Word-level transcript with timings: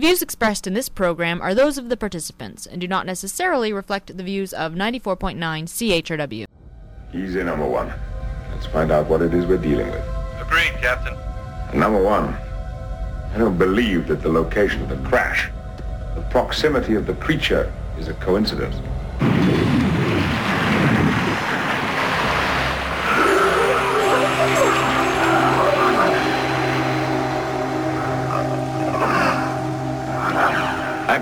The 0.00 0.06
views 0.06 0.22
expressed 0.22 0.66
in 0.66 0.72
this 0.72 0.88
program 0.88 1.42
are 1.42 1.54
those 1.54 1.76
of 1.76 1.90
the 1.90 1.96
participants 1.96 2.64
and 2.64 2.80
do 2.80 2.88
not 2.88 3.04
necessarily 3.04 3.70
reflect 3.70 4.16
the 4.16 4.22
views 4.22 4.54
of 4.54 4.72
94.9 4.72 5.36
CHRW. 5.36 6.46
Easy, 7.12 7.42
number 7.42 7.66
one. 7.66 7.92
Let's 8.50 8.64
find 8.64 8.90
out 8.90 9.10
what 9.10 9.20
it 9.20 9.34
is 9.34 9.44
we're 9.44 9.58
dealing 9.58 9.90
with. 9.90 10.02
Agreed, 10.40 10.72
Captain. 10.80 11.12
Number 11.78 12.02
one, 12.02 12.32
I 12.32 13.34
don't 13.36 13.58
believe 13.58 14.08
that 14.08 14.22
the 14.22 14.30
location 14.30 14.80
of 14.80 14.88
the 14.88 15.06
crash, 15.06 15.50
the 16.14 16.22
proximity 16.30 16.94
of 16.94 17.04
the 17.04 17.12
creature, 17.16 17.70
is 17.98 18.08
a 18.08 18.14
coincidence. 18.14 18.76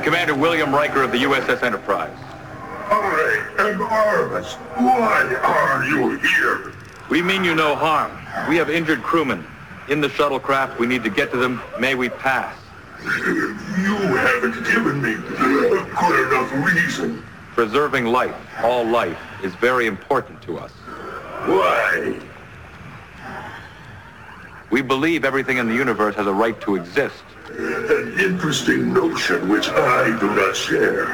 Commander 0.08 0.34
William 0.34 0.74
Riker 0.74 1.02
of 1.02 1.12
the 1.12 1.18
USS 1.18 1.62
Enterprise. 1.62 2.16
I 2.88 3.44
am 3.58 3.78
Armus. 3.78 4.54
Why 4.78 5.34
are 5.44 5.84
you 5.84 6.16
here? 6.16 6.72
We 7.10 7.20
mean 7.20 7.44
you 7.44 7.54
no 7.54 7.76
harm. 7.76 8.10
We 8.48 8.56
have 8.56 8.70
injured 8.70 9.02
crewmen. 9.02 9.46
In 9.90 10.00
the 10.00 10.08
shuttlecraft, 10.08 10.78
we 10.78 10.86
need 10.86 11.04
to 11.04 11.10
get 11.10 11.30
to 11.32 11.36
them. 11.36 11.60
May 11.78 11.94
we 11.94 12.08
pass? 12.08 12.56
You 13.02 13.96
haven't 14.16 14.64
given 14.64 15.02
me 15.02 15.12
a 15.12 15.96
good 16.00 16.32
enough 16.32 16.74
reason. 16.74 17.22
Preserving 17.52 18.06
life, 18.06 18.34
all 18.62 18.86
life, 18.86 19.18
is 19.42 19.54
very 19.56 19.86
important 19.86 20.40
to 20.40 20.56
us. 20.56 20.72
Why? 21.44 22.18
We 24.70 24.80
believe 24.80 25.26
everything 25.26 25.58
in 25.58 25.68
the 25.68 25.74
universe 25.74 26.14
has 26.14 26.26
a 26.26 26.32
right 26.32 26.58
to 26.62 26.76
exist. 26.76 27.24
An 27.50 28.20
interesting 28.20 28.92
notion 28.92 29.48
which 29.48 29.68
I 29.68 30.18
do 30.20 30.34
not 30.34 30.54
share. 30.54 31.06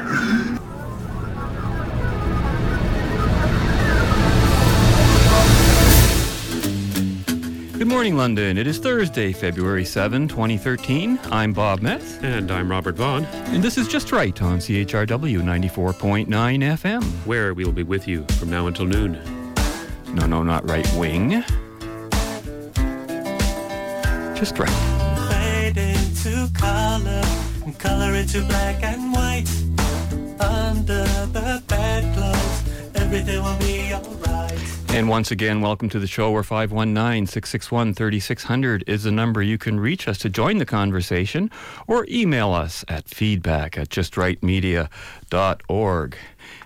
Good 7.77 7.87
morning, 7.87 8.15
London. 8.17 8.57
It 8.57 8.67
is 8.67 8.79
Thursday, 8.79 9.31
February 9.33 9.85
7, 9.85 10.27
2013. 10.27 11.19
I'm 11.25 11.53
Bob 11.53 11.81
Metz, 11.81 12.17
And 12.21 12.49
I'm 12.49 12.71
Robert 12.71 12.95
Vaughn, 12.95 13.25
and 13.25 13.61
this 13.63 13.77
is 13.77 13.87
Just 13.87 14.11
Right 14.11 14.39
on 14.41 14.59
CHRW 14.59 15.41
94.9 15.41 16.27
FM. 16.27 17.03
where 17.25 17.53
we 17.53 17.65
will 17.65 17.73
be 17.73 17.83
with 17.83 18.07
you 18.07 18.25
from 18.39 18.49
now 18.49 18.67
until 18.67 18.85
noon. 18.85 19.19
No, 20.13 20.25
no, 20.25 20.41
not 20.43 20.67
right 20.69 20.87
wing. 20.95 21.43
Just 24.35 24.57
right. 24.57 24.94
Into 26.25 26.51
color 26.53 27.21
and 27.65 27.77
color 27.77 28.15
into 28.15 28.41
black 28.45 28.81
and 28.83 29.13
white. 29.13 29.45
Under 30.39 31.03
the 31.27 31.61
bedclothes, 31.67 32.63
everything 32.95 33.43
will 33.43 33.57
be 33.57 33.93
alright. 33.93 34.57
And 34.89 35.09
once 35.09 35.31
again, 35.31 35.61
welcome 35.61 35.89
to 35.89 35.99
the 35.99 36.07
show 36.07 36.31
where 36.31 36.41
519 36.41 37.27
661 37.27 37.93
3600 37.93 38.83
is 38.87 39.03
the 39.03 39.11
number 39.11 39.43
you 39.43 39.57
can 39.57 39.77
reach 39.79 40.07
us 40.07 40.17
to 40.19 40.29
join 40.29 40.57
the 40.57 40.65
conversation 40.65 41.51
or 41.85 42.07
email 42.09 42.53
us 42.53 42.85
at 42.87 43.05
feedback 43.07 43.77
at 43.77 43.89
justrightmedia.org. 43.89 46.17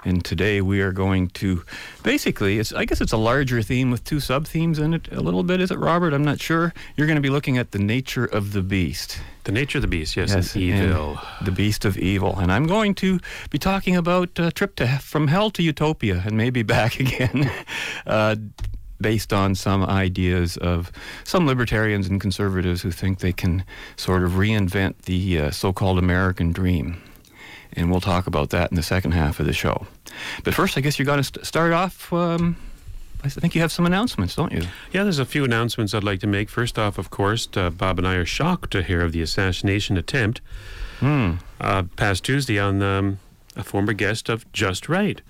And 0.05 0.23
today 0.23 0.61
we 0.61 0.81
are 0.81 0.91
going 0.91 1.27
to 1.29 1.63
basically, 2.03 2.59
it's, 2.59 2.71
I 2.73 2.85
guess 2.85 3.01
it's 3.01 3.11
a 3.11 3.17
larger 3.17 3.61
theme 3.61 3.91
with 3.91 4.03
two 4.03 4.19
sub 4.19 4.47
themes 4.47 4.79
in 4.79 4.93
it 4.93 5.11
a 5.11 5.21
little 5.21 5.43
bit, 5.43 5.59
is 5.61 5.71
it, 5.71 5.77
Robert? 5.79 6.13
I'm 6.13 6.23
not 6.23 6.39
sure. 6.39 6.73
You're 6.95 7.07
going 7.07 7.17
to 7.17 7.21
be 7.21 7.29
looking 7.29 7.57
at 7.57 7.71
the 7.71 7.79
nature 7.79 8.25
of 8.25 8.53
the 8.53 8.61
beast. 8.61 9.19
The 9.43 9.51
nature 9.51 9.77
of 9.79 9.81
the 9.81 9.87
beast, 9.87 10.15
yes, 10.15 10.31
Yes, 10.33 10.55
evil. 10.55 11.19
the 11.43 11.51
beast 11.51 11.83
of 11.85 11.97
evil. 11.97 12.37
And 12.39 12.51
I'm 12.51 12.67
going 12.67 12.93
to 12.95 13.19
be 13.49 13.57
talking 13.57 13.95
about 13.95 14.37
a 14.37 14.51
trip 14.51 14.75
to 14.77 14.87
from 14.99 15.27
hell 15.27 15.49
to 15.51 15.63
utopia 15.63 16.21
and 16.25 16.37
maybe 16.37 16.61
back 16.63 16.99
again, 17.05 17.49
uh, 18.05 18.35
based 19.01 19.31
on 19.31 19.55
some 19.55 19.83
ideas 19.83 20.57
of 20.57 20.91
some 21.23 21.47
libertarians 21.47 22.07
and 22.07 22.19
conservatives 22.19 22.81
who 22.81 22.91
think 22.91 23.19
they 23.19 23.31
can 23.33 23.63
sort 23.95 24.23
of 24.23 24.33
reinvent 24.33 25.03
the 25.03 25.39
uh, 25.39 25.51
so-called 25.51 25.97
American 25.97 26.51
dream. 26.51 27.01
And 27.73 27.91
we'll 27.91 28.01
talk 28.01 28.27
about 28.27 28.49
that 28.49 28.71
in 28.71 28.75
the 28.75 28.83
second 28.83 29.11
half 29.11 29.39
of 29.39 29.45
the 29.45 29.53
show. 29.53 29.85
But 30.43 30.53
first, 30.53 30.77
I 30.77 30.81
guess 30.81 30.97
you're 30.97 31.05
going 31.05 31.19
to 31.19 31.23
st- 31.23 31.45
start 31.45 31.71
off. 31.71 32.11
Um, 32.11 32.57
I 33.23 33.29
think 33.29 33.53
you 33.53 33.61
have 33.61 33.71
some 33.71 33.85
announcements, 33.85 34.35
don't 34.35 34.51
you? 34.51 34.63
Yeah, 34.91 35.03
there's 35.03 35.19
a 35.19 35.25
few 35.25 35.43
announcements 35.43 35.93
I'd 35.93 36.03
like 36.03 36.19
to 36.21 36.27
make. 36.27 36.49
First 36.49 36.79
off, 36.79 36.97
of 36.97 37.09
course, 37.09 37.47
uh, 37.55 37.69
Bob 37.69 37.99
and 37.99 38.07
I 38.07 38.15
are 38.15 38.25
shocked 38.25 38.71
to 38.71 38.81
hear 38.81 39.01
of 39.01 39.11
the 39.11 39.21
assassination 39.21 39.97
attempt 39.97 40.41
Hmm. 40.99 41.33
uh, 41.61 41.83
past 41.95 42.23
Tuesday 42.25 42.57
on 42.59 42.81
um, 42.81 43.19
a 43.55 43.63
former 43.63 43.93
guest 43.93 44.29
of 44.29 44.51
Just 44.51 44.89
Right. 44.89 45.21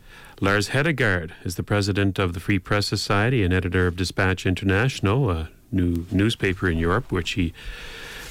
Lars 0.41 0.69
Hedegaard 0.69 1.31
is 1.43 1.55
the 1.55 1.63
president 1.63 2.17
of 2.17 2.33
the 2.33 2.39
Free 2.39 2.59
Press 2.59 2.87
Society 2.87 3.43
and 3.43 3.53
editor 3.53 3.85
of 3.87 3.95
Dispatch 3.95 4.45
International, 4.45 5.29
a 5.29 5.49
new 5.71 6.05
newspaper 6.11 6.69
in 6.69 6.77
Europe, 6.77 7.11
which 7.11 7.31
he 7.31 7.53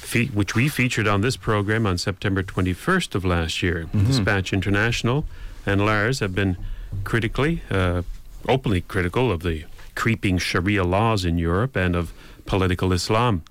fe- 0.09 0.27
which 0.33 0.55
we 0.55 0.67
featured 0.67 1.07
on 1.07 1.21
this 1.21 1.37
program 1.37 1.85
on 1.85 1.97
September 1.97 2.41
21st 2.43 3.15
of 3.15 3.23
last 3.23 3.61
year. 3.61 3.85
Dispatch 4.07 4.51
International 4.53 5.25
and 5.65 5.85
Lars 5.85 6.19
have 6.19 6.33
been 6.33 6.57
critically, 7.03 7.61
uh, 7.69 8.01
openly 8.47 8.81
critical 8.81 9.31
of 9.31 9.43
the 9.43 9.65
creeping 9.95 10.37
Sharia 10.39 10.83
laws 10.83 11.25
in 11.25 11.37
Europe 11.37 11.75
and 11.75 11.95
of 11.95 12.11
political 12.45 12.91
Islam. 12.93 13.43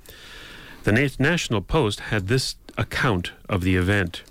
The 0.85 0.93
Na- 0.93 1.09
National 1.19 1.61
Post 1.61 2.01
had 2.13 2.27
this 2.27 2.57
account 2.77 3.33
of 3.49 3.61
the 3.63 3.77
event. 3.77 4.23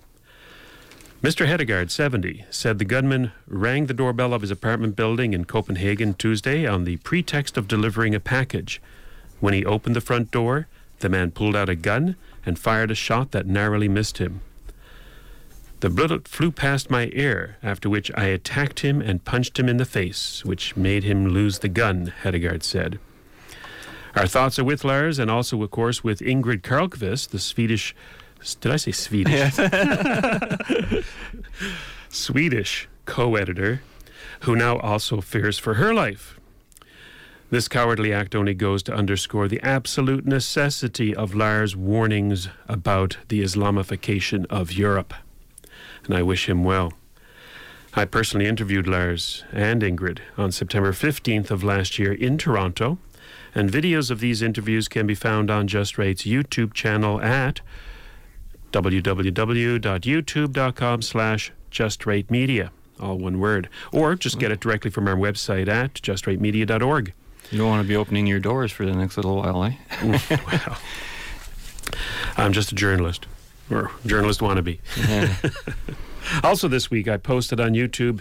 Mr. 1.23 1.47
Hedegaard, 1.47 1.89
70, 1.89 2.45
said 2.51 2.77
the 2.77 2.85
gunman 2.85 3.31
rang 3.47 3.85
the 3.87 3.93
doorbell 3.93 4.33
of 4.33 4.41
his 4.41 4.51
apartment 4.51 4.95
building 4.95 5.33
in 5.33 5.45
Copenhagen 5.45 6.13
Tuesday 6.13 6.65
on 6.67 6.83
the 6.83 6.97
pretext 6.97 7.57
of 7.57 7.67
delivering 7.67 8.13
a 8.13 8.19
package. 8.19 8.81
When 9.39 9.53
he 9.53 9.65
opened 9.65 9.95
the 9.95 10.01
front 10.01 10.29
door, 10.31 10.67
the 10.99 11.09
man 11.09 11.31
pulled 11.31 11.55
out 11.55 11.69
a 11.69 11.75
gun 11.75 12.15
and 12.45 12.57
fired 12.57 12.91
a 12.91 12.95
shot 12.95 13.31
that 13.31 13.45
narrowly 13.45 13.87
missed 13.87 14.17
him. 14.17 14.41
The 15.79 15.89
bullet 15.91 16.27
flew 16.27 16.51
past 16.51 16.89
my 16.89 17.11
ear, 17.13 17.57
after 17.61 17.87
which 17.87 18.11
I 18.15 18.25
attacked 18.25 18.79
him 18.79 18.99
and 18.99 19.23
punched 19.23 19.59
him 19.59 19.69
in 19.69 19.77
the 19.77 19.85
face, 19.85 20.43
which 20.43 20.75
made 20.75 21.03
him 21.03 21.27
lose 21.27 21.59
the 21.59 21.69
gun, 21.69 22.13
Hedegaard 22.23 22.63
said. 22.63 22.99
Our 24.15 24.25
thoughts 24.25 24.57
are 24.57 24.63
with 24.63 24.83
Lars 24.83 25.19
and 25.19 25.29
also, 25.29 25.61
of 25.61 25.69
course, 25.69 26.03
with 26.03 26.19
Ingrid 26.19 26.61
Carlqvist, 26.63 27.29
the 27.29 27.37
Swedish. 27.37 27.95
Did 28.59 28.71
I 28.71 28.77
say 28.77 28.91
Swedish? 28.91 29.53
Swedish 32.09 32.89
co 33.05 33.35
editor, 33.35 33.81
who 34.41 34.55
now 34.55 34.77
also 34.79 35.21
fears 35.21 35.59
for 35.59 35.75
her 35.75 35.93
life. 35.93 36.36
This 37.49 37.69
cowardly 37.69 38.11
act 38.11 38.35
only 38.35 38.53
goes 38.53 38.83
to 38.83 38.93
underscore 38.93 39.47
the 39.47 39.61
absolute 39.61 40.25
necessity 40.25 41.15
of 41.15 41.33
Lars' 41.33 41.77
warnings 41.77 42.49
about 42.67 43.15
the 43.29 43.41
Islamification 43.41 44.45
of 44.49 44.73
Europe. 44.73 45.13
And 46.03 46.13
I 46.13 46.23
wish 46.23 46.49
him 46.49 46.65
well. 46.65 46.91
I 47.93 48.03
personally 48.03 48.47
interviewed 48.47 48.85
Lars 48.85 49.45
and 49.53 49.81
Ingrid 49.81 50.19
on 50.37 50.51
September 50.51 50.91
15th 50.91 51.49
of 51.49 51.63
last 51.63 51.97
year 51.97 52.11
in 52.11 52.37
Toronto, 52.37 52.97
and 53.55 53.71
videos 53.71 54.11
of 54.11 54.19
these 54.19 54.41
interviews 54.41 54.89
can 54.89 55.07
be 55.07 55.15
found 55.15 55.49
on 55.49 55.69
Just 55.69 55.97
Right's 55.97 56.23
YouTube 56.23 56.73
channel 56.73 57.21
at 57.21 57.61
www.youtube.com 58.73 61.01
slash 61.01 61.53
justrightmedia, 61.71 62.71
all 62.99 63.17
one 63.17 63.39
word, 63.39 63.69
or 63.93 64.15
just 64.15 64.37
get 64.37 64.51
it 64.51 64.59
directly 64.59 64.91
from 64.91 65.07
our 65.07 65.15
website 65.15 65.69
at 65.69 65.93
justrightmedia.org. 65.93 67.13
You 67.51 67.57
don't 67.59 67.69
want 67.69 67.81
to 67.83 67.87
be 67.87 67.95
opening 67.95 68.27
your 68.27 68.39
doors 68.39 68.71
for 68.71 68.85
the 68.85 68.93
next 68.93 69.15
little 69.17 69.37
while, 69.37 69.63
eh? 69.63 69.73
well, 70.03 70.77
I'm 72.35 72.53
just 72.53 72.71
a 72.71 72.75
journalist, 72.75 73.25
or 73.71 73.91
journalist 74.05 74.41
wannabe. 74.41 74.79
Also, 76.43 76.67
this 76.67 76.91
week, 76.91 77.07
I 77.07 77.17
posted 77.17 77.59
on 77.59 77.71
YouTube 77.71 78.19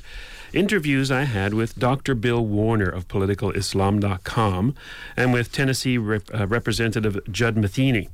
interviews 0.52 1.10
I 1.10 1.24
had 1.24 1.54
with 1.54 1.76
Dr. 1.78 2.14
Bill 2.14 2.44
Warner 2.44 2.88
of 2.88 3.08
PoliticalIslam.com 3.08 4.74
and 5.16 5.32
with 5.32 5.50
Tennessee 5.52 5.98
Rep- 5.98 6.32
uh, 6.32 6.46
Representative 6.46 7.18
Judd 7.30 7.56
Matheny. 7.56 8.08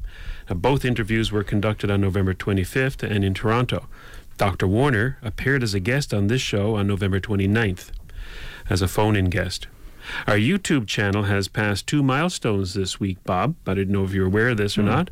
Uh, 0.48 0.54
both 0.54 0.84
interviews 0.84 1.31
were 1.31 1.44
conducted 1.44 1.90
on 1.90 2.00
November 2.00 2.32
25th 2.34 3.02
and 3.02 3.22
in 3.22 3.34
Toronto. 3.34 3.87
Dr. 4.38 4.66
Warner 4.66 5.19
appeared 5.22 5.62
as 5.62 5.75
a 5.75 5.81
guest 5.81 6.14
on 6.14 6.28
this 6.28 6.40
show 6.40 6.76
on 6.76 6.87
November 6.87 7.20
29th 7.20 7.90
as 8.70 8.81
a 8.81 8.88
phone 8.88 9.14
in 9.14 9.26
guest. 9.26 9.66
Our 10.26 10.37
YouTube 10.37 10.87
channel 10.87 11.25
has 11.25 11.49
passed 11.49 11.87
two 11.87 12.02
milestones 12.02 12.75
this 12.75 12.99
week, 13.00 13.22
Bob. 13.25 13.54
I 13.66 13.75
didn't 13.75 13.93
know 13.93 14.04
if 14.04 14.12
you're 14.12 14.26
aware 14.26 14.50
of 14.50 14.56
this 14.56 14.76
or 14.78 14.82
not. 14.82 15.10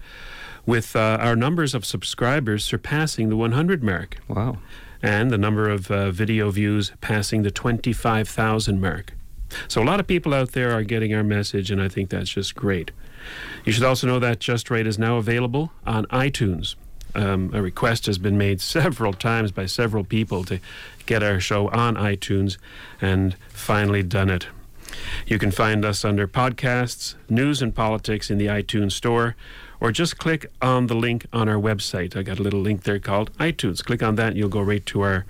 With 0.67 0.95
uh, 0.95 1.19
our 1.21 1.35
numbers 1.37 1.75
of 1.75 1.85
subscribers 1.87 2.65
surpassing 2.65 3.29
the 3.29 3.37
100 3.37 3.83
mark 3.83 4.19
Wow. 4.29 4.59
and 5.03 5.31
the 5.31 5.39
number 5.39 5.69
of 5.69 5.91
uh, 5.91 6.11
video 6.11 6.51
views 6.51 6.93
passing 7.01 7.43
the 7.43 7.51
25,000 7.51 8.81
mark. 8.81 9.15
So 9.69 9.83
a 9.83 9.85
lot 9.85 9.99
of 10.01 10.07
people 10.07 10.33
out 10.35 10.53
there 10.53 10.71
are 10.73 10.83
getting 10.85 11.13
our 11.15 11.25
message, 11.25 11.71
and 11.71 11.83
I 11.83 11.89
think 11.89 12.11
that's 12.11 12.31
just 12.31 12.55
great. 12.55 12.93
You 13.65 13.73
should 13.73 13.83
also 13.85 14.07
know 14.07 14.19
that 14.21 14.39
Just 14.39 14.71
Right 14.71 14.87
is 14.87 14.99
now 14.99 15.17
available 15.17 15.73
on 15.85 16.07
iTunes. 16.07 16.77
Um, 17.15 17.51
a 17.53 17.61
request 17.61 18.07
has 18.07 18.19
been 18.19 18.39
made 18.39 18.61
several 18.77 19.13
times 19.13 19.51
by 19.51 19.67
several 19.67 20.05
people 20.05 20.45
to 20.45 20.61
get 21.07 21.23
our 21.25 21.41
show 21.41 21.69
on 21.71 21.97
iTunes 21.97 22.59
and 23.01 23.35
finally 23.49 24.03
done 24.05 24.31
it. 24.31 24.47
You 25.27 25.39
can 25.39 25.51
find 25.51 25.85
us 25.85 26.05
under 26.05 26.27
podcasts, 26.27 27.15
news 27.29 27.63
and 27.63 27.75
politics 27.75 28.31
in 28.31 28.39
the 28.39 28.47
iTunes 28.47 28.93
store, 28.93 29.37
or 29.81 29.93
just 29.93 30.19
click 30.19 30.51
on 30.61 30.87
the 30.87 30.95
link 30.95 31.27
on 31.33 31.49
our 31.49 31.57
website. 31.57 32.17
I 32.17 32.23
got 32.23 32.39
a 32.39 32.43
little 32.43 32.61
link 32.61 32.83
there 32.83 32.99
called 32.99 33.33
iTunes. 33.39 33.85
Click 33.85 34.03
on 34.03 34.17
that, 34.17 34.29
and 34.29 34.37
you'll 34.37 34.49
go 34.49 34.61
right 34.61 34.85
to 34.87 35.01
our 35.03 35.27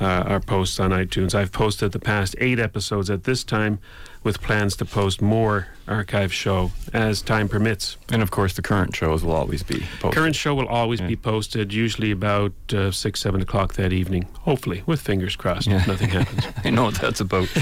uh, 0.00 0.04
our 0.04 0.40
posts 0.40 0.78
on 0.78 0.90
iTunes. 0.90 1.34
I've 1.34 1.52
posted 1.52 1.92
the 1.92 1.98
past 1.98 2.36
eight 2.38 2.58
episodes 2.58 3.08
at 3.08 3.24
this 3.24 3.42
time, 3.44 3.78
with 4.26 4.42
plans 4.42 4.74
to 4.76 4.84
post 4.84 5.22
more 5.22 5.68
archive 5.86 6.32
show 6.32 6.72
as 6.92 7.22
time 7.22 7.48
permits. 7.48 7.96
And 8.10 8.22
of 8.22 8.32
course, 8.32 8.54
the 8.54 8.62
current 8.62 8.94
shows 8.94 9.22
will 9.24 9.32
always 9.32 9.62
be 9.62 9.84
posted. 10.00 10.14
Current 10.14 10.34
show 10.34 10.54
will 10.54 10.66
always 10.66 11.00
be 11.00 11.14
posted, 11.14 11.72
usually 11.72 12.10
about 12.10 12.52
uh, 12.72 12.90
six, 12.90 13.20
seven 13.20 13.40
o'clock 13.40 13.74
that 13.74 13.92
evening. 13.92 14.26
Hopefully, 14.40 14.82
with 14.84 15.00
fingers 15.00 15.36
crossed, 15.36 15.68
if 15.68 15.86
nothing 15.86 16.10
happens. 16.10 16.44
I 16.64 16.70
know 16.70 16.84
what 16.84 16.96
that's 16.96 17.20
about. 17.20 17.48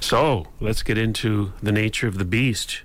So 0.00 0.46
let's 0.60 0.82
get 0.82 0.98
into 0.98 1.52
the 1.62 1.72
nature 1.72 2.06
of 2.06 2.18
the 2.18 2.24
beast. 2.24 2.82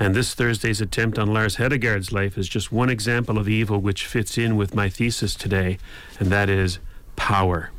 And 0.00 0.14
this 0.14 0.34
Thursday's 0.34 0.80
attempt 0.80 1.18
on 1.18 1.32
Lars 1.32 1.56
Hedegaard's 1.56 2.12
life 2.12 2.38
is 2.38 2.48
just 2.48 2.70
one 2.70 2.88
example 2.88 3.36
of 3.36 3.48
evil 3.48 3.80
which 3.80 4.06
fits 4.06 4.38
in 4.38 4.56
with 4.56 4.74
my 4.74 4.88
thesis 4.88 5.34
today, 5.34 5.78
and 6.20 6.30
that 6.30 6.48
is 6.48 6.78
power. 7.16 7.70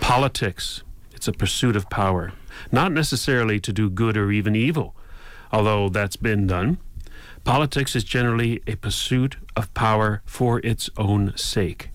Politics, 0.00 0.82
it's 1.12 1.28
a 1.28 1.32
pursuit 1.32 1.76
of 1.76 1.88
power, 1.88 2.32
not 2.70 2.92
necessarily 2.92 3.58
to 3.60 3.72
do 3.72 3.88
good 3.88 4.16
or 4.16 4.30
even 4.30 4.54
evil, 4.54 4.94
although 5.50 5.88
that's 5.88 6.16
been 6.16 6.46
done. 6.46 6.78
Politics 7.44 7.96
is 7.96 8.04
generally 8.04 8.62
a 8.66 8.76
pursuit 8.76 9.36
of 9.56 9.72
power 9.72 10.22
for 10.26 10.60
its 10.60 10.90
own 10.98 11.34
sake. 11.36 11.90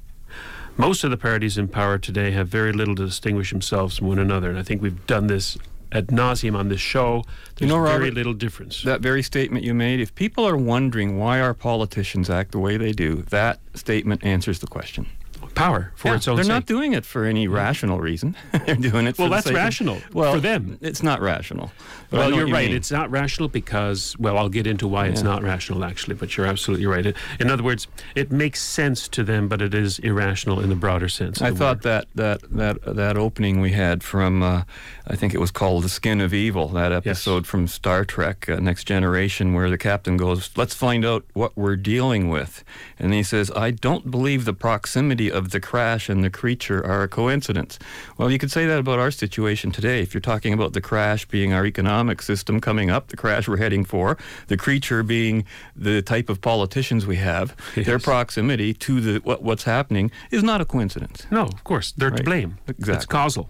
Most 0.78 1.06
of 1.06 1.12
the 1.12 1.18
parties 1.18 1.58
in 1.58 1.70
power 1.70 1.98
today 1.98 2.32
have 2.32 2.50
very 2.50 2.74
little 2.74 2.96
to 2.96 3.06
distinguish 3.06 3.52
themselves 3.52 3.98
from 3.98 4.08
one 4.08 4.20
another, 4.20 4.50
and 4.50 4.60
I 4.60 4.64
think 4.64 4.82
we've 4.82 5.06
done 5.08 5.28
this 5.28 5.58
ad 5.94 6.08
nauseum 6.08 6.54
on 6.54 6.68
this 6.68 6.82
show. 6.82 7.24
There's 7.56 7.70
know, 7.72 7.82
very 7.82 8.12
little 8.12 8.34
difference. 8.34 8.84
That 8.84 9.00
very 9.00 9.24
statement 9.24 9.64
you 9.64 9.74
made, 9.74 10.02
if 10.02 10.14
people 10.16 10.46
are 10.46 10.58
wondering 10.58 11.18
why 11.18 11.40
our 11.40 11.54
politicians 11.54 12.30
act 12.30 12.52
the 12.52 12.60
way 12.60 12.76
they 12.76 12.92
do, 12.92 13.22
that 13.30 13.62
statement 13.74 14.26
answers 14.26 14.60
the 14.60 14.68
question. 14.68 15.08
Power 15.56 15.92
for 15.96 16.10
Yeah, 16.10 16.16
its 16.16 16.28
own 16.28 16.36
they're 16.36 16.44
sake. 16.44 16.50
not 16.50 16.66
doing 16.66 16.94
it 16.94 17.06
for 17.06 17.26
any 17.26 17.48
rational 17.48 18.00
reason. 18.00 18.36
they're 18.66 18.76
doing 18.76 19.08
it 19.08 19.16
for 19.16 19.24
Well, 19.24 19.32
that's 19.32 19.46
sake 19.46 19.54
of- 19.54 19.58
rational 19.58 19.98
well, 20.14 20.34
for 20.34 20.40
them. 20.40 20.78
It's 20.82 21.02
not 21.04 21.22
rational. 21.22 21.72
Well, 22.12 22.32
you're 22.34 22.48
you 22.48 22.54
right. 22.54 22.68
mean. 22.68 22.76
It's 22.78 22.92
not 22.92 23.10
rational 23.12 23.50
because, 23.50 24.16
well, 24.20 24.38
I'll 24.38 24.50
get 24.50 24.68
into 24.68 24.88
why 24.88 25.08
it's 25.08 25.24
not 25.24 25.44
rational, 25.44 25.84
actually, 25.84 26.16
but 26.16 26.38
you're 26.38 26.46
absolutely 26.46 26.86
right. 26.86 27.06
It- 27.06 27.16
In 27.40 27.50
other 27.50 27.64
words, 27.64 27.88
it 28.16 28.32
makes 28.32 28.62
sense 28.62 29.08
to 29.10 29.24
them, 29.24 29.48
but 29.48 29.62
it 29.62 29.74
is 29.74 30.00
irrational 30.00 30.60
in 30.62 30.70
the 30.70 30.76
broader 30.76 31.10
sense. 31.10 31.42
I 31.42 31.52
thought 31.52 31.78
word. 31.78 31.84
that 31.84 32.08
that 32.16 32.42
that 32.52 32.96
that 32.96 33.18
opening 33.18 33.60
we 33.60 33.72
had 33.72 34.04
from 34.04 34.44
uh, 34.44 34.64
I 35.08 35.16
think 35.16 35.34
it 35.34 35.40
was 35.40 35.52
called 35.52 35.84
"The 35.84 35.90
Skin 35.90 36.22
of 36.22 36.34
Evil." 36.34 36.68
That 36.70 36.92
episode 36.92 37.48
from 37.48 37.68
Star 37.68 38.06
Trek: 38.06 38.48
uh, 38.48 38.56
Next 38.60 38.86
Generation, 38.86 39.54
where 39.54 39.70
the 39.70 39.78
captain 39.78 40.16
goes, 40.16 40.50
"Let's 40.56 40.74
find 40.76 41.04
out 41.06 41.26
what 41.34 41.58
we're 41.58 41.76
dealing 41.76 42.30
with," 42.30 42.64
and 43.00 43.14
he 43.14 43.24
says, 43.24 43.52
"I 43.56 43.72
don't 43.72 44.10
believe 44.12 44.46
the 44.46 44.54
proximity 44.54 45.32
of 45.36 45.52
the 45.52 45.60
crash 45.60 46.10
and 46.10 46.24
the 46.24 46.30
creature 46.30 46.84
are 46.86 47.04
a 47.04 47.08
coincidence." 47.08 47.78
Well, 48.18 48.32
you 48.32 48.38
could 48.40 48.52
say 48.52 48.66
that 48.66 48.80
about 48.80 48.98
our 49.00 49.12
situation 49.12 49.72
today. 49.72 50.02
If 50.02 50.14
you're 50.14 50.22
talking 50.22 50.54
about 50.54 50.74
the 50.74 50.82
crash 50.82 51.26
being 51.26 51.54
our 51.54 51.66
economic 51.66 52.22
system 52.22 52.60
coming 52.62 52.90
up, 52.90 53.10
the 53.10 53.18
crash 53.18 53.48
we're 53.48 53.58
heading 53.58 53.86
for, 53.86 54.18
the 54.48 54.58
creature 54.58 55.04
being 55.04 55.44
the 55.76 56.02
type 56.02 56.30
of 56.30 56.42
politicians 56.42 57.06
we 57.06 57.18
have, 57.18 57.56
their 57.76 58.00
proximity 58.00 58.74
to 58.74 59.02
the 59.02 59.20
what, 59.24 59.44
what's 59.44 59.64
happening 59.66 60.10
is 60.32 60.42
not 60.44 60.62
a 60.62 60.66
coincidence. 60.66 61.28
No, 61.30 61.42
of 61.44 61.64
course. 61.64 61.94
They're 61.98 62.10
to 62.10 62.16
Right. 62.16 62.26
blame. 62.26 62.58
It's 62.68 63.06
causal. 63.06 63.50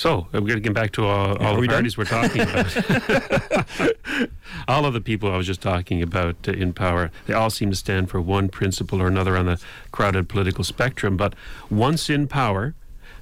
So, 0.00 0.28
we're 0.32 0.40
going 0.40 0.54
to 0.54 0.60
get 0.60 0.72
back 0.72 0.92
to 0.92 1.04
all, 1.04 1.36
all 1.36 1.56
the 1.56 1.60
we 1.60 1.66
done? 1.66 1.74
parties 1.74 1.98
we're 1.98 2.06
talking 2.06 2.40
about. 2.40 2.74
all 4.66 4.86
of 4.86 4.94
the 4.94 5.00
people 5.02 5.30
I 5.30 5.36
was 5.36 5.46
just 5.46 5.60
talking 5.60 6.02
about 6.02 6.36
uh, 6.48 6.52
in 6.52 6.72
power, 6.72 7.10
they 7.26 7.34
all 7.34 7.50
seem 7.50 7.68
to 7.68 7.76
stand 7.76 8.08
for 8.08 8.18
one 8.18 8.48
principle 8.48 9.02
or 9.02 9.08
another 9.08 9.36
on 9.36 9.44
the 9.44 9.60
crowded 9.92 10.26
political 10.26 10.64
spectrum. 10.64 11.18
But 11.18 11.34
once 11.68 12.08
in 12.08 12.28
power, 12.28 12.74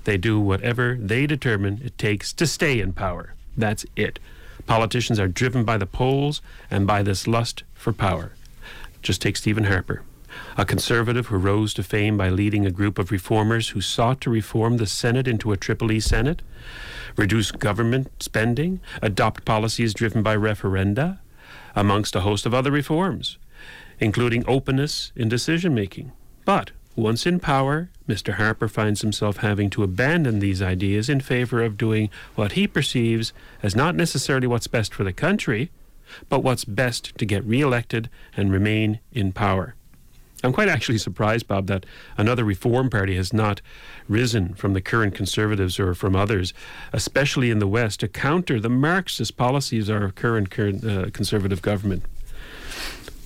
they 0.04 0.16
do 0.16 0.38
whatever 0.38 0.96
they 1.00 1.26
determine 1.26 1.80
it 1.84 1.98
takes 1.98 2.32
to 2.34 2.46
stay 2.46 2.78
in 2.78 2.92
power. 2.92 3.34
That's 3.56 3.84
it. 3.96 4.20
Politicians 4.68 5.18
are 5.18 5.26
driven 5.26 5.64
by 5.64 5.78
the 5.78 5.86
polls 5.86 6.40
and 6.70 6.86
by 6.86 7.02
this 7.02 7.26
lust 7.26 7.64
for 7.74 7.92
power. 7.92 8.34
Just 9.02 9.20
take 9.20 9.36
Stephen 9.36 9.64
Harper, 9.64 10.02
a 10.56 10.64
conservative 10.64 11.26
who 11.26 11.36
rose 11.36 11.72
to 11.74 11.82
fame 11.82 12.16
by 12.16 12.28
leading 12.28 12.66
a 12.66 12.70
group 12.70 12.98
of 12.98 13.10
reformers 13.10 13.70
who 13.70 13.80
sought 13.80 14.20
to 14.20 14.30
reform 14.30 14.76
the 14.76 14.86
Senate 14.86 15.28
into 15.28 15.52
a 15.52 15.56
Triple 15.56 15.92
E 15.92 16.00
Senate, 16.00 16.42
reduce 17.16 17.50
government 17.50 18.22
spending, 18.22 18.80
adopt 19.02 19.44
policies 19.44 19.94
driven 19.94 20.22
by 20.22 20.36
referenda, 20.36 21.18
amongst 21.74 22.16
a 22.16 22.20
host 22.20 22.46
of 22.46 22.54
other 22.54 22.70
reforms, 22.70 23.38
including 24.00 24.44
openness 24.48 25.12
in 25.14 25.28
decision 25.28 25.74
making. 25.74 26.12
But 26.44 26.72
once 26.96 27.26
in 27.26 27.38
power, 27.38 27.90
Mr. 28.08 28.34
Harper 28.34 28.66
finds 28.66 29.02
himself 29.02 29.36
having 29.36 29.70
to 29.70 29.84
abandon 29.84 30.40
these 30.40 30.60
ideas 30.60 31.08
in 31.08 31.20
favor 31.20 31.62
of 31.62 31.76
doing 31.76 32.10
what 32.34 32.52
he 32.52 32.66
perceives 32.66 33.32
as 33.62 33.76
not 33.76 33.94
necessarily 33.94 34.48
what's 34.48 34.66
best 34.66 34.92
for 34.92 35.04
the 35.04 35.12
country, 35.12 35.70
but 36.28 36.42
what's 36.42 36.64
best 36.64 37.16
to 37.18 37.24
get 37.24 37.44
reelected 37.44 38.10
and 38.36 38.50
remain 38.50 38.98
in 39.12 39.30
power. 39.30 39.76
I'm 40.44 40.52
quite 40.52 40.68
actually 40.68 40.98
surprised, 40.98 41.48
Bob, 41.48 41.66
that 41.66 41.84
another 42.16 42.44
reform 42.44 42.90
party 42.90 43.16
has 43.16 43.32
not 43.32 43.60
risen 44.08 44.54
from 44.54 44.72
the 44.72 44.80
current 44.80 45.14
conservatives 45.14 45.80
or 45.80 45.94
from 45.94 46.14
others, 46.14 46.54
especially 46.92 47.50
in 47.50 47.58
the 47.58 47.66
West, 47.66 48.00
to 48.00 48.08
counter 48.08 48.60
the 48.60 48.68
Marxist 48.68 49.36
policies 49.36 49.88
of 49.88 50.00
our 50.00 50.10
current, 50.10 50.50
current 50.50 50.84
uh, 50.84 51.10
conservative 51.10 51.60
government. 51.60 52.04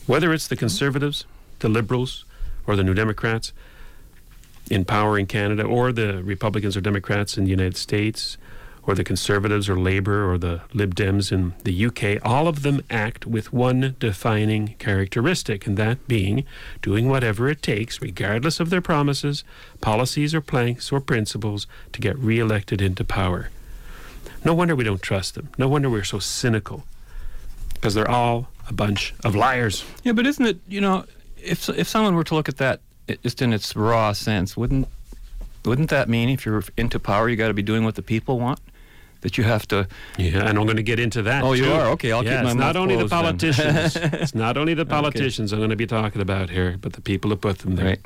Whether 0.06 0.32
it's 0.32 0.48
the 0.48 0.56
conservatives, 0.56 1.26
the 1.58 1.68
liberals, 1.68 2.24
or 2.66 2.76
the 2.76 2.84
New 2.84 2.94
Democrats 2.94 3.52
in 4.70 4.84
power 4.84 5.18
in 5.18 5.26
Canada, 5.26 5.64
or 5.64 5.92
the 5.92 6.22
Republicans 6.22 6.76
or 6.76 6.80
Democrats 6.80 7.36
in 7.36 7.44
the 7.44 7.50
United 7.50 7.76
States, 7.76 8.38
or 8.84 8.94
the 8.94 9.04
Conservatives 9.04 9.68
or 9.68 9.78
Labour 9.78 10.28
or 10.30 10.38
the 10.38 10.62
Lib 10.72 10.94
Dems 10.94 11.30
in 11.30 11.54
the 11.62 11.86
UK, 11.86 12.24
all 12.26 12.48
of 12.48 12.62
them 12.62 12.82
act 12.90 13.26
with 13.26 13.52
one 13.52 13.94
defining 14.00 14.74
characteristic, 14.78 15.66
and 15.66 15.76
that 15.76 16.08
being 16.08 16.44
doing 16.80 17.08
whatever 17.08 17.48
it 17.48 17.62
takes, 17.62 18.02
regardless 18.02 18.58
of 18.58 18.70
their 18.70 18.80
promises, 18.80 19.44
policies, 19.80 20.34
or 20.34 20.40
planks 20.40 20.90
or 20.90 21.00
principles, 21.00 21.66
to 21.92 22.00
get 22.00 22.18
re-elected 22.18 22.82
into 22.82 23.04
power. 23.04 23.50
No 24.44 24.54
wonder 24.54 24.74
we 24.74 24.84
don't 24.84 25.02
trust 25.02 25.36
them. 25.36 25.50
No 25.56 25.68
wonder 25.68 25.88
we're 25.88 26.02
so 26.02 26.18
cynical, 26.18 26.84
because 27.74 27.94
they're 27.94 28.10
all 28.10 28.48
a 28.68 28.72
bunch 28.72 29.14
of 29.24 29.36
liars. 29.36 29.84
Yeah, 30.02 30.12
but 30.12 30.26
isn't 30.26 30.44
it, 30.44 30.58
you 30.66 30.80
know, 30.80 31.04
if 31.36 31.68
if 31.68 31.88
someone 31.88 32.14
were 32.14 32.24
to 32.24 32.34
look 32.34 32.48
at 32.48 32.56
that 32.58 32.80
just 33.22 33.42
in 33.42 33.52
its 33.52 33.76
raw 33.76 34.12
sense, 34.12 34.56
wouldn't 34.56 34.88
wouldn't 35.64 35.90
that 35.90 36.08
mean 36.08 36.28
if 36.28 36.44
you're 36.44 36.64
into 36.76 36.98
power, 36.98 37.28
you 37.28 37.36
got 37.36 37.48
to 37.48 37.54
be 37.54 37.62
doing 37.62 37.84
what 37.84 37.94
the 37.94 38.02
people 38.02 38.38
want? 38.40 38.58
That 39.22 39.38
you 39.38 39.44
have 39.44 39.66
to. 39.68 39.88
Yeah, 40.18 40.48
and 40.48 40.58
I'm 40.58 40.64
going 40.64 40.76
to 40.76 40.82
get 40.82 40.98
into 41.00 41.22
that. 41.22 41.42
Oh, 41.44 41.52
you 41.52 41.72
are? 41.72 41.86
Okay, 41.90 42.12
I'll 42.12 42.22
keep 42.22 42.32
yeah, 42.32 42.42
my 42.42 42.50
it's 42.50 42.56
mouth 42.56 42.74
not 42.74 42.76
only 42.76 42.96
the 42.96 43.08
politicians. 43.08 43.96
it's 43.96 44.34
not 44.34 44.56
only 44.56 44.74
the 44.74 44.84
politicians 44.84 45.52
I'm 45.52 45.60
going 45.60 45.70
to 45.70 45.76
be 45.76 45.86
talking 45.86 46.20
about 46.20 46.50
here, 46.50 46.76
but 46.80 46.92
the 46.94 47.00
people 47.00 47.30
who 47.30 47.36
put 47.36 47.58
them 47.60 47.76
there. 47.76 47.86
Right. 47.86 48.00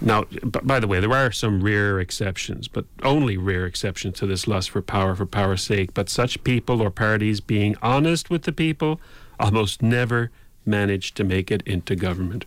Now, 0.00 0.24
b- 0.24 0.60
by 0.62 0.80
the 0.80 0.86
way, 0.86 1.00
there 1.00 1.12
are 1.12 1.32
some 1.32 1.62
rare 1.62 1.98
exceptions, 1.98 2.68
but 2.68 2.84
only 3.02 3.38
rare 3.38 3.64
exceptions 3.64 4.18
to 4.18 4.26
this 4.26 4.46
lust 4.46 4.70
for 4.70 4.82
power 4.82 5.14
for 5.14 5.24
power's 5.24 5.62
sake. 5.62 5.94
But 5.94 6.10
such 6.10 6.44
people 6.44 6.82
or 6.82 6.90
parties 6.90 7.40
being 7.40 7.74
honest 7.80 8.28
with 8.28 8.42
the 8.42 8.52
people 8.52 9.00
almost 9.40 9.82
never 9.82 10.30
manage 10.66 11.14
to 11.14 11.24
make 11.24 11.50
it 11.50 11.62
into 11.64 11.96
government. 11.96 12.44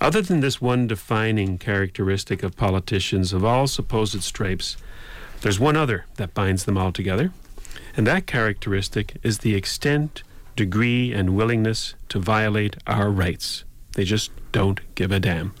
Other 0.00 0.20
than 0.20 0.40
this 0.40 0.60
one 0.60 0.86
defining 0.86 1.56
characteristic 1.56 2.42
of 2.42 2.56
politicians 2.56 3.32
of 3.32 3.44
all 3.44 3.66
supposed 3.66 4.22
stripes, 4.22 4.76
there's 5.40 5.60
one 5.60 5.76
other 5.76 6.06
that 6.16 6.34
binds 6.34 6.64
them 6.64 6.78
all 6.78 6.92
together, 6.92 7.32
and 7.96 8.06
that 8.06 8.26
characteristic 8.26 9.16
is 9.22 9.38
the 9.38 9.54
extent, 9.54 10.22
degree, 10.54 11.12
and 11.12 11.36
willingness 11.36 11.94
to 12.08 12.18
violate 12.18 12.76
our 12.86 13.10
rights. 13.10 13.64
They 13.92 14.04
just 14.04 14.30
don't 14.52 14.80
give 14.94 15.12
a 15.12 15.20
damn. 15.20 15.54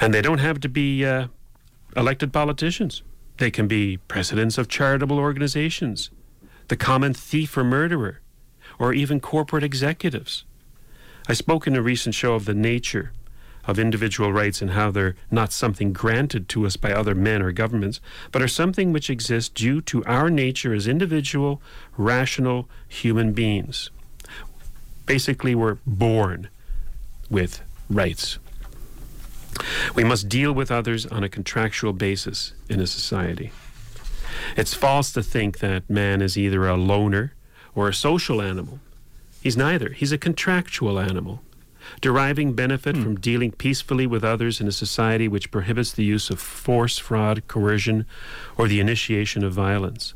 And 0.00 0.12
they 0.12 0.22
don't 0.22 0.38
have 0.38 0.60
to 0.60 0.68
be 0.68 1.04
uh, 1.04 1.28
elected 1.96 2.32
politicians. 2.32 3.02
They 3.38 3.50
can 3.50 3.66
be 3.66 3.96
presidents 3.96 4.58
of 4.58 4.68
charitable 4.68 5.18
organizations, 5.18 6.10
the 6.68 6.76
common 6.76 7.14
thief 7.14 7.56
or 7.56 7.64
murderer, 7.64 8.20
or 8.78 8.92
even 8.92 9.20
corporate 9.20 9.64
executives. 9.64 10.44
I 11.28 11.32
spoke 11.32 11.66
in 11.66 11.76
a 11.76 11.82
recent 11.82 12.14
show 12.14 12.34
of 12.34 12.44
the 12.44 12.54
nature 12.54 13.12
of 13.66 13.78
individual 13.78 14.32
rights 14.32 14.62
and 14.62 14.70
how 14.70 14.90
they're 14.90 15.16
not 15.30 15.52
something 15.52 15.92
granted 15.92 16.48
to 16.48 16.66
us 16.66 16.76
by 16.76 16.92
other 16.92 17.14
men 17.14 17.42
or 17.42 17.52
governments, 17.52 18.00
but 18.32 18.42
are 18.42 18.48
something 18.48 18.92
which 18.92 19.10
exists 19.10 19.48
due 19.48 19.80
to 19.82 20.04
our 20.04 20.30
nature 20.30 20.74
as 20.74 20.86
individual, 20.86 21.60
rational 21.96 22.68
human 22.88 23.32
beings. 23.32 23.90
Basically, 25.04 25.54
we're 25.54 25.78
born 25.86 26.48
with 27.30 27.62
rights. 27.88 28.38
We 29.94 30.04
must 30.04 30.28
deal 30.28 30.52
with 30.52 30.70
others 30.70 31.06
on 31.06 31.24
a 31.24 31.28
contractual 31.28 31.92
basis 31.92 32.52
in 32.68 32.80
a 32.80 32.86
society. 32.86 33.52
It's 34.56 34.74
false 34.74 35.12
to 35.12 35.22
think 35.22 35.58
that 35.60 35.88
man 35.88 36.20
is 36.20 36.36
either 36.36 36.66
a 36.66 36.76
loner 36.76 37.34
or 37.74 37.88
a 37.88 37.94
social 37.94 38.42
animal. 38.42 38.80
He's 39.42 39.56
neither. 39.56 39.90
He's 39.90 40.12
a 40.12 40.18
contractual 40.18 40.98
animal, 40.98 41.42
deriving 42.00 42.52
benefit 42.52 42.96
hmm. 42.96 43.02
from 43.02 43.16
dealing 43.16 43.52
peacefully 43.52 44.06
with 44.06 44.24
others 44.24 44.60
in 44.60 44.68
a 44.68 44.72
society 44.72 45.28
which 45.28 45.50
prohibits 45.50 45.92
the 45.92 46.04
use 46.04 46.30
of 46.30 46.40
force, 46.40 46.98
fraud, 46.98 47.46
coercion, 47.48 48.06
or 48.56 48.68
the 48.68 48.80
initiation 48.80 49.44
of 49.44 49.52
violence. 49.52 50.14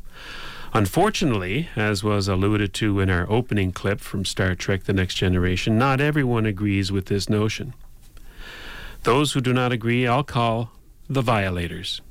Unfortunately, 0.73 1.67
as 1.75 2.03
was 2.03 2.27
alluded 2.27 2.73
to 2.75 2.99
in 3.01 3.09
our 3.09 3.29
opening 3.29 3.71
clip 3.73 3.99
from 3.99 4.23
Star 4.23 4.55
Trek 4.55 4.85
The 4.85 4.93
Next 4.93 5.15
Generation, 5.15 5.77
not 5.77 5.99
everyone 5.99 6.45
agrees 6.45 6.91
with 6.91 7.07
this 7.07 7.29
notion. 7.29 7.73
Those 9.03 9.33
who 9.33 9.41
do 9.41 9.51
not 9.51 9.73
agree, 9.73 10.07
I'll 10.07 10.23
call 10.23 10.71
the 11.09 11.21
violators. 11.21 12.01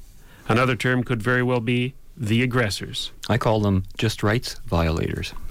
Another 0.47 0.77
term 0.77 1.05
could 1.05 1.23
very 1.23 1.43
well 1.43 1.61
be 1.61 1.95
the 2.21 2.43
aggressors. 2.43 3.11
I 3.31 3.39
call 3.39 3.61
them 3.61 3.85
just 3.97 4.23
rights 4.23 4.61
violators. 4.67 5.33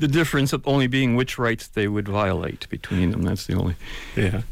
the 0.00 0.08
difference 0.10 0.52
of 0.52 0.66
only 0.66 0.88
being 0.88 1.14
which 1.14 1.38
rights 1.38 1.68
they 1.68 1.86
would 1.86 2.08
violate 2.08 2.68
between 2.68 3.12
them. 3.12 3.22
That's 3.22 3.46
the 3.46 3.54
only. 3.54 3.76
Yeah. 4.16 4.42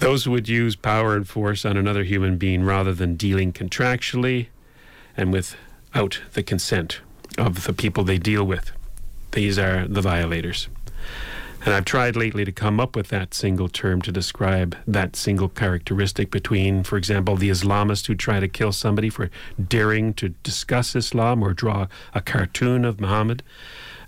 Those 0.00 0.24
who 0.24 0.32
would 0.32 0.48
use 0.48 0.76
power 0.76 1.16
and 1.16 1.26
force 1.26 1.64
on 1.64 1.78
another 1.78 2.04
human 2.04 2.36
being 2.36 2.62
rather 2.62 2.92
than 2.92 3.16
dealing 3.16 3.54
contractually 3.54 4.48
and 5.16 5.32
without 5.32 6.20
the 6.34 6.42
consent 6.42 7.00
of 7.38 7.64
the 7.64 7.72
people 7.72 8.04
they 8.04 8.18
deal 8.18 8.44
with. 8.44 8.70
These 9.32 9.58
are 9.58 9.88
the 9.88 10.02
violators. 10.02 10.68
And 11.62 11.74
I've 11.74 11.84
tried 11.84 12.16
lately 12.16 12.46
to 12.46 12.52
come 12.52 12.80
up 12.80 12.96
with 12.96 13.08
that 13.08 13.34
single 13.34 13.68
term 13.68 14.00
to 14.02 14.12
describe 14.12 14.76
that 14.86 15.14
single 15.14 15.48
characteristic 15.50 16.30
between, 16.30 16.84
for 16.84 16.96
example, 16.96 17.36
the 17.36 17.50
Islamists 17.50 18.06
who 18.06 18.14
try 18.14 18.40
to 18.40 18.48
kill 18.48 18.72
somebody 18.72 19.10
for 19.10 19.30
daring 19.62 20.14
to 20.14 20.30
discuss 20.42 20.96
Islam 20.96 21.42
or 21.42 21.52
draw 21.52 21.86
a 22.14 22.22
cartoon 22.22 22.86
of 22.86 22.98
Muhammad, 22.98 23.42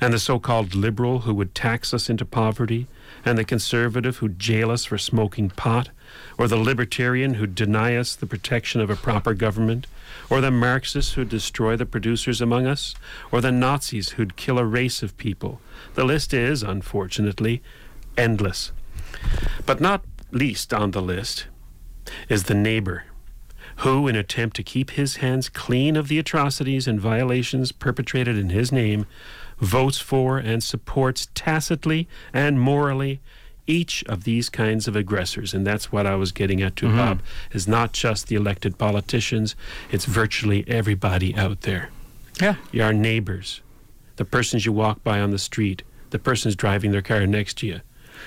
and 0.01 0.15
the 0.15 0.19
so 0.19 0.39
called 0.39 0.75
liberal 0.75 1.21
who 1.21 1.35
would 1.35 1.55
tax 1.55 1.93
us 1.93 2.09
into 2.09 2.25
poverty, 2.25 2.89
and 3.25 3.39
the 3.39 3.45
conservative 3.45 4.19
who 4.19 4.29
jail 4.29 4.71
us 4.71 4.85
for 4.85 4.99
smoking 4.99 5.51
pot, 5.51 5.91
or 6.39 6.49
the 6.49 6.57
libertarian 6.57 7.35
who 7.35 7.47
deny 7.47 7.97
us 7.97 8.15
the 8.15 8.27
protection 8.27 8.81
of 8.81 8.91
a 8.91 8.97
proper 8.97 9.35
government, 9.35 9.87
or 10.29 10.41
the 10.41 10.51
Marxists 10.51 11.13
who 11.13 11.25
destroy 11.25 11.77
the 11.77 11.87
producers 11.87 12.41
among 12.41 12.67
us, 12.67 12.95
or 13.31 13.41
the 13.41 13.53
Nazis 13.53 14.11
who'd 14.11 14.37
kill 14.37 14.59
a 14.59 14.65
race 14.65 15.03
of 15.03 15.17
people. 15.17 15.61
The 15.95 16.05
list 16.05 16.35
is, 16.35 16.63
unfortunately, 16.63 17.63
endless. 18.17 18.73
But 19.67 19.81
not 19.81 20.05
least 20.31 20.73
on 20.73 20.91
the 20.91 21.03
list 21.03 21.47
is 22.29 22.45
the 22.45 22.55
neighbor, 22.55 23.05
who, 23.77 24.09
in 24.09 24.17
attempt 24.17 24.57
to 24.57 24.63
keep 24.63 24.91
his 24.91 25.17
hands 25.17 25.49
clean 25.49 25.97
of 25.97 26.09
the 26.09 26.19
atrocities 26.19 26.89
and 26.89 27.01
violations 27.01 27.73
perpetrated 27.73 28.37
in 28.37 28.51
his 28.51 28.73
name, 28.73 29.07
votes 29.63 29.99
for 29.99 30.39
and 30.39 30.63
supports 30.63 31.29
tacitly 31.35 32.09
and 32.35 32.61
morally 32.61 33.21
each 33.67 34.05
of 34.05 34.25
these 34.25 34.49
kinds 34.49 34.89
of 34.89 34.97
aggressors. 34.97 35.55
And 35.55 35.65
that's 35.65 35.93
what 35.93 36.05
I 36.05 36.17
was 36.17 36.33
getting 36.33 36.61
at 36.61 36.75
to 36.77 36.89
Bob, 36.89 37.19
mm-hmm. 37.19 37.57
is 37.57 37.69
not 37.69 37.93
just 37.93 38.27
the 38.27 38.35
elected 38.35 38.77
politicians, 38.77 39.55
it's 39.91 40.05
virtually 40.05 40.65
everybody 40.67 41.35
out 41.37 41.61
there. 41.61 41.91
Yeah. 42.41 42.57
Your 42.73 42.93
neighbors, 42.93 43.61
the 44.17 44.25
persons 44.25 44.67
you 44.67 44.73
walk 44.73 45.03
by 45.05 45.21
on 45.21 45.31
the 45.31 45.39
street, 45.39 45.85
the 46.11 46.19
persons 46.19 46.57
driving 46.57 46.91
their 46.91 47.03
car 47.03 47.25
next 47.27 47.59
to 47.59 47.67
you. 47.67 47.81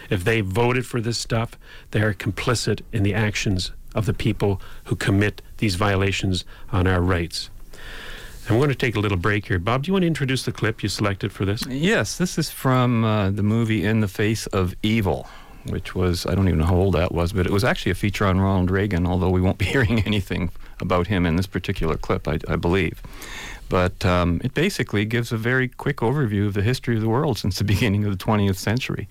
If 0.10 0.24
they 0.24 0.42
voted 0.42 0.86
for 0.86 1.01
this 1.01 1.18
stuff, 1.18 1.60
they 1.92 2.01
are 2.01 2.13
complicit 2.13 2.82
in 2.94 3.04
the 3.04 3.13
actions 3.13 3.72
of 3.94 4.06
the 4.06 4.13
people 4.13 4.62
who 4.86 4.96
commit 4.96 5.42
these 5.58 5.75
violations 5.75 6.46
on 6.72 6.88
our 6.88 7.01
rights. 7.01 7.50
And 8.48 8.56
we're 8.56 8.66
going 8.66 8.70
to 8.70 8.75
take 8.75 8.96
a 8.96 9.00
little 9.00 9.18
break 9.18 9.48
here. 9.48 9.58
Bob, 9.58 9.84
do 9.84 9.88
you 9.88 9.94
want 9.94 10.04
to 10.04 10.08
introduce 10.08 10.44
the 10.44 10.52
clip 10.52 10.84
you 10.84 10.90
selected 10.90 11.32
for 11.32 11.46
this? 11.46 11.66
Yes, 11.68 12.18
this 12.18 12.38
is 12.38 12.52
from 12.52 13.04
uh, 13.04 13.32
the 13.32 13.42
movie 13.42 13.84
In 13.84 14.02
the 14.02 14.08
Face 14.08 14.46
of 14.48 14.75
Evil, 14.84 15.28
which 15.66 15.96
was, 15.96 16.28
I 16.28 16.36
don't 16.36 16.48
even 16.48 16.60
know 16.60 16.66
how 16.66 16.75
old 16.75 16.94
that 16.94 17.12
was, 17.12 17.34
but 17.34 17.48
it 17.48 17.52
was 17.52 17.64
actually 17.64 17.92
a 17.92 17.96
feature 17.96 18.28
on 18.28 18.40
Ronald 18.40 18.70
Reagan, 18.70 19.08
although 19.08 19.32
we 19.32 19.42
won't 19.42 19.58
be 19.58 19.66
hearing 19.75 20.04
anything 20.06 20.52
about 20.80 21.08
him 21.08 21.25
in 21.25 21.38
this 21.38 21.48
particular 21.48 21.98
clip, 21.98 22.28
I, 22.28 22.38
I 22.48 22.56
believe. 22.56 23.02
But 23.68 24.06
um, 24.06 24.42
it 24.44 24.54
basically 24.54 25.06
gives 25.06 25.32
a 25.32 25.38
very 25.38 25.68
quick 25.68 25.98
overview 25.98 26.46
of 26.46 26.54
the 26.54 26.62
history 26.62 26.96
of 26.96 27.02
the 27.02 27.10
world 27.10 27.40
since 27.40 27.58
the 27.58 27.64
beginning 27.74 28.06
of 28.06 28.16
the 28.16 28.24
20th 28.24 28.58
century. 28.58 29.08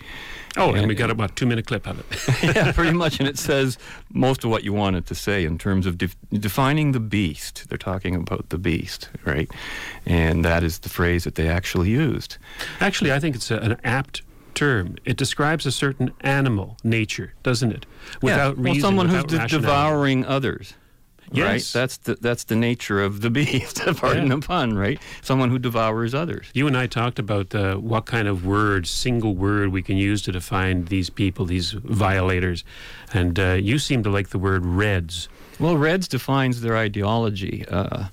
Oh, 0.56 0.68
and 0.70 0.78
And- 0.78 0.88
we 0.88 0.94
got 0.94 1.10
about 1.10 1.34
two 1.36 1.46
minute 1.46 1.66
clip 1.66 1.86
of 1.86 1.98
it. 1.98 2.42
yeah, 2.56 2.72
pretty 2.72 2.92
much. 2.92 3.18
And 3.18 3.28
it 3.28 3.38
says 3.38 3.76
most 4.12 4.44
of 4.44 4.50
what 4.50 4.62
you 4.64 4.72
wanted 4.72 5.06
to 5.06 5.14
say 5.14 5.44
in 5.44 5.58
terms 5.58 5.86
of 5.86 5.98
def- 5.98 6.16
defining 6.32 6.92
the 6.92 7.00
beast. 7.00 7.68
They're 7.68 7.78
talking 7.78 8.14
about 8.14 8.50
the 8.50 8.58
beast, 8.58 9.08
right? 9.24 9.50
And 10.06 10.44
that 10.44 10.62
is 10.62 10.78
the 10.80 10.88
phrase 10.88 11.24
that 11.24 11.34
they 11.34 11.48
actually 11.48 11.90
used. 11.90 12.38
Actually, 12.80 13.12
I 13.12 13.18
think 13.18 13.34
it's 13.34 13.50
a, 13.50 13.56
an 13.58 13.76
apt 13.84 14.22
term. 14.54 14.96
It 15.04 15.16
describes 15.16 15.66
a 15.66 15.72
certain 15.72 16.12
animal 16.20 16.76
nature, 16.84 17.34
doesn't 17.42 17.72
it? 17.72 17.86
Without 18.22 18.56
yeah. 18.56 18.62
reason, 18.62 18.62
well, 18.64 18.74
someone 18.80 19.08
who's 19.08 19.24
de- 19.24 19.48
devouring 19.48 20.24
others. 20.24 20.74
Right? 21.34 21.54
Yes. 21.54 21.72
That's 21.72 21.96
the 21.98 22.14
that's 22.16 22.44
the 22.44 22.56
nature 22.56 23.02
of 23.02 23.20
the 23.20 23.30
beast. 23.38 23.80
Pardon 23.96 24.28
Yeah. 24.28 24.36
the 24.36 24.40
pun, 24.46 24.76
right? 24.76 25.00
Someone 25.22 25.50
who 25.50 25.58
devours 25.58 26.14
others. 26.14 26.46
You 26.54 26.66
and 26.66 26.76
I 26.76 26.86
talked 26.86 27.18
about 27.18 27.54
uh, 27.54 27.76
what 27.76 28.06
kind 28.06 28.28
of 28.28 28.46
word, 28.46 28.86
single 28.86 29.34
word, 29.34 29.68
we 29.70 29.82
can 29.82 29.96
use 29.96 30.22
to 30.22 30.32
define 30.32 30.84
these 30.86 31.10
people, 31.10 31.44
these 31.46 31.72
violators. 31.72 32.64
And 33.12 33.38
uh, 33.38 33.52
you 33.54 33.78
seem 33.78 34.02
to 34.04 34.10
like 34.10 34.28
the 34.30 34.38
word 34.38 34.64
reds. 34.64 35.28
Well, 35.60 35.76
Reds 35.76 36.08
defines 36.08 36.60
their 36.62 36.76
ideology. 36.76 37.64
Uh, 37.68 38.06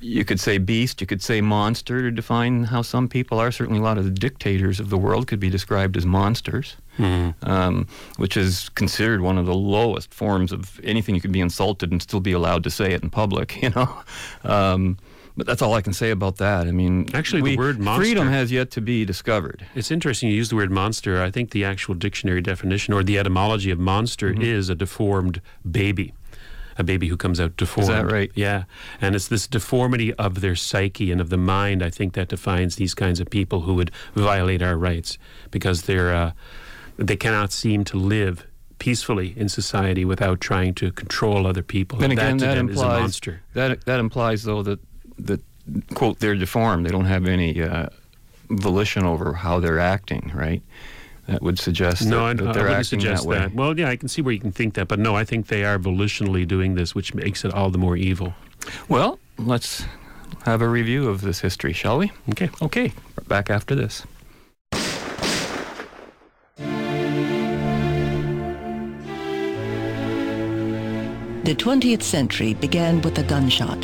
you 0.00 0.24
could 0.24 0.40
say 0.40 0.58
beast, 0.58 1.00
you 1.00 1.06
could 1.06 1.22
say 1.22 1.40
monster 1.40 2.00
to 2.02 2.10
define 2.10 2.64
how 2.64 2.82
some 2.82 3.08
people 3.08 3.38
are. 3.38 3.50
Certainly, 3.52 3.80
a 3.80 3.82
lot 3.82 3.98
of 3.98 4.04
the 4.04 4.10
dictators 4.10 4.80
of 4.80 4.90
the 4.90 4.98
world 4.98 5.26
could 5.26 5.40
be 5.40 5.50
described 5.50 5.96
as 5.96 6.04
monsters, 6.06 6.76
um, 6.98 7.86
which 8.16 8.36
is 8.36 8.68
considered 8.70 9.20
one 9.20 9.38
of 9.38 9.46
the 9.46 9.54
lowest 9.54 10.12
forms 10.14 10.52
of 10.52 10.80
anything 10.84 11.14
you 11.14 11.20
could 11.20 11.32
be 11.32 11.40
insulted 11.40 11.92
and 11.92 12.00
still 12.02 12.20
be 12.20 12.32
allowed 12.32 12.64
to 12.64 12.70
say 12.70 12.92
it 12.92 13.02
in 13.02 13.10
public. 13.10 13.56
You 13.62 13.70
know. 13.70 13.98
Um, 14.44 14.98
but 15.36 15.46
that's 15.46 15.60
all 15.60 15.74
I 15.74 15.82
can 15.82 15.92
say 15.92 16.10
about 16.12 16.36
that. 16.36 16.66
I 16.66 16.70
mean, 16.70 17.08
Actually, 17.12 17.42
the 17.42 17.56
word 17.58 17.78
monster- 17.78 18.04
freedom 18.04 18.28
has 18.28 18.50
yet 18.50 18.70
to 18.70 18.80
be 18.80 19.04
discovered. 19.04 19.66
It's 19.74 19.90
interesting 19.90 20.30
you 20.30 20.34
use 20.34 20.48
the 20.48 20.56
word 20.56 20.70
monster. 20.70 21.20
I 21.22 21.30
think 21.30 21.50
the 21.50 21.62
actual 21.64 21.94
dictionary 21.94 22.40
definition 22.40 22.94
or 22.94 23.02
the 23.04 23.18
etymology 23.18 23.70
of 23.70 23.78
monster 23.78 24.30
Mm-hmm. 24.32 24.40
is 24.42 24.70
a 24.70 24.74
deformed 24.74 25.42
baby. 25.70 26.14
A 26.78 26.84
baby 26.84 27.08
who 27.08 27.16
comes 27.18 27.38
out 27.40 27.54
deformed. 27.56 27.90
Is 27.90 27.96
that 27.96 28.10
right? 28.10 28.30
Yeah. 28.34 28.64
And 29.00 29.14
it's 29.14 29.28
this 29.28 29.46
deformity 29.46 30.14
of 30.14 30.40
their 30.40 30.54
psyche 30.56 31.10
and 31.12 31.20
of 31.20 31.28
the 31.28 31.38
mind, 31.38 31.82
I 31.82 31.90
think, 31.90 32.14
that 32.14 32.28
defines 32.28 32.76
these 32.76 32.94
kinds 32.94 33.18
of 33.20 33.28
people 33.28 33.62
who 33.62 33.74
would 33.74 33.90
violate 34.14 34.62
our 34.62 34.76
rights 34.78 35.18
because 35.50 35.82
they're, 35.82 36.14
uh, 36.14 36.32
they 36.96 37.16
cannot 37.16 37.52
seem 37.52 37.84
to 37.84 37.96
live 37.96 38.46
peacefully 38.78 39.32
in 39.36 39.48
society 39.48 40.04
without 40.04 40.40
trying 40.40 40.74
to 40.74 40.92
control 40.92 41.46
other 41.46 41.62
people. 41.62 41.98
Then 41.98 42.10
again, 42.10 42.36
that 42.38 42.46
that 42.46 42.54
them 42.56 42.68
is 42.68 42.76
a 42.78 42.82
implies 42.82 43.00
monster. 43.00 43.42
that 43.54 43.84
that 43.86 44.00
implies 44.00 44.42
though 44.44 44.62
that 44.62 44.80
that 45.18 45.40
quote 45.94 46.20
they're 46.20 46.34
deformed. 46.34 46.86
They 46.86 46.90
don't 46.90 47.06
have 47.06 47.26
any 47.26 47.62
uh, 47.62 47.88
volition 48.48 49.04
over 49.04 49.32
how 49.34 49.60
they're 49.60 49.78
acting, 49.80 50.30
right? 50.34 50.62
That 51.26 51.42
would 51.42 51.58
suggest 51.58 52.06
No, 52.06 52.18
that, 52.18 52.22
I, 52.22 52.28
that 52.28 52.36
they're 52.38 52.46
wouldn't 52.64 52.70
acting 52.70 53.00
suggest 53.00 53.22
that 53.24 53.28
way. 53.28 53.38
that. 53.38 53.54
Well, 53.54 53.76
yeah, 53.76 53.88
I 53.88 53.96
can 53.96 54.08
see 54.08 54.22
where 54.22 54.32
you 54.32 54.38
can 54.38 54.52
think 54.52 54.74
that, 54.74 54.86
but 54.86 55.00
no, 55.00 55.16
I 55.16 55.24
think 55.24 55.48
they 55.48 55.64
are 55.64 55.76
volitionally 55.76 56.46
doing 56.46 56.76
this, 56.76 56.94
which 56.94 57.14
makes 57.14 57.44
it 57.44 57.52
all 57.52 57.70
the 57.70 57.78
more 57.78 57.96
evil. 57.96 58.34
Well, 58.88 59.18
let's 59.36 59.84
have 60.44 60.62
a 60.62 60.68
review 60.68 61.08
of 61.08 61.22
this 61.22 61.40
history, 61.40 61.72
shall 61.72 61.98
we? 61.98 62.12
Okay. 62.30 62.48
Okay, 62.62 62.92
back 63.26 63.50
after 63.50 63.74
this. 63.74 64.04
The 71.46 71.54
20th 71.54 72.02
century 72.02 72.54
began 72.54 73.00
with 73.02 73.16
a 73.20 73.22
gunshot. 73.22 73.80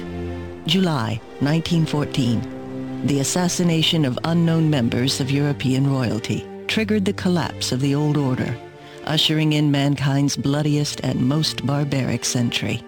July 0.66 1.20
1914. 1.38 3.06
The 3.06 3.20
assassination 3.20 4.04
of 4.04 4.18
unknown 4.24 4.68
members 4.68 5.20
of 5.20 5.30
European 5.30 5.88
royalty 5.88 6.44
triggered 6.66 7.04
the 7.04 7.12
collapse 7.12 7.70
of 7.70 7.78
the 7.78 7.94
old 7.94 8.16
order, 8.16 8.58
ushering 9.04 9.52
in 9.52 9.70
mankind's 9.70 10.36
bloodiest 10.36 11.02
and 11.04 11.20
most 11.20 11.64
barbaric 11.64 12.24
century. 12.24 12.82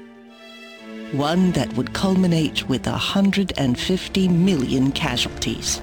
One 1.13 1.53
that 1.53 1.73
would 1.77 1.93
culminate 1.93 2.69
with 2.69 2.85
150 2.89 4.29
million 4.29 4.91
casualties. 4.91 5.81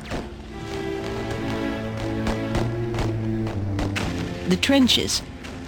The 4.50 4.60
trenches, 4.60 5.22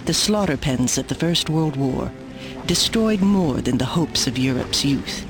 the 0.04 0.12
slaughter 0.12 0.58
pens 0.58 0.98
of 0.98 1.08
the 1.08 1.14
First 1.14 1.48
World 1.48 1.76
War, 1.76 2.12
destroyed 2.66 3.20
more 3.20 3.60
than 3.60 3.78
the 3.78 3.84
hopes 3.84 4.26
of 4.26 4.38
Europe's 4.38 4.84
youth. 4.84 5.26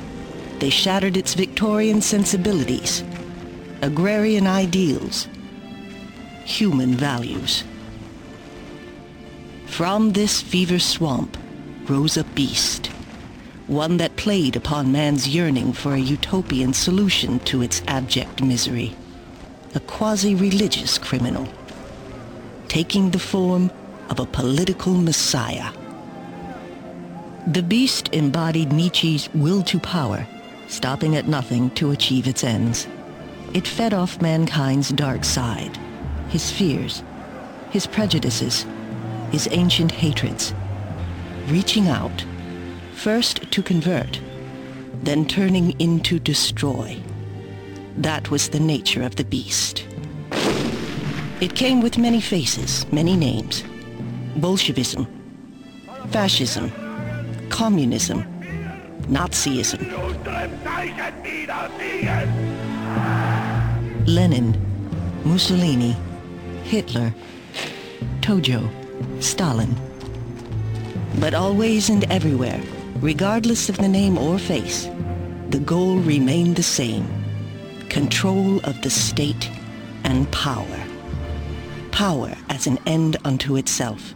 They 0.61 0.71
shattered 0.71 1.17
its 1.17 1.35
Victorian 1.35 2.01
sensibilities, 2.01 3.03
agrarian 3.83 4.47
ideals, 4.47 5.29
human 6.45 6.95
values. 6.95 7.65
From 9.67 10.13
this 10.13 10.41
fever 10.41 10.79
swamp 10.79 11.37
rose 11.89 12.17
a 12.17 12.25
beast, 12.25 12.87
one 13.67 13.97
that 13.97 14.17
played 14.17 14.57
upon 14.57 14.93
man's 14.93 15.27
yearning 15.27 15.73
for 15.73 15.95
a 15.95 15.99
utopian 15.99 16.73
solution 16.73 17.41
to 17.41 17.63
its 17.63 17.83
abject 17.89 18.43
misery, 18.43 18.95
a 19.75 19.81
quasi-religious 19.81 20.99
criminal, 20.99 21.49
taking 22.69 23.11
the 23.11 23.19
form 23.19 23.71
of 24.11 24.21
a 24.21 24.27
political 24.27 24.95
messiah. 24.95 25.73
The 27.47 27.63
beast 27.63 28.09
embodied 28.15 28.73
Nietzsche's 28.73 29.29
will 29.35 29.63
to 29.65 29.79
power, 29.79 30.27
stopping 30.67 31.15
at 31.15 31.29
nothing 31.29 31.69
to 31.73 31.91
achieve 31.91 32.27
its 32.27 32.43
ends. 32.43 32.89
It 33.53 33.69
fed 33.69 33.93
off 33.93 34.23
mankind's 34.23 34.89
dark 34.89 35.25
side, 35.25 35.79
his 36.31 36.51
fears, 36.51 37.03
his 37.71 37.87
prejudices, 37.87 38.65
his 39.31 39.47
ancient 39.51 39.93
hatreds, 39.93 40.55
reaching 41.49 41.89
out, 41.89 42.25
first 42.95 43.51
to 43.53 43.63
convert, 43.63 44.21
then 45.03 45.27
turning 45.27 45.73
in 45.73 46.01
to 46.01 46.19
destroy. 46.19 46.99
That 47.99 48.31
was 48.31 48.49
the 48.49 48.61
nature 48.61 49.03
of 49.03 49.17
the 49.17 49.25
beast. 49.25 49.87
It 51.43 51.55
came 51.55 51.83
with 51.83 51.99
many 51.99 52.23
faces, 52.23 52.91
many 52.91 53.19
names. 53.19 53.65
Bolshevism, 54.37 55.07
fascism, 56.09 56.73
communism, 57.51 58.25
Nazism. 59.09 59.81
Lenin, 64.07 64.55
Mussolini, 65.25 65.97
Hitler, 66.65 67.15
Tojo, 68.21 68.71
Stalin. 69.23 69.75
But 71.21 71.35
always 71.35 71.91
and 71.91 72.05
everywhere, 72.11 72.61
regardless 73.01 73.69
of 73.69 73.77
the 73.79 73.89
name 73.89 74.19
or 74.19 74.39
face, 74.39 74.89
the 75.51 75.61
goal 75.61 75.99
remained 75.99 76.57
the 76.57 76.63
same. 76.63 77.07
Control 77.89 78.59
of 78.65 78.81
the 78.83 78.91
state 78.91 79.51
and 80.05 80.31
power. 80.33 80.85
Power 81.93 82.35
as 82.49 82.67
an 82.67 82.79
end 82.87 83.17
unto 83.25 83.57
itself. 83.57 84.15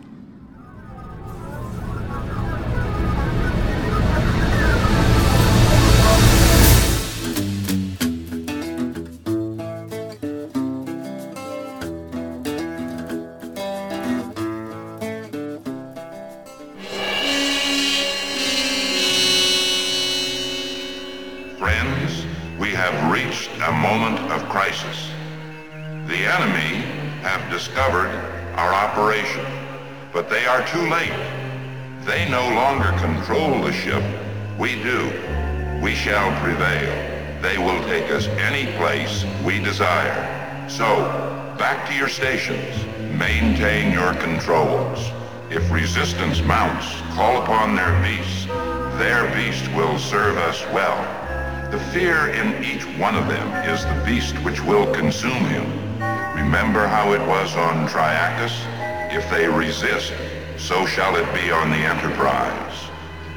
Have 22.78 23.10
reached 23.12 23.50
a 23.66 23.72
moment 23.72 24.20
of 24.30 24.48
crisis. 24.48 25.10
The 26.06 26.22
enemy 26.30 26.76
have 27.26 27.50
discovered 27.50 28.06
our 28.54 28.72
operation, 28.72 29.44
but 30.12 30.30
they 30.30 30.46
are 30.46 30.64
too 30.64 30.88
late. 30.88 31.10
They 32.06 32.30
no 32.30 32.54
longer 32.54 32.92
control 33.00 33.62
the 33.62 33.72
ship. 33.72 34.04
We 34.60 34.80
do. 34.80 35.10
We 35.82 35.96
shall 35.96 36.30
prevail. 36.40 37.42
They 37.42 37.58
will 37.58 37.82
take 37.88 38.12
us 38.12 38.28
any 38.28 38.70
place 38.76 39.24
we 39.44 39.58
desire. 39.58 40.68
So, 40.70 40.86
back 41.58 41.88
to 41.88 41.96
your 41.96 42.08
stations. 42.08 42.86
Maintain 43.18 43.90
your 43.92 44.14
controls. 44.14 45.10
If 45.50 45.68
resistance 45.72 46.42
mounts, 46.42 46.86
call 47.16 47.42
upon 47.42 47.74
their 47.74 48.00
beasts. 48.04 48.46
Their 49.02 49.26
beast 49.34 49.66
will 49.74 49.98
serve 49.98 50.36
us 50.36 50.62
well. 50.72 51.17
The 51.70 51.78
fear 51.92 52.28
in 52.28 52.64
each 52.64 52.84
one 52.98 53.14
of 53.14 53.28
them 53.28 53.46
is 53.68 53.84
the 53.84 54.02
beast 54.06 54.34
which 54.36 54.58
will 54.62 54.90
consume 54.94 55.44
him. 55.44 55.66
Remember 56.34 56.86
how 56.86 57.12
it 57.12 57.20
was 57.28 57.54
on 57.56 57.86
Triacus? 57.86 58.54
If 59.12 59.30
they 59.30 59.46
resist, 59.46 60.14
so 60.56 60.86
shall 60.86 61.16
it 61.16 61.26
be 61.34 61.50
on 61.50 61.68
the 61.68 61.76
Enterprise. 61.76 62.88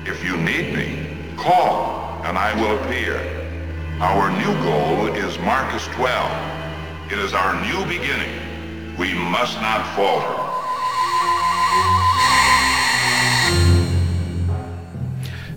If 0.06 0.24
you 0.24 0.38
need 0.38 0.74
me, 0.74 1.36
call, 1.36 2.22
and 2.24 2.38
I 2.38 2.56
will 2.56 2.82
appear. 2.82 3.18
Our 4.00 4.32
new 4.32 4.54
goal 4.64 5.08
is 5.08 5.38
Marcus 5.40 5.86
12. 5.88 7.12
It 7.12 7.20
is 7.20 7.34
our 7.34 7.54
new 7.66 7.86
beginning. 7.86 8.96
We 8.98 9.14
must 9.14 9.60
not 9.60 9.86
falter. 9.94 10.52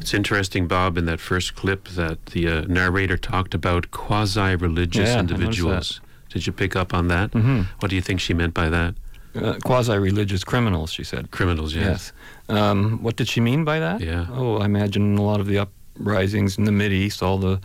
It's 0.04 0.12
interesting, 0.12 0.68
Bob, 0.68 0.98
in 0.98 1.06
that 1.06 1.18
first 1.18 1.54
clip 1.54 1.88
that 1.88 2.26
the 2.26 2.46
uh, 2.46 2.60
narrator 2.66 3.16
talked 3.16 3.54
about 3.54 3.90
quasi-religious 3.90 5.08
Yeah, 5.08 5.18
individuals. 5.18 6.02
Did 6.28 6.46
you 6.46 6.52
pick 6.52 6.76
up 6.76 6.92
on 6.92 7.08
that? 7.08 7.30
Mm-hmm. 7.30 7.62
What 7.78 7.88
do 7.88 7.96
you 7.96 8.02
think 8.02 8.20
she 8.20 8.34
meant 8.34 8.52
by 8.52 8.68
that? 8.68 8.96
Uh, 9.34 9.54
quasi-religious 9.64 10.44
criminals, 10.44 10.92
she 10.92 11.04
said. 11.04 11.30
Criminals, 11.30 11.74
yes. 11.74 12.12
Yes. 12.50 12.54
Um, 12.54 13.02
what 13.02 13.16
did 13.16 13.28
she 13.28 13.40
mean 13.40 13.64
by 13.64 13.78
that? 13.78 14.02
Yeah. 14.02 14.26
Oh, 14.30 14.58
I 14.58 14.66
imagine 14.66 15.16
a 15.16 15.22
lot 15.22 15.40
of 15.40 15.46
the 15.46 15.60
uprisings 15.60 16.58
in 16.58 16.64
the 16.64 16.70
Mideast, 16.70 17.22
all 17.22 17.38
the 17.38 17.58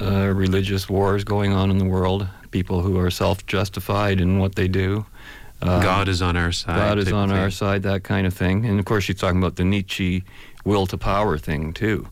uh, 0.00 0.28
religious 0.28 0.88
wars 0.88 1.22
going 1.22 1.52
on 1.52 1.70
in 1.70 1.76
the 1.76 1.84
world, 1.84 2.26
people 2.50 2.80
who 2.80 2.98
are 2.98 3.10
self-justified 3.10 4.22
in 4.22 4.38
what 4.38 4.54
they 4.54 4.68
do. 4.68 5.04
Uh, 5.60 5.82
God 5.82 6.08
is 6.08 6.22
on 6.22 6.34
our 6.34 6.50
side. 6.50 6.76
God 6.76 6.98
is 6.98 7.12
on 7.12 7.30
our 7.30 7.50
side, 7.50 7.82
that 7.82 8.04
kind 8.04 8.26
of 8.26 8.32
thing. 8.32 8.64
And 8.64 8.78
of 8.80 8.86
course, 8.86 9.04
she's 9.04 9.18
talking 9.18 9.38
about 9.38 9.56
the 9.56 9.64
Nietzsche 9.64 10.24
will 10.64 10.86
to 10.86 10.98
power 10.98 11.38
thing 11.38 11.72
too, 11.72 12.08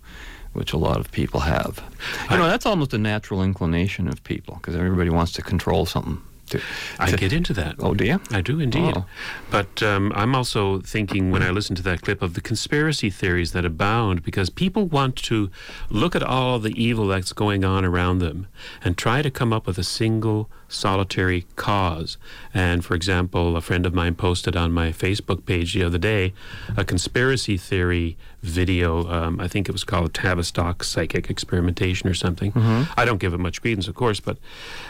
which 0.53 0.73
a 0.73 0.79
lot 0.79 0.99
of 0.99 1.11
people 1.11 1.41
have. 1.41 1.83
You 2.31 2.37
know, 2.37 2.47
that's 2.47 2.67
almost 2.67 2.93
a 2.95 2.99
natural 2.99 3.43
inclination 3.43 4.09
of 4.09 4.23
people 4.25 4.57
because 4.57 4.77
everybody 4.77 5.11
wants 5.11 5.33
to 5.33 5.43
control 5.43 5.87
something. 5.87 6.23
To, 6.53 6.61
I 6.99 7.11
get 7.13 7.33
into 7.33 7.55
that. 7.55 7.77
Oh, 7.79 7.95
do 7.95 8.05
you? 8.05 8.21
I 8.31 8.43
do 8.43 8.61
indeed. 8.61 8.93
Oh. 8.95 9.07
But 9.51 9.83
um, 9.83 10.13
I'm 10.15 10.35
also 10.35 10.81
thinking 10.81 11.31
when 11.31 11.43
I 11.43 11.49
listen 11.49 11.75
to 11.77 11.83
that 11.85 12.03
clip 12.03 12.21
of 12.21 12.35
the 12.35 12.43
conspiracy 12.43 13.09
theories 13.09 13.53
that 13.53 13.65
abound 13.65 14.23
because 14.23 14.51
people 14.51 14.85
want 14.85 15.17
to 15.17 15.51
look 15.89 16.15
at 16.15 16.23
all 16.23 16.59
the 16.59 16.73
evil 16.73 17.07
that's 17.07 17.33
going 17.33 17.65
on 17.65 17.87
around 17.87 18.19
them 18.19 18.49
and 18.85 18.99
try 18.99 19.23
to 19.23 19.31
come 19.31 19.51
up 19.51 19.67
with 19.67 19.79
a 19.79 19.85
single 19.85 20.51
solitary 20.69 21.47
cause. 21.57 22.19
And 22.53 22.85
for 22.85 22.95
example, 22.95 23.57
a 23.57 23.63
friend 23.63 23.87
of 23.87 23.95
mine 23.95 24.15
posted 24.15 24.55
on 24.55 24.73
my 24.73 24.91
Facebook 24.91 25.47
page 25.47 25.73
the 25.73 25.85
other 25.85 25.99
day 25.99 26.35
a 26.77 26.85
conspiracy 26.85 27.57
theory 27.57 28.19
video. 28.43 29.09
Um, 29.09 29.41
I 29.41 29.49
think 29.49 29.69
it 29.69 29.73
was 29.73 29.85
called 29.85 30.13
Tavistock 30.15 30.85
Psychic 30.85 31.31
Experimentation 31.31 32.09
or 32.09 32.15
something. 32.15 32.53
I 32.97 33.05
don't 33.05 33.19
give 33.19 33.33
it 33.35 33.39
much 33.39 33.61
credence, 33.63 33.89
of 33.89 33.95
course, 33.95 34.21
but 34.21 34.39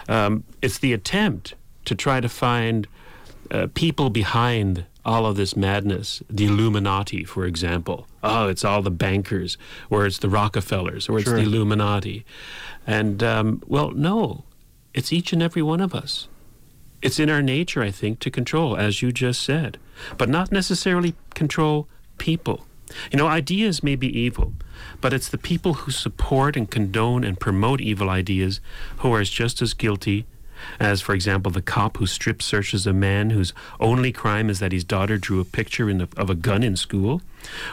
um, 0.08 0.44
it's 0.62 0.78
the 0.78 0.92
attempt 0.92 1.54
to 1.84 1.94
try 1.94 2.20
to 2.20 2.28
find 2.28 2.86
uh, 3.50 3.66
people 3.74 4.08
behind 4.10 4.84
all 5.04 5.26
of 5.26 5.36
this 5.36 5.56
madness, 5.56 6.22
the 6.30 6.46
Illuminati, 6.46 7.24
for 7.24 7.44
example. 7.44 8.06
Oh, 8.22 8.46
it's 8.48 8.64
all 8.64 8.82
the 8.82 8.90
bankers, 8.90 9.58
or 9.90 10.06
it's 10.06 10.18
the 10.18 10.28
Rockefellers, 10.28 11.08
or 11.08 11.18
it's 11.18 11.28
Sure. 11.28 11.36
the 11.36 11.42
Illuminati. 11.42 12.24
And, 12.86 13.22
um, 13.22 13.62
well, 13.66 13.90
no, 13.90 14.44
it's 14.94 15.12
each 15.12 15.32
and 15.32 15.42
every 15.42 15.60
one 15.62 15.80
of 15.80 15.92
us. 15.94 16.28
It's 17.02 17.18
in 17.18 17.28
our 17.28 17.42
nature, 17.42 17.82
I 17.82 17.90
think, 17.90 18.20
to 18.20 18.30
control, 18.30 18.76
as 18.76 19.02
you 19.02 19.10
just 19.10 19.42
said, 19.42 19.76
but 20.16 20.28
not 20.28 20.52
necessarily 20.52 21.14
control 21.34 21.88
people. 22.18 22.64
You 23.10 23.18
know, 23.18 23.26
ideas 23.26 23.82
may 23.82 23.96
be 23.96 24.08
evil, 24.18 24.52
but 25.00 25.12
it's 25.12 25.28
the 25.28 25.38
people 25.38 25.74
who 25.74 25.90
support 25.90 26.56
and 26.56 26.70
condone 26.70 27.24
and 27.24 27.38
promote 27.38 27.80
evil 27.80 28.10
ideas 28.10 28.60
who 28.98 29.12
are 29.12 29.24
just 29.24 29.62
as 29.62 29.74
guilty 29.74 30.26
as, 30.78 31.00
for 31.00 31.14
example, 31.14 31.50
the 31.50 31.62
cop 31.62 31.96
who 31.96 32.06
strip 32.06 32.42
searches 32.42 32.86
a 32.86 32.92
man 32.92 33.30
whose 33.30 33.52
only 33.80 34.12
crime 34.12 34.50
is 34.50 34.58
that 34.60 34.72
his 34.72 34.84
daughter 34.84 35.18
drew 35.18 35.40
a 35.40 35.44
picture 35.44 35.92
the, 35.92 36.08
of 36.16 36.30
a 36.30 36.34
gun 36.34 36.62
in 36.62 36.76
school, 36.76 37.22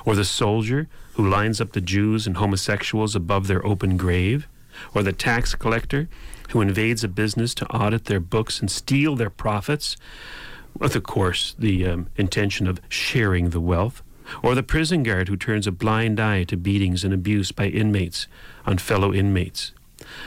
or 0.05 0.15
the 0.15 0.25
soldier 0.25 0.87
who 1.13 1.27
lines 1.27 1.59
up 1.61 1.73
the 1.73 1.81
Jews 1.81 2.25
and 2.25 2.37
homosexuals 2.37 3.15
above 3.15 3.47
their 3.47 3.65
open 3.65 3.97
grave, 3.97 4.47
or 4.93 5.03
the 5.03 5.13
tax 5.13 5.55
collector 5.55 6.07
who 6.49 6.61
invades 6.61 7.03
a 7.03 7.07
business 7.07 7.53
to 7.55 7.67
audit 7.67 8.05
their 8.05 8.19
books 8.19 8.59
and 8.59 8.71
steal 8.71 9.15
their 9.15 9.29
profits, 9.29 9.97
with, 10.77 10.95
of 10.95 11.03
course, 11.03 11.55
the 11.59 11.85
um, 11.85 12.07
intention 12.15 12.67
of 12.67 12.79
sharing 12.89 13.49
the 13.49 13.59
wealth, 13.59 14.01
or 14.41 14.55
the 14.55 14.63
prison 14.63 15.03
guard 15.03 15.27
who 15.27 15.37
turns 15.37 15.67
a 15.67 15.71
blind 15.71 16.19
eye 16.19 16.43
to 16.45 16.57
beatings 16.57 17.03
and 17.03 17.13
abuse 17.13 17.51
by 17.51 17.67
inmates 17.67 18.27
on 18.65 18.77
fellow 18.77 19.13
inmates. 19.13 19.71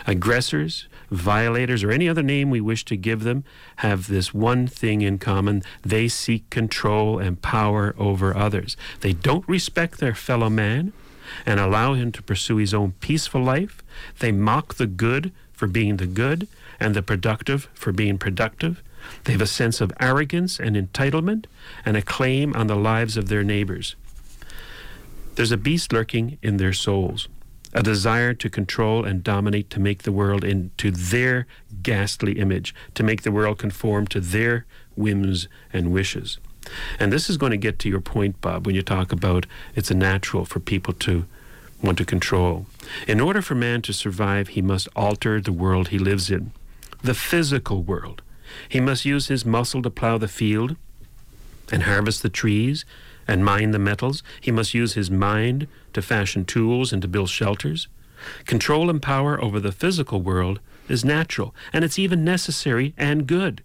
Aggressors, 0.07 0.87
violators, 1.11 1.83
or 1.83 1.91
any 1.91 2.09
other 2.09 2.23
name 2.23 2.51
we 2.51 2.61
wish 2.61 2.85
to 2.85 2.97
give 2.97 3.25
them 3.25 3.45
have 3.77 4.09
this 4.09 4.33
one 4.33 4.67
thing 4.67 5.03
in 5.03 5.19
common 5.19 5.63
they 5.83 6.09
seek 6.09 6.49
control 6.51 7.19
and 7.19 7.43
power 7.43 7.95
over 7.99 8.37
others. 8.37 8.77
They 9.01 9.13
don't 9.13 9.49
respect 9.49 9.99
their 9.99 10.15
fellow 10.15 10.51
man 10.51 10.93
and 11.47 11.61
allow 11.61 11.95
him 11.95 12.13
to 12.13 12.23
pursue 12.23 12.57
his 12.57 12.75
own 12.75 12.93
peaceful 13.01 13.43
life. 13.43 13.83
They 14.19 14.33
mock 14.33 14.75
the 14.75 14.87
good 14.87 15.33
for 15.53 15.67
being 15.67 15.97
the 15.97 16.07
good 16.07 16.49
and 16.81 16.95
the 16.95 17.03
productive 17.03 17.69
for 17.75 17.93
being 17.93 18.19
productive. 18.19 18.83
They 19.25 19.33
have 19.33 19.41
a 19.41 19.47
sense 19.47 19.81
of 19.81 19.93
arrogance 20.01 20.59
and 20.59 20.77
entitlement 20.77 21.47
and 21.85 21.97
a 21.97 22.03
claim 22.03 22.55
on 22.55 22.67
the 22.67 22.77
lives 22.77 23.17
of 23.17 23.29
their 23.29 23.45
neighbors. 23.45 23.95
There's 25.35 25.53
a 25.53 25.57
beast 25.57 25.93
lurking 25.93 26.39
in 26.43 26.57
their 26.57 26.73
souls, 26.73 27.29
a 27.73 27.83
desire 27.83 28.35
to 28.35 28.51
control 28.51 29.05
and 29.05 29.25
dominate, 29.25 29.71
to 29.71 29.81
make 29.81 30.03
the 30.03 30.13
world 30.13 30.45
into 30.45 30.91
their 30.91 31.47
ghastly 31.83 32.33
image, 32.33 32.75
to 32.95 33.03
make 33.03 33.23
the 33.23 33.33
world 33.33 33.59
conform 33.59 34.07
to 34.09 34.21
their 34.21 34.67
whims 34.95 35.49
and 35.73 35.93
wishes. 35.93 36.39
And 36.99 37.13
this 37.13 37.31
is 37.31 37.39
going 37.39 37.51
to 37.51 37.57
get 37.57 37.79
to 37.81 37.89
your 37.89 38.01
point, 38.01 38.41
Bob, 38.41 38.67
when 38.67 38.75
you 38.75 38.83
talk 38.83 39.13
about 39.13 39.47
it's 39.75 39.91
a 39.91 39.95
natural 39.95 40.45
for 40.45 40.61
people 40.61 40.95
to 40.95 41.25
want 41.83 41.99
to 41.99 42.05
control. 42.05 42.67
In 43.09 43.21
order 43.21 43.43
for 43.43 43.55
man 43.55 43.83
to 43.83 43.93
survive, 43.93 44.49
he 44.49 44.63
must 44.63 44.89
alter 44.95 45.41
the 45.41 45.53
world 45.53 45.89
he 45.89 45.99
lives 45.99 46.31
in, 46.31 46.53
the 47.03 47.15
physical 47.15 47.83
world. 47.83 48.23
He 48.69 48.81
must 48.81 49.05
use 49.05 49.29
his 49.29 49.45
muscle 49.45 49.83
to 49.83 49.91
plow 49.91 50.19
the 50.19 50.29
field 50.29 50.77
and 51.71 51.85
harvest 51.85 52.23
the 52.23 52.29
trees 52.29 52.85
and 53.27 53.45
mine 53.45 53.71
the 53.71 53.79
metals. 53.79 54.23
He 54.41 54.51
must 54.51 54.75
use 54.75 54.95
his 54.95 55.11
mind 55.11 55.69
to 55.93 56.03
fashion 56.03 56.45
tools 56.45 56.93
and 56.93 57.01
to 57.03 57.09
build 57.09 57.29
shelters. 57.29 57.89
Control 58.47 58.91
and 58.91 59.03
power 59.03 59.43
over 59.43 59.59
the 59.61 59.73
physical 59.73 60.21
world 60.21 60.61
is 60.89 61.05
natural, 61.05 61.55
and 61.73 61.85
it's 61.85 61.99
even 61.99 62.25
necessary 62.25 62.95
and 62.97 63.27
good. 63.27 63.63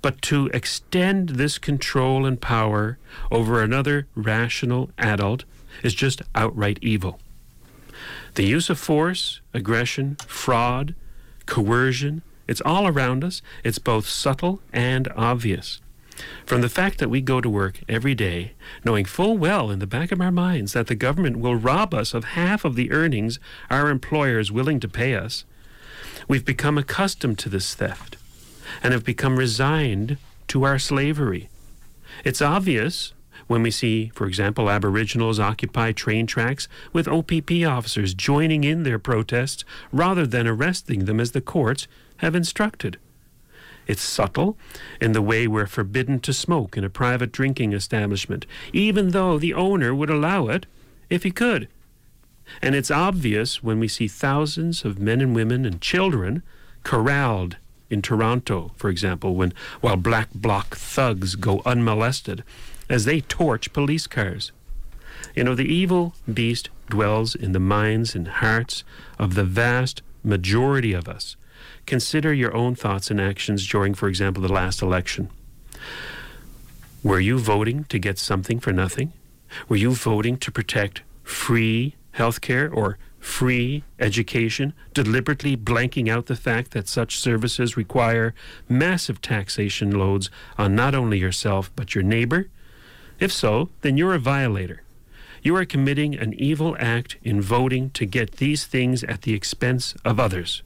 But 0.00 0.22
to 0.22 0.46
extend 0.54 1.30
this 1.30 1.58
control 1.58 2.24
and 2.24 2.40
power 2.40 2.98
over 3.30 3.62
another 3.62 4.06
rational 4.14 4.90
adult 4.98 5.44
is 5.82 5.94
just 5.94 6.22
outright 6.34 6.78
evil. 6.80 7.20
The 8.34 8.44
use 8.44 8.70
of 8.70 8.78
force, 8.78 9.40
aggression, 9.54 10.16
fraud, 10.26 10.94
coercion, 11.46 12.22
it's 12.46 12.60
all 12.62 12.86
around 12.86 13.24
us. 13.24 13.42
It's 13.64 13.78
both 13.78 14.08
subtle 14.08 14.60
and 14.72 15.08
obvious. 15.16 15.80
From 16.46 16.62
the 16.62 16.68
fact 16.68 16.98
that 16.98 17.10
we 17.10 17.20
go 17.20 17.40
to 17.40 17.50
work 17.50 17.80
every 17.88 18.14
day 18.14 18.52
knowing 18.84 19.04
full 19.04 19.36
well 19.36 19.70
in 19.70 19.80
the 19.80 19.86
back 19.86 20.12
of 20.12 20.20
our 20.20 20.32
minds 20.32 20.72
that 20.72 20.86
the 20.86 20.94
government 20.94 21.38
will 21.38 21.56
rob 21.56 21.92
us 21.92 22.14
of 22.14 22.24
half 22.24 22.64
of 22.64 22.74
the 22.74 22.90
earnings 22.90 23.38
our 23.70 23.90
employer 23.90 24.38
is 24.38 24.50
willing 24.50 24.80
to 24.80 24.88
pay 24.88 25.14
us, 25.14 25.44
we've 26.28 26.44
become 26.44 26.78
accustomed 26.78 27.38
to 27.38 27.48
this 27.48 27.74
theft 27.74 28.16
and 28.82 28.92
have 28.92 29.04
become 29.04 29.38
resigned 29.38 30.16
to 30.48 30.64
our 30.64 30.78
slavery. 30.78 31.48
It's 32.24 32.42
obvious 32.42 33.12
when 33.46 33.62
we 33.62 33.70
see, 33.70 34.10
for 34.14 34.26
example, 34.26 34.70
Aboriginals 34.70 35.38
occupy 35.38 35.92
train 35.92 36.26
tracks 36.26 36.66
with 36.92 37.06
OPP 37.06 37.64
officers 37.66 38.14
joining 38.14 38.64
in 38.64 38.82
their 38.82 38.98
protests 38.98 39.64
rather 39.92 40.26
than 40.26 40.46
arresting 40.46 41.04
them 41.04 41.20
as 41.20 41.32
the 41.32 41.40
courts 41.40 41.86
have 42.18 42.34
instructed. 42.34 42.98
It's 43.86 44.02
subtle 44.02 44.56
in 45.00 45.12
the 45.12 45.22
way 45.22 45.46
we're 45.46 45.66
forbidden 45.66 46.18
to 46.20 46.32
smoke 46.32 46.76
in 46.76 46.84
a 46.84 46.90
private 46.90 47.30
drinking 47.30 47.72
establishment, 47.72 48.46
even 48.72 49.10
though 49.10 49.38
the 49.38 49.54
owner 49.54 49.94
would 49.94 50.10
allow 50.10 50.48
it 50.48 50.66
if 51.08 51.22
he 51.22 51.30
could. 51.30 51.68
And 52.60 52.74
it's 52.74 52.90
obvious 52.90 53.62
when 53.62 53.78
we 53.78 53.88
see 53.88 54.08
thousands 54.08 54.84
of 54.84 54.98
men 54.98 55.20
and 55.20 55.34
women 55.34 55.64
and 55.64 55.80
children 55.80 56.42
corralled 56.82 57.56
in 57.90 58.02
Toronto, 58.02 58.72
for 58.76 58.90
example, 58.90 59.34
when 59.34 59.52
while 59.80 59.96
black 59.96 60.30
bloc 60.34 60.76
thugs 60.76 61.34
go 61.36 61.62
unmolested 61.64 62.42
as 62.88 63.04
they 63.04 63.20
torch 63.20 63.72
police 63.72 64.06
cars. 64.06 64.52
You 65.34 65.44
know, 65.44 65.54
the 65.54 65.72
evil 65.72 66.14
beast 66.32 66.70
dwells 66.88 67.34
in 67.34 67.52
the 67.52 67.60
minds 67.60 68.14
and 68.14 68.28
hearts 68.28 68.84
of 69.18 69.34
the 69.34 69.44
vast 69.44 70.02
majority 70.22 70.92
of 70.92 71.08
us. 71.08 71.36
Consider 71.86 72.34
your 72.34 72.54
own 72.54 72.74
thoughts 72.74 73.10
and 73.10 73.20
actions 73.20 73.66
during, 73.66 73.94
for 73.94 74.08
example, 74.08 74.42
the 74.42 74.52
last 74.52 74.82
election. 74.82 75.30
Were 77.02 77.20
you 77.20 77.38
voting 77.38 77.84
to 77.84 77.98
get 77.98 78.18
something 78.18 78.58
for 78.58 78.72
nothing? 78.72 79.12
Were 79.68 79.76
you 79.76 79.92
voting 79.92 80.36
to 80.38 80.50
protect 80.50 81.02
free 81.22 81.94
health 82.12 82.40
care 82.40 82.68
or 82.70 82.98
free 83.20 83.84
education, 83.98 84.72
deliberately 84.94 85.56
blanking 85.56 86.08
out 86.08 86.26
the 86.26 86.36
fact 86.36 86.70
that 86.72 86.88
such 86.88 87.18
services 87.18 87.76
require 87.76 88.34
massive 88.68 89.20
taxation 89.20 89.90
loads 89.90 90.30
on 90.56 90.74
not 90.74 90.94
only 90.94 91.18
yourself 91.18 91.70
but 91.76 91.94
your 91.94 92.04
neighbor? 92.04 92.48
If 93.18 93.32
so, 93.32 93.70
then 93.82 93.96
you're 93.96 94.14
a 94.14 94.18
violator. 94.18 94.82
You 95.42 95.54
are 95.56 95.64
committing 95.64 96.16
an 96.16 96.34
evil 96.34 96.76
act 96.80 97.16
in 97.22 97.40
voting 97.40 97.90
to 97.90 98.06
get 98.06 98.38
these 98.38 98.64
things 98.64 99.04
at 99.04 99.22
the 99.22 99.34
expense 99.34 99.94
of 100.04 100.18
others. 100.18 100.62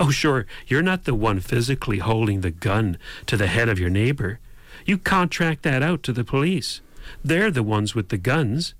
Oh, 0.00 0.10
sure, 0.10 0.46
you're 0.66 0.82
not 0.82 1.04
the 1.04 1.14
one 1.14 1.40
physically 1.40 1.98
holding 1.98 2.40
the 2.40 2.50
gun 2.50 2.98
to 3.26 3.36
the 3.36 3.46
head 3.46 3.68
of 3.68 3.78
your 3.78 3.90
neighbor. 3.90 4.38
You 4.84 4.98
contract 4.98 5.62
that 5.62 5.82
out 5.82 6.02
to 6.04 6.12
the 6.12 6.24
police. 6.24 6.80
They're 7.24 7.50
the 7.50 7.62
ones 7.62 7.94
with 7.94 8.08
the 8.08 8.18
guns. 8.18 8.74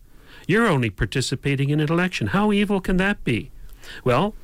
You're 0.46 0.66
only 0.66 0.90
participating 0.90 1.70
in 1.70 1.80
an 1.80 1.90
election. 1.90 2.28
How 2.28 2.52
evil 2.52 2.80
can 2.80 2.96
that 2.96 3.22
be? 3.24 3.50
Well, 4.04 4.34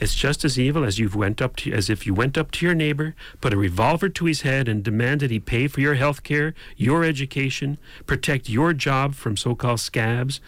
it's 0.00 0.14
just 0.14 0.44
as 0.44 0.58
evil 0.58 0.84
as 0.84 0.98
you 0.98 1.08
went 1.08 1.40
up 1.40 1.56
to, 1.56 1.72
as 1.72 1.88
if 1.88 2.06
you 2.06 2.14
went 2.14 2.36
up 2.36 2.50
to 2.52 2.66
your 2.66 2.74
neighbor, 2.74 3.14
put 3.40 3.52
a 3.52 3.56
revolver 3.56 4.08
to 4.10 4.26
his 4.26 4.42
head, 4.42 4.68
and 4.68 4.84
demanded 4.84 5.30
he 5.30 5.40
pay 5.40 5.68
for 5.68 5.80
your 5.80 5.94
health 5.94 6.22
care, 6.22 6.54
your 6.76 7.02
education, 7.02 7.78
protect 8.06 8.48
your 8.48 8.72
job 8.72 9.14
from 9.14 9.36
so-called 9.36 9.80
scabs, 9.80 10.40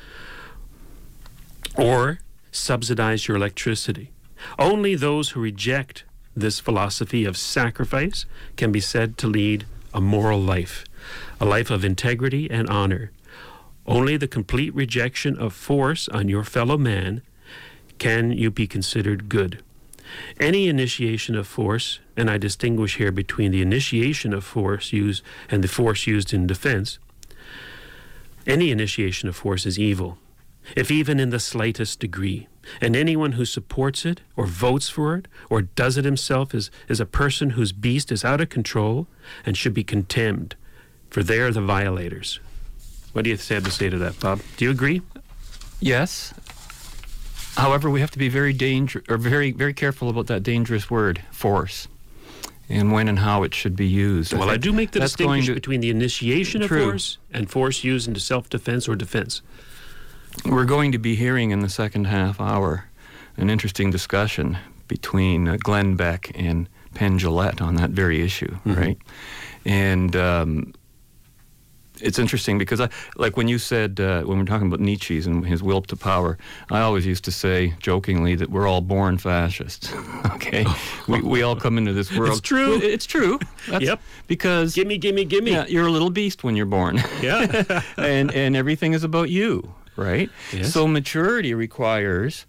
or 1.76 2.18
subsidize 2.50 3.26
your 3.26 3.36
electricity. 3.36 4.10
Only 4.58 4.94
those 4.94 5.30
who 5.30 5.40
reject 5.40 6.04
this 6.34 6.60
philosophy 6.60 7.24
of 7.24 7.36
sacrifice 7.36 8.26
can 8.56 8.72
be 8.72 8.80
said 8.80 9.18
to 9.18 9.26
lead 9.26 9.66
a 9.92 10.00
moral 10.00 10.40
life, 10.40 10.84
a 11.40 11.44
life 11.44 11.70
of 11.70 11.84
integrity 11.84 12.50
and 12.50 12.68
honor. 12.68 13.10
Only 13.86 14.16
the 14.16 14.28
complete 14.28 14.74
rejection 14.74 15.36
of 15.38 15.52
force 15.52 16.08
on 16.08 16.28
your 16.28 16.44
fellow 16.44 16.78
man 16.78 17.22
can 17.98 18.32
you 18.32 18.50
be 18.50 18.66
considered 18.66 19.28
good. 19.28 19.62
Any 20.38 20.68
initiation 20.68 21.34
of 21.36 21.46
force, 21.46 22.00
and 22.16 22.30
I 22.30 22.38
distinguish 22.38 22.96
here 22.96 23.12
between 23.12 23.50
the 23.50 23.62
initiation 23.62 24.32
of 24.32 24.44
force 24.44 24.92
used 24.92 25.22
and 25.50 25.62
the 25.62 25.68
force 25.68 26.06
used 26.06 26.34
in 26.34 26.46
defense, 26.46 26.98
any 28.46 28.70
initiation 28.70 29.28
of 29.28 29.36
force 29.36 29.66
is 29.66 29.78
evil, 29.78 30.18
if 30.76 30.90
even 30.90 31.20
in 31.20 31.30
the 31.30 31.40
slightest 31.40 32.00
degree. 32.00 32.48
And 32.80 32.94
anyone 32.94 33.32
who 33.32 33.44
supports 33.44 34.04
it 34.04 34.20
or 34.36 34.46
votes 34.46 34.88
for 34.88 35.16
it 35.16 35.26
or 35.50 35.62
does 35.62 35.96
it 35.96 36.04
himself 36.04 36.54
is, 36.54 36.70
is 36.88 37.00
a 37.00 37.06
person 37.06 37.50
whose 37.50 37.72
beast 37.72 38.12
is 38.12 38.24
out 38.24 38.40
of 38.40 38.48
control 38.48 39.08
and 39.44 39.56
should 39.56 39.74
be 39.74 39.84
condemned, 39.84 40.54
for 41.10 41.22
they 41.22 41.40
are 41.40 41.50
the 41.50 41.60
violators. 41.60 42.38
What 43.12 43.24
do 43.24 43.30
you 43.30 43.36
have 43.36 43.64
to 43.64 43.70
say 43.70 43.90
to 43.90 43.98
that, 43.98 44.18
Bob? 44.20 44.40
Do 44.56 44.64
you 44.64 44.70
agree? 44.70 45.02
Yes. 45.80 46.32
However, 47.56 47.90
we 47.90 48.00
have 48.00 48.10
to 48.12 48.18
be 48.18 48.28
very 48.28 48.52
danger 48.52 49.02
or 49.08 49.18
very 49.18 49.52
very 49.52 49.74
careful 49.74 50.08
about 50.08 50.26
that 50.28 50.42
dangerous 50.42 50.88
word, 50.88 51.22
force, 51.30 51.86
and 52.68 52.92
when 52.92 53.08
and 53.08 53.18
how 53.18 53.42
it 53.42 53.54
should 53.54 53.76
be 53.76 53.86
used. 53.86 54.32
Well, 54.32 54.44
I, 54.44 54.52
think 54.52 54.62
do 54.62 54.72
make 54.72 54.92
the 54.92 55.00
distinction 55.00 55.46
to- 55.48 55.54
between 55.54 55.80
the 55.80 55.90
initiation 55.90 56.62
of 56.62 56.70
force 56.70 57.18
and 57.30 57.50
force 57.50 57.84
used 57.84 58.08
into 58.08 58.20
self-defense 58.20 58.88
or 58.88 58.96
defense. 58.96 59.42
We're 60.44 60.64
going 60.64 60.92
to 60.92 60.98
be 60.98 61.14
hearing 61.14 61.50
in 61.50 61.60
the 61.60 61.68
second 61.68 62.06
half 62.06 62.40
hour 62.40 62.86
an 63.36 63.48
interesting 63.50 63.90
discussion 63.90 64.58
between 64.88 65.48
uh, 65.48 65.56
Glenn 65.62 65.94
Beck 65.96 66.32
and 66.34 66.68
Penn 66.94 67.18
Jillette 67.18 67.62
on 67.62 67.76
that 67.76 67.90
very 67.90 68.20
issue, 68.22 68.58
right? 68.66 68.98
And 69.64 70.14
um, 70.16 70.74
it's 72.00 72.18
interesting 72.18 72.58
because 72.58 72.80
I 72.80 72.88
like 73.16 73.36
when 73.36 73.48
you 73.48 73.58
said 73.58 74.00
uh, 74.00 74.22
when 74.22 74.38
we're 74.38 74.44
talking 74.44 74.66
about 74.66 74.80
Nietzsche's 74.80 75.26
and 75.26 75.46
his 75.46 75.62
will 75.62 75.80
to 75.82 75.96
power. 75.96 76.36
I 76.70 76.80
always 76.80 77.06
used 77.06 77.24
to 77.24 77.32
say 77.32 77.74
jokingly 77.78 78.34
that 78.34 78.50
we're 78.50 78.66
all 78.66 78.80
born 78.80 79.16
fascists. 79.18 79.92
okay, 80.32 80.66
we, 81.08 81.22
we 81.22 81.42
all 81.42 81.56
come 81.56 81.78
into 81.78 81.92
this 81.92 82.14
world. 82.14 82.32
It's 82.32 82.40
true. 82.40 82.70
Well, 82.70 82.82
It's 82.82 83.06
true. 83.06 83.38
That's 83.68 83.84
Yep. 83.84 84.00
Because 84.26 84.74
Gimme, 84.74 84.98
gimme, 84.98 85.24
gimme. 85.24 85.52
yeah, 85.52 85.66
you're 85.66 85.86
a 85.86 85.90
little 85.90 86.10
beast 86.10 86.42
when 86.44 86.56
you're 86.56 86.66
born. 86.66 87.00
Yeah. 87.22 87.82
and 87.96 88.32
and 88.34 88.56
everything 88.56 88.92
is 88.92 89.04
about 89.04 89.30
you, 89.30 89.72
right? 89.96 90.30
Yes. 90.52 90.72
So 90.72 90.86
maturity 90.86 91.54
requires 91.54 92.46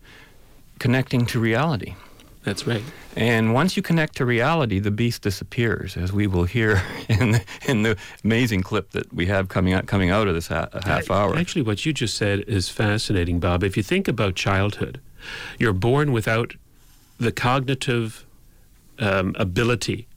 connecting 0.80 1.26
to 1.28 1.40
reality. 1.40 1.96
That's 2.44 2.68
right. 2.68 2.84
And 3.16 3.54
once 3.54 3.78
you 3.78 3.84
connect 3.84 4.18
to 4.18 4.26
reality, 4.26 4.80
the 4.80 4.92
beast 4.92 5.22
disappears, 5.22 5.96
as 5.96 6.12
we 6.12 6.28
will 6.28 6.44
hear 6.44 6.84
in 7.10 7.32
the, 7.32 7.44
in 7.68 7.84
the 7.84 7.98
amazing 8.24 8.64
clip 8.64 8.92
that 8.92 9.14
we 9.14 9.28
have 9.28 9.48
coming 9.48 9.74
out 9.74 9.88
coming 9.88 10.10
out 10.10 10.28
of 10.28 10.34
this 10.34 10.48
ha- 10.48 10.68
half 10.84 11.10
hour. 11.10 11.36
Actually, 11.38 11.62
what 11.62 11.86
you 11.86 11.94
just 11.94 12.18
said 12.18 12.42
is 12.42 12.70
fascinating, 12.70 13.40
Bob. 13.40 13.64
If 13.64 13.78
you 13.78 13.84
think 13.84 14.08
about 14.08 14.36
childhood, 14.36 15.00
you're 15.58 15.74
born 15.74 16.12
without 16.12 16.56
the 17.18 17.32
cognitive 17.32 18.26
um, 19.00 19.36
ability 19.38 20.08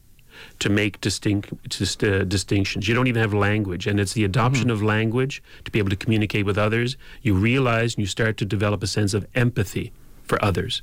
to 0.58 0.68
make 0.68 1.00
distinct, 1.00 1.52
just, 1.68 2.02
uh, 2.02 2.24
distinctions. 2.24 2.88
You 2.88 2.94
don't 2.94 3.06
even 3.06 3.20
have 3.20 3.34
language, 3.34 3.86
and 3.86 4.00
it's 4.00 4.14
the 4.14 4.24
adoption 4.24 4.70
of 4.70 4.82
language 4.82 5.42
to 5.64 5.70
be 5.70 5.78
able 5.78 5.90
to 5.90 5.96
communicate 5.96 6.46
with 6.46 6.56
others. 6.58 6.96
You 7.22 7.34
realize 7.34 7.94
and 7.94 8.02
you 8.02 8.06
start 8.06 8.36
to 8.38 8.44
develop 8.44 8.82
a 8.82 8.86
sense 8.86 9.12
of 9.14 9.26
empathy 9.34 9.92
for 10.24 10.42
others. 10.44 10.82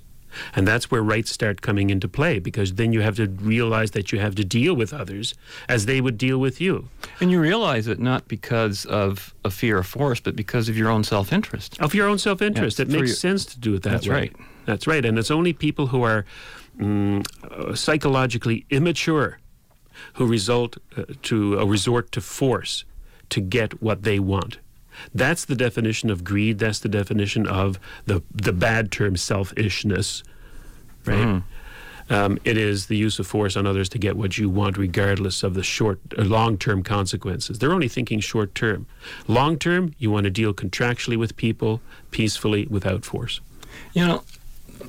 And 0.56 0.68
that's 0.68 0.90
where 0.90 1.04
rights 1.04 1.32
start 1.32 1.62
coming 1.62 1.92
into 1.92 2.08
play 2.08 2.40
because 2.40 2.74
then 2.74 2.92
you 2.92 3.02
have 3.02 3.16
to 3.18 3.28
realize 3.28 3.92
that 3.92 4.12
you 4.12 4.20
have 4.20 4.34
to 4.36 4.44
deal 4.44 4.74
with 4.74 4.92
others 4.92 5.36
as 5.70 5.86
they 5.86 6.02
would 6.02 6.18
deal 6.18 6.40
with 6.40 6.60
you. 6.60 6.90
And 7.20 7.30
you 7.30 7.40
realize 7.40 7.86
it 7.88 8.00
not 8.00 8.28
because 8.28 8.84
of 8.86 9.36
a 9.46 9.52
fear 9.52 9.78
of 9.78 9.86
force, 9.86 10.20
but 10.20 10.36
because 10.36 10.70
of 10.70 10.76
your 10.78 10.90
own 10.90 11.04
self 11.04 11.32
interest. 11.32 11.80
Of 11.80 11.94
your 11.94 12.08
own 12.08 12.18
self 12.18 12.42
interest. 12.42 12.80
Yeah, 12.80 12.86
it 12.86 12.90
makes 12.90 13.10
your- 13.10 13.16
sense 13.16 13.46
to 13.46 13.60
do 13.60 13.76
it 13.76 13.84
that 13.84 13.92
That's 13.92 14.08
way. 14.08 14.16
right. 14.16 14.36
That's 14.66 14.88
right. 14.88 15.06
And 15.06 15.20
it's 15.20 15.30
only 15.30 15.54
people 15.54 15.88
who 15.88 16.02
are 16.02 16.26
mm, 16.80 17.24
uh, 17.44 17.76
psychologically 17.76 18.66
immature 18.72 19.38
who 20.14 20.26
result 20.26 20.78
uh, 20.98 21.04
to 21.24 21.58
a 21.60 21.66
resort 21.66 22.12
to 22.14 22.22
force 22.22 22.86
to 23.30 23.42
get 23.42 23.82
what 23.82 24.04
they 24.04 24.20
want. 24.20 24.60
That's 25.14 25.46
the 25.46 25.56
definition 25.56 26.10
of 26.10 26.24
greed. 26.24 26.60
That's 26.60 26.80
the 26.80 26.90
definition 26.90 27.48
of 27.48 27.80
the 28.06 28.22
the 28.32 28.54
bad 28.54 28.92
term 28.92 29.18
selfishness, 29.18 30.24
right? 31.06 31.42
Um, 32.10 32.38
it 32.44 32.58
is 32.58 32.88
the 32.88 32.98
use 32.98 33.18
of 33.18 33.26
force 33.26 33.56
on 33.56 33.66
others 33.66 33.88
to 33.90 33.98
get 33.98 34.18
what 34.18 34.38
you 34.38 34.50
want, 34.50 34.78
regardless 34.78 35.42
of 35.42 35.54
the 35.54 35.64
short, 35.64 36.00
uh, 36.18 36.24
long-term 36.24 36.84
consequences. 36.84 37.60
They're 37.60 37.72
only 37.72 37.88
thinking 37.88 38.20
short-term. 38.20 38.88
Long-term, 39.28 39.96
you 39.98 40.12
want 40.12 40.26
to 40.26 40.30
deal 40.30 40.54
contractually 40.54 41.18
with 41.18 41.38
people 41.38 41.82
peacefully, 42.12 42.68
without 42.70 43.06
force. 43.06 43.40
You 43.94 44.06
know, 44.06 44.24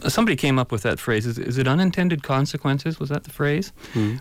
somebody 0.09 0.37
came 0.37 0.59
up 0.59 0.73
with 0.73 0.83
that 0.83 0.99
phrase. 0.99 1.27
Is, 1.27 1.39
is 1.39 1.59
it 1.59 1.67
unintended 1.67 2.23
consequences? 2.23 2.99
Was 2.99 3.09
that 3.09 3.25
the 3.25 3.31
phrase? 3.31 3.73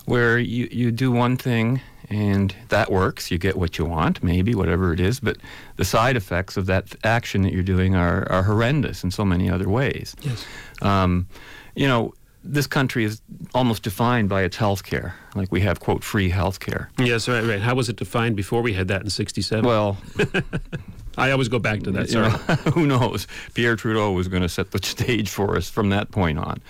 Where 0.05 0.37
you, 0.37 0.67
you 0.71 0.91
do 0.91 1.11
one 1.11 1.37
thing 1.37 1.81
and 2.09 2.55
that 2.69 2.91
works, 2.91 3.31
you 3.31 3.37
get 3.37 3.57
what 3.57 3.77
you 3.77 3.85
want, 3.85 4.23
maybe, 4.23 4.53
whatever 4.55 4.93
it 4.93 4.99
is, 4.99 5.19
but 5.19 5.37
the 5.77 5.85
side 5.85 6.15
effects 6.15 6.57
of 6.57 6.65
that 6.65 6.95
action 7.03 7.41
that 7.43 7.53
you're 7.53 7.63
doing 7.63 7.95
are, 7.95 8.29
are 8.31 8.43
horrendous 8.43 9.03
in 9.03 9.11
so 9.11 9.23
many 9.25 9.49
other 9.49 9.69
ways. 9.69 10.15
Yes. 10.21 10.45
Um, 10.81 11.27
you 11.75 11.87
know, 11.87 12.13
this 12.43 12.67
country 12.67 13.05
is 13.05 13.21
almost 13.53 13.83
defined 13.83 14.29
by 14.29 14.43
its 14.43 14.57
health 14.57 14.83
care. 14.83 15.15
Like 15.35 15.51
we 15.51 15.61
have, 15.61 15.79
quote, 15.79 16.03
free 16.03 16.29
health 16.29 16.59
care. 16.59 16.89
Yes, 16.97 17.27
right, 17.27 17.43
right. 17.43 17.61
How 17.61 17.75
was 17.75 17.89
it 17.89 17.95
defined 17.95 18.35
before 18.35 18.61
we 18.61 18.73
had 18.73 18.87
that 18.89 19.01
in 19.01 19.09
'67? 19.09 19.65
Well, 19.65 19.97
I 21.17 21.31
always 21.31 21.47
go 21.47 21.59
back 21.59 21.83
to 21.83 21.91
that. 21.91 22.09
you 22.09 22.19
know, 22.19 22.29
who 22.73 22.85
knows? 22.85 23.27
Pierre 23.53 23.75
Trudeau 23.75 24.11
was 24.11 24.27
going 24.27 24.43
to 24.43 24.49
set 24.49 24.71
the 24.71 24.79
stage 24.83 25.29
for 25.29 25.55
us 25.55 25.69
from 25.69 25.89
that 25.89 26.11
point 26.11 26.37
on. 26.37 26.61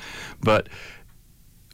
But 0.41 0.69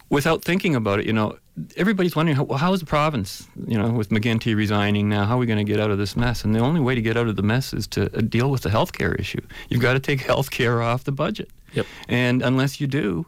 without 0.09 0.43
thinking 0.43 0.75
about 0.75 0.99
it, 0.99 1.05
you 1.05 1.13
know, 1.13 1.37
everybody's 1.75 2.15
wondering 2.15 2.35
how, 2.35 2.43
well, 2.43 2.57
how 2.57 2.73
is 2.73 2.79
the 2.79 2.85
province, 2.85 3.47
you 3.67 3.77
know, 3.77 3.89
with 3.91 4.09
McGuinty 4.09 4.55
resigning 4.55 5.09
now, 5.09 5.25
how 5.25 5.35
are 5.35 5.39
we 5.39 5.45
going 5.45 5.63
to 5.63 5.69
get 5.69 5.79
out 5.79 5.91
of 5.91 5.97
this 5.97 6.15
mess? 6.15 6.43
And 6.43 6.55
the 6.55 6.59
only 6.59 6.79
way 6.79 6.95
to 6.95 7.01
get 7.01 7.17
out 7.17 7.27
of 7.27 7.35
the 7.35 7.43
mess 7.43 7.73
is 7.73 7.87
to 7.87 8.05
uh, 8.15 8.21
deal 8.21 8.49
with 8.49 8.61
the 8.61 8.69
health 8.69 8.93
care 8.93 9.13
issue. 9.15 9.41
You've 9.69 9.81
got 9.81 9.93
to 9.93 9.99
take 9.99 10.21
health 10.21 10.51
care 10.51 10.81
off 10.81 11.03
the 11.03 11.11
budget. 11.11 11.49
Yep. 11.73 11.85
And 12.07 12.41
unless 12.41 12.79
you 12.81 12.87
do, 12.87 13.25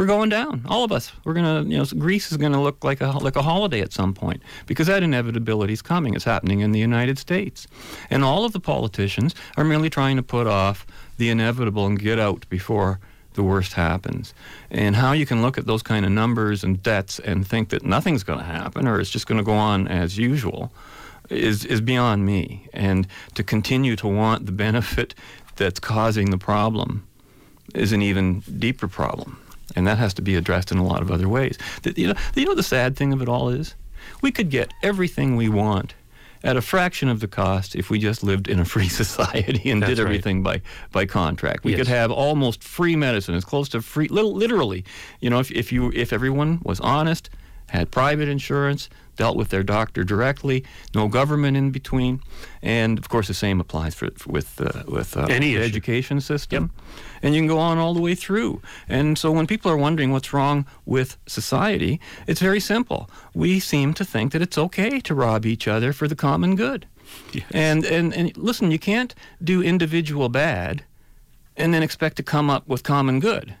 we're 0.00 0.06
going 0.06 0.30
down. 0.30 0.62
All 0.66 0.82
of 0.82 0.92
us. 0.92 1.12
We're 1.24 1.34
gonna, 1.34 1.60
you 1.64 1.76
know, 1.76 1.84
Greece 1.84 2.32
is 2.32 2.38
gonna 2.38 2.62
look 2.62 2.82
like 2.82 3.02
a 3.02 3.10
like 3.18 3.36
a 3.36 3.42
holiday 3.42 3.82
at 3.82 3.92
some 3.92 4.14
point 4.14 4.40
because 4.66 4.86
that 4.86 5.02
inevitability 5.02 5.74
is 5.74 5.82
coming. 5.82 6.14
It's 6.14 6.24
happening 6.24 6.60
in 6.60 6.72
the 6.72 6.78
United 6.78 7.18
States, 7.18 7.66
and 8.08 8.24
all 8.24 8.46
of 8.46 8.54
the 8.54 8.60
politicians 8.60 9.34
are 9.58 9.64
merely 9.64 9.90
trying 9.90 10.16
to 10.16 10.22
put 10.22 10.46
off 10.46 10.86
the 11.18 11.28
inevitable 11.28 11.84
and 11.84 11.98
get 11.98 12.18
out 12.18 12.48
before 12.48 12.98
the 13.34 13.42
worst 13.42 13.74
happens. 13.74 14.32
And 14.70 14.96
how 14.96 15.12
you 15.12 15.26
can 15.26 15.42
look 15.42 15.58
at 15.58 15.66
those 15.66 15.82
kind 15.82 16.06
of 16.06 16.12
numbers 16.12 16.64
and 16.64 16.82
debts 16.82 17.18
and 17.18 17.46
think 17.46 17.68
that 17.68 17.84
nothing's 17.84 18.22
going 18.22 18.38
to 18.38 18.44
happen 18.46 18.88
or 18.88 19.00
it's 19.00 19.10
just 19.10 19.26
going 19.26 19.36
to 19.36 19.44
go 19.44 19.52
on 19.52 19.86
as 19.86 20.16
usual 20.16 20.72
is 21.28 21.66
is 21.66 21.82
beyond 21.82 22.24
me. 22.24 22.66
And 22.72 23.06
to 23.34 23.44
continue 23.44 23.96
to 23.96 24.08
want 24.08 24.46
the 24.46 24.52
benefit 24.52 25.14
that's 25.56 25.78
causing 25.78 26.30
the 26.30 26.38
problem 26.38 27.06
is 27.74 27.92
an 27.92 28.00
even 28.00 28.40
deeper 28.58 28.88
problem, 28.88 29.36
and 29.76 29.86
that 29.86 29.98
has 29.98 30.14
to 30.14 30.22
be 30.22 30.36
addressed 30.36 30.72
in 30.72 30.78
a 30.78 30.84
lot 30.84 31.02
of 31.02 31.10
other 31.10 31.28
ways. 31.28 31.58
The, 31.82 31.92
you 31.96 32.08
know, 32.08 32.14
you 32.34 32.44
know 32.46 32.54
the 32.54 32.62
sad 32.62 32.96
thing 32.96 33.12
of 33.12 33.22
it 33.22 33.28
all 33.28 33.48
is, 33.48 33.74
we 34.22 34.30
could 34.32 34.50
get 34.50 34.72
everything 34.82 35.36
we 35.36 35.48
want 35.48 35.94
at 36.42 36.56
a 36.56 36.62
fraction 36.62 37.08
of 37.10 37.20
the 37.20 37.28
cost 37.28 37.76
if 37.76 37.90
we 37.90 37.98
just 37.98 38.22
lived 38.24 38.48
in 38.48 38.58
a 38.58 38.64
free 38.64 38.88
society 39.02 39.70
and 39.70 39.82
That's 39.82 39.90
did 39.90 39.98
right. 39.98 40.06
everything 40.06 40.42
by 40.42 40.62
by 40.90 41.04
contract. 41.06 41.64
We 41.64 41.72
Yes. 41.72 41.80
could 41.80 41.88
have 41.88 42.10
almost 42.10 42.64
free 42.64 42.96
medicine, 42.96 43.34
as 43.34 43.44
close 43.44 43.68
to 43.70 43.82
free, 43.82 44.08
little, 44.08 44.32
literally. 44.34 44.84
You 45.20 45.28
know, 45.30 45.38
if, 45.40 45.50
if 45.50 45.70
you 45.70 45.92
if 45.94 46.12
everyone 46.12 46.60
was 46.64 46.80
honest, 46.80 47.28
had 47.68 47.90
private 47.90 48.28
insurance, 48.28 48.88
dealt 49.20 49.36
with 49.36 49.50
their 49.50 49.62
doctor 49.62 50.02
directly, 50.02 50.64
no 50.94 51.06
government 51.08 51.54
in 51.54 51.70
between, 51.70 52.20
and 52.62 52.98
of 52.98 53.06
course 53.08 53.28
the 53.28 53.34
same 53.34 53.60
applies 53.60 53.94
for, 53.94 54.08
with 54.26 54.50
uh, 54.60 54.82
with 54.96 55.14
uh, 55.14 55.26
Any 55.28 55.54
the 55.54 55.62
education 55.62 56.20
system, 56.20 56.70
and 57.22 57.34
you 57.34 57.40
can 57.40 57.48
go 57.48 57.58
on 57.58 57.76
all 57.78 57.94
the 57.94 58.00
way 58.00 58.14
through. 58.14 58.62
And 58.88 59.18
so 59.18 59.30
when 59.30 59.46
people 59.46 59.70
are 59.70 59.76
wondering 59.76 60.10
what's 60.12 60.32
wrong 60.32 60.64
with 60.86 61.18
society, 61.26 62.00
it's 62.26 62.40
very 62.40 62.60
simple. 62.60 63.00
We 63.34 63.60
seem 63.60 63.92
to 63.94 64.04
think 64.04 64.32
that 64.32 64.42
it's 64.42 64.58
okay 64.58 65.00
to 65.00 65.14
rob 65.14 65.44
each 65.44 65.68
other 65.68 65.92
for 65.92 66.08
the 66.08 66.16
common 66.16 66.56
good. 66.56 66.86
And, 67.52 67.84
and 67.84 68.16
and 68.16 68.36
listen, 68.36 68.70
you 68.70 68.78
can't 68.78 69.14
do 69.42 69.62
individual 69.62 70.28
bad 70.28 70.82
and 71.56 71.74
then 71.74 71.82
expect 71.82 72.16
to 72.16 72.22
come 72.22 72.48
up 72.54 72.62
with 72.66 72.82
common 72.82 73.20
good. 73.20 73.54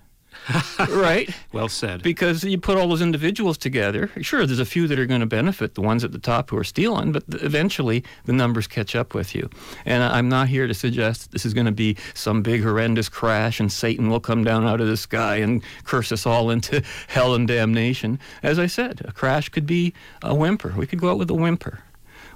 right? 0.90 1.30
Well 1.52 1.68
said. 1.68 2.02
Because 2.02 2.44
you 2.44 2.58
put 2.58 2.76
all 2.76 2.88
those 2.88 3.02
individuals 3.02 3.58
together. 3.58 4.10
Sure, 4.20 4.46
there's 4.46 4.58
a 4.58 4.64
few 4.64 4.86
that 4.88 4.98
are 4.98 5.06
going 5.06 5.20
to 5.20 5.26
benefit, 5.26 5.74
the 5.74 5.80
ones 5.80 6.04
at 6.04 6.12
the 6.12 6.18
top 6.18 6.50
who 6.50 6.56
are 6.56 6.64
stealing, 6.64 7.12
but 7.12 7.24
eventually 7.28 8.04
the 8.24 8.32
numbers 8.32 8.66
catch 8.66 8.96
up 8.96 9.14
with 9.14 9.34
you. 9.34 9.48
And 9.84 10.02
I'm 10.02 10.28
not 10.28 10.48
here 10.48 10.66
to 10.66 10.74
suggest 10.74 11.22
that 11.22 11.32
this 11.32 11.46
is 11.46 11.54
going 11.54 11.66
to 11.66 11.72
be 11.72 11.96
some 12.14 12.42
big 12.42 12.62
horrendous 12.62 13.08
crash 13.08 13.60
and 13.60 13.70
Satan 13.70 14.08
will 14.08 14.20
come 14.20 14.44
down 14.44 14.66
out 14.66 14.80
of 14.80 14.88
the 14.88 14.96
sky 14.96 15.36
and 15.36 15.62
curse 15.84 16.12
us 16.12 16.26
all 16.26 16.50
into 16.50 16.82
hell 17.08 17.34
and 17.34 17.46
damnation. 17.46 18.18
As 18.42 18.58
I 18.58 18.66
said, 18.66 19.02
a 19.04 19.12
crash 19.12 19.48
could 19.48 19.66
be 19.66 19.94
a 20.22 20.34
whimper. 20.34 20.74
We 20.76 20.86
could 20.86 21.00
go 21.00 21.10
out 21.10 21.18
with 21.18 21.30
a 21.30 21.34
whimper. 21.34 21.80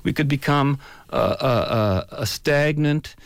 We 0.03 0.13
could 0.13 0.29
become 0.29 0.79
a, 1.09 1.17
a, 1.17 1.21
a, 1.21 2.07
a 2.23 2.27
stagnant, 2.27 3.17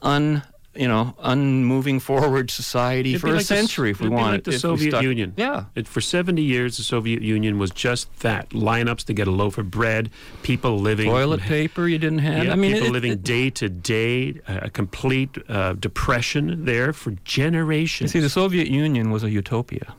un 0.00 0.42
you 0.74 0.88
know, 0.88 1.14
unmoving 1.18 2.00
forward 2.00 2.50
society 2.50 3.10
It'd 3.10 3.20
for 3.20 3.26
a 3.28 3.30
like 3.32 3.38
the 3.40 3.44
century 3.44 3.90
if 3.90 4.00
we 4.00 4.08
wanted. 4.08 4.32
like 4.32 4.44
the 4.44 4.58
Soviet 4.58 5.02
Union. 5.02 5.34
Yeah. 5.36 5.64
It, 5.74 5.86
for 5.86 6.00
70 6.00 6.40
years, 6.40 6.78
the 6.78 6.82
Soviet 6.82 7.20
Union 7.20 7.58
was 7.58 7.70
just 7.70 8.20
that 8.20 8.48
lineups 8.50 9.04
to 9.04 9.12
get 9.12 9.28
a 9.28 9.30
loaf 9.30 9.58
of 9.58 9.70
bread, 9.70 10.10
people 10.42 10.78
living. 10.78 11.10
Toilet 11.10 11.40
paper 11.56 11.88
you 11.88 11.98
didn't 11.98 12.20
have. 12.20 12.46
Yeah, 12.46 12.52
I 12.52 12.56
mean, 12.56 12.72
people 12.72 12.88
it- 12.88 12.92
living 12.92 13.12
it- 13.12 13.22
day 13.22 13.50
to 13.50 13.68
day, 13.68 14.40
a 14.48 14.70
complete 14.70 15.36
uh, 15.48 15.74
depression 15.74 16.64
there 16.64 16.92
for 16.94 17.10
You 17.10 17.18
generations. 17.24 18.12
see, 18.12 18.20
the 18.20 18.30
Soviet 18.30 18.68
Union 18.68 19.10
was 19.10 19.22
a 19.24 19.30
utopia. 19.30 19.94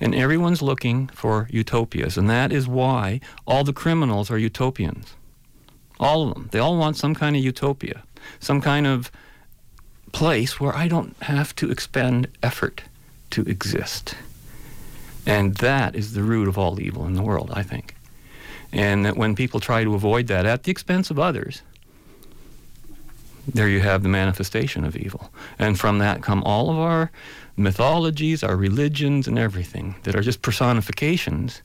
And 0.00 0.14
everyone's 0.14 0.60
looking 0.60 1.06
for 1.14 1.48
utopias. 1.50 2.18
And 2.18 2.28
that 2.28 2.52
is 2.52 2.68
why 2.68 3.20
all 3.46 3.64
the 3.64 3.72
criminals 3.72 4.30
are 4.30 4.36
utopians. 4.36 5.14
All 6.00 6.28
of 6.28 6.34
them. 6.34 6.48
They 6.50 6.58
all 6.58 6.76
want 6.76 6.96
some 6.96 7.14
kind 7.14 7.36
of 7.36 7.42
utopia, 7.44 8.02
some 8.40 8.60
kind 8.60 8.86
of 8.86 9.10
place 10.12 10.60
where 10.60 10.74
I 10.76 10.88
don't 10.88 11.16
have 11.22 11.54
to 11.56 11.70
expend 11.70 12.28
effort 12.42 12.82
to 13.30 13.42
exist. 13.42 14.14
And 15.26 15.54
that 15.56 15.94
is 15.94 16.12
the 16.14 16.22
root 16.22 16.48
of 16.48 16.58
all 16.58 16.80
evil 16.80 17.06
in 17.06 17.14
the 17.14 17.22
world, 17.22 17.50
I 17.54 17.62
think. 17.62 17.94
And 18.72 19.04
that 19.04 19.16
when 19.16 19.34
people 19.34 19.60
try 19.60 19.84
to 19.84 19.94
avoid 19.94 20.26
that 20.28 20.46
at 20.46 20.64
the 20.64 20.70
expense 20.70 21.10
of 21.10 21.18
others, 21.18 21.62
there 23.46 23.68
you 23.68 23.80
have 23.80 24.02
the 24.02 24.08
manifestation 24.08 24.84
of 24.84 24.96
evil. 24.96 25.30
And 25.58 25.78
from 25.78 25.98
that 25.98 26.22
come 26.22 26.42
all 26.44 26.70
of 26.70 26.78
our 26.78 27.10
mythologies, 27.56 28.42
our 28.42 28.56
religions, 28.56 29.26
and 29.28 29.38
everything 29.38 29.96
that 30.04 30.14
are 30.14 30.22
just 30.22 30.42
personifications 30.42 31.62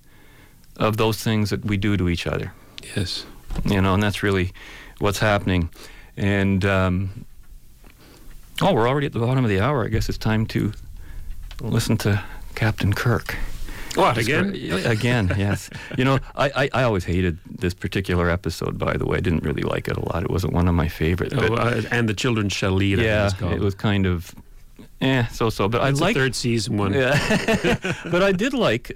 of 0.75 0.97
those 0.97 1.23
things 1.23 1.49
that 1.49 1.65
we 1.65 1.77
do 1.77 1.97
to 1.97 2.09
each 2.09 2.27
other. 2.27 2.53
yes. 2.95 3.25
You 3.65 3.81
know, 3.81 3.93
and 3.93 4.03
that's 4.03 4.21
really 4.21 4.51
what's 4.99 5.19
happening. 5.19 5.69
And, 6.15 6.63
um, 6.65 7.25
oh, 8.61 8.73
we're 8.73 8.87
already 8.87 9.07
at 9.07 9.13
the 9.13 9.19
bottom 9.19 9.43
of 9.43 9.49
the 9.49 9.59
hour. 9.59 9.85
I 9.85 9.87
guess 9.87 10.09
it's 10.09 10.17
time 10.17 10.45
to 10.47 10.73
listen 11.61 11.97
to 11.97 12.23
Captain 12.55 12.93
Kirk. 12.93 13.35
What, 13.95 14.17
again? 14.17 14.49
Again, 14.85 15.33
yes. 15.37 15.71
You 15.97 16.05
know, 16.05 16.19
I, 16.35 16.49
I, 16.55 16.69
I 16.73 16.83
always 16.83 17.03
hated 17.03 17.39
this 17.49 17.73
particular 17.73 18.29
episode, 18.29 18.77
by 18.77 18.95
the 18.95 19.05
way. 19.05 19.17
I 19.17 19.21
didn't 19.21 19.43
really 19.43 19.63
like 19.63 19.87
it 19.87 19.97
a 19.97 20.05
lot. 20.05 20.23
It 20.23 20.29
wasn't 20.29 20.53
one 20.53 20.67
of 20.67 20.75
my 20.75 20.87
favorites. 20.87 21.33
Oh, 21.35 21.55
uh, 21.55 21.81
and 21.89 22.07
the 22.07 22.13
children 22.13 22.49
shall 22.49 22.73
lead. 22.73 22.99
Yeah, 22.99 23.31
it 23.41 23.59
was 23.59 23.73
kind 23.73 24.05
of, 24.05 24.35
eh, 25.01 25.25
so-so. 25.27 25.67
But 25.67 25.87
It's 25.89 25.99
I 25.99 26.05
like 26.05 26.15
third 26.15 26.35
season 26.35 26.77
one. 26.77 26.93
Yeah. 26.93 27.17
but 28.05 28.21
I 28.21 28.31
did 28.33 28.53
like 28.53 28.91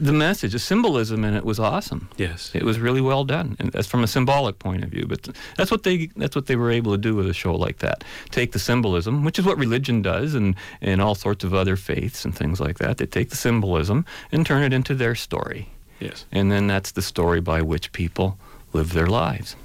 the 0.00 0.12
message, 0.12 0.52
the 0.52 0.58
symbolism 0.58 1.24
in 1.24 1.34
it 1.34 1.44
was 1.44 1.58
awesome. 1.58 2.08
Yes. 2.16 2.50
It 2.54 2.62
was 2.64 2.78
really 2.78 3.00
well 3.00 3.24
done, 3.24 3.56
and 3.58 3.72
that's 3.72 3.86
from 3.86 4.02
a 4.04 4.06
symbolic 4.06 4.58
point 4.58 4.84
of 4.84 4.90
view. 4.90 5.06
But 5.06 5.28
that's 5.56 5.70
what 5.70 5.82
they 5.82 6.06
that's 6.16 6.34
what 6.36 6.46
they 6.46 6.56
were 6.56 6.70
able 6.70 6.92
to 6.92 6.98
do 6.98 7.14
with 7.14 7.28
a 7.28 7.32
show 7.34 7.54
like 7.54 7.78
that. 7.78 8.04
Take 8.30 8.52
the 8.52 8.58
symbolism, 8.58 9.24
which 9.24 9.38
is 9.38 9.44
what 9.44 9.58
religion 9.58 10.02
does, 10.02 10.34
and 10.34 10.54
and 10.80 11.00
all 11.00 11.14
sorts 11.14 11.44
of 11.44 11.52
other 11.54 11.76
faiths 11.76 12.24
and 12.24 12.34
things 12.36 12.60
like 12.60 12.78
that. 12.78 12.98
They 12.98 13.06
take 13.06 13.30
the 13.30 13.36
symbolism 13.36 14.04
and 14.32 14.44
turn 14.46 14.62
it 14.62 14.72
into 14.72 14.94
their 14.94 15.14
story, 15.14 15.68
Yes. 16.00 16.24
and 16.32 16.50
then 16.52 16.66
that's 16.66 16.92
the 16.92 17.02
story 17.02 17.40
by 17.40 17.62
which 17.62 17.92
people 17.92 18.38
live 18.72 18.92
their 18.92 19.06
lives. 19.06 19.56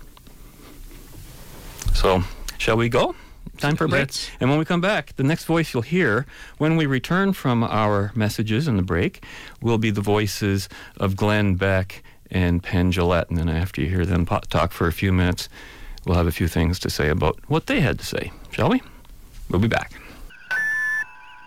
So, 1.93 2.23
shall 2.57 2.77
we 2.77 2.89
go? 2.89 3.15
Time 3.61 3.75
for 3.75 3.85
a 3.85 3.87
break. 3.87 4.01
Let's. 4.01 4.29
And 4.39 4.49
when 4.49 4.59
we 4.59 4.65
come 4.65 4.81
back, 4.81 5.15
the 5.15 5.23
next 5.23 5.45
voice 5.45 5.73
you'll 5.73 5.83
hear 5.83 6.25
when 6.57 6.75
we 6.77 6.85
return 6.85 7.33
from 7.33 7.63
our 7.63 8.11
messages 8.15 8.67
in 8.67 8.75
the 8.77 8.83
break 8.83 9.23
will 9.61 9.77
be 9.77 9.91
the 9.91 10.01
voices 10.01 10.67
of 10.97 11.15
Glenn 11.15 11.55
Beck 11.55 12.03
and 12.29 12.61
Penn 12.63 12.91
Jillette. 12.91 13.29
And 13.29 13.37
then 13.37 13.49
after 13.49 13.81
you 13.81 13.87
hear 13.89 14.05
them 14.05 14.25
po- 14.25 14.39
talk 14.49 14.71
for 14.71 14.87
a 14.87 14.93
few 14.93 15.11
minutes, 15.11 15.49
we'll 16.05 16.15
have 16.17 16.27
a 16.27 16.31
few 16.31 16.47
things 16.47 16.79
to 16.79 16.89
say 16.89 17.09
about 17.09 17.37
what 17.47 17.67
they 17.67 17.79
had 17.81 17.99
to 17.99 18.05
say. 18.05 18.31
Shall 18.51 18.69
we? 18.69 18.81
We'll 19.49 19.61
be 19.61 19.67
back. 19.67 19.91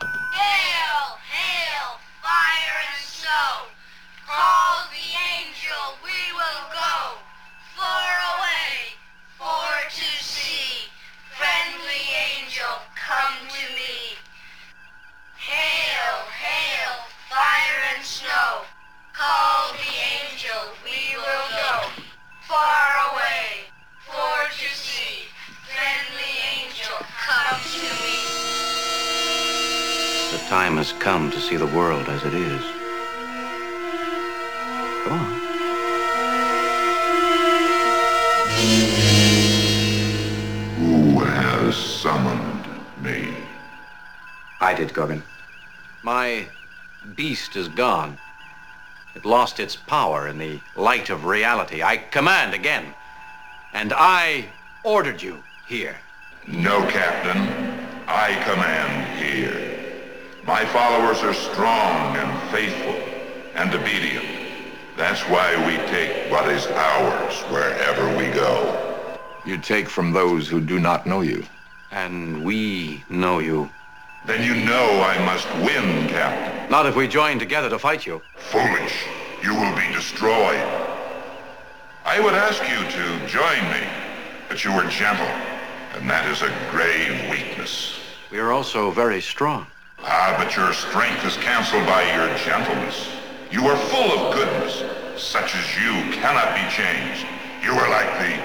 Hail, 0.01 0.84
time 30.61 30.77
has 30.77 30.93
come 30.93 31.33
to 31.33 31.41
see 31.41 31.57
the 31.57 31.67
world 31.79 32.09
as 32.09 32.23
it 32.25 32.33
is. 32.33 32.63
Come 35.03 35.19
on. 35.19 35.33
Who 40.79 41.19
has 41.25 41.75
summoned 41.75 42.69
me? 43.03 43.35
I 44.61 44.75
did, 44.75 44.95
Gorgon. 44.95 45.25
My 46.05 46.47
beast 47.17 47.57
is 47.57 47.67
gone. 47.67 48.17
It 49.17 49.25
lost 49.25 49.59
its 49.59 49.75
power 49.75 50.29
in 50.29 50.39
the 50.39 50.61
light 50.77 51.11
of 51.11 51.25
reality. 51.25 51.83
I 51.83 51.97
command 51.97 52.55
again. 52.55 52.95
And 53.73 53.93
I 53.93 54.45
ordered 54.85 55.21
you 55.21 55.43
here. 55.67 55.97
No, 56.47 56.79
Captain. 56.89 57.41
I 58.07 58.41
command. 58.45 59.14
My 60.47 60.63
followers 60.67 61.23
are 61.23 61.33
strong 61.33 62.17
and 62.17 62.51
faithful 62.51 62.93
and 63.55 63.75
obedient. 63.75 64.27
That's 64.95 65.23
why 65.23 65.57
we 65.67 65.77
take 65.89 66.31
what 66.31 66.51
is 66.51 66.67
ours 66.67 67.41
wherever 67.51 68.15
we 68.15 68.27
go. 68.31 69.19
You 69.47 69.57
take 69.57 69.89
from 69.89 70.13
those 70.13 70.47
who 70.47 70.61
do 70.61 70.79
not 70.79 71.07
know 71.07 71.23
you. 71.23 71.47
And 71.93 72.45
we 72.45 73.03
know 73.09 73.39
you. 73.39 73.71
Then 74.27 74.45
you 74.45 74.67
know 74.67 75.01
I 75.01 75.25
must 75.25 75.49
win, 75.65 76.09
Captain. 76.09 76.71
Not 76.71 76.85
if 76.85 76.95
we 76.95 77.09
join 77.09 77.39
together 77.39 77.71
to 77.71 77.79
fight 77.79 78.05
you. 78.05 78.21
Foolish. 78.37 79.07
You 79.43 79.55
will 79.55 79.75
be 79.75 79.91
destroyed. 79.95 80.61
I 82.05 82.21
would 82.21 82.35
ask 82.35 82.63
you 82.69 82.77
to 82.77 83.27
join 83.27 83.63
me, 83.73 83.89
but 84.51 84.63
you 84.63 84.75
were 84.75 84.85
gentle, 84.91 85.25
and 85.95 86.09
that 86.11 86.31
is 86.31 86.43
a 86.43 86.53
grave 86.71 87.31
weakness. 87.31 87.99
We 88.31 88.39
are 88.41 88.53
also 88.53 88.91
very 88.91 89.23
strong. 89.23 89.67
Ah, 90.07 90.35
but 90.37 90.55
your 90.55 90.73
strength 90.75 91.25
is 91.25 91.37
canceled 91.39 91.87
by 91.87 92.03
your 92.15 92.29
gentleness. 92.39 93.09
You 93.51 93.67
are 93.69 93.77
full 93.77 94.13
of 94.13 94.35
goodness. 94.35 94.83
Such 95.17 95.55
as 95.55 95.77
you 95.77 96.13
cannot 96.13 96.55
be 96.55 96.69
changed. 96.71 97.25
You 97.63 97.73
are 97.73 97.89
like 97.89 98.11
the 98.19 98.37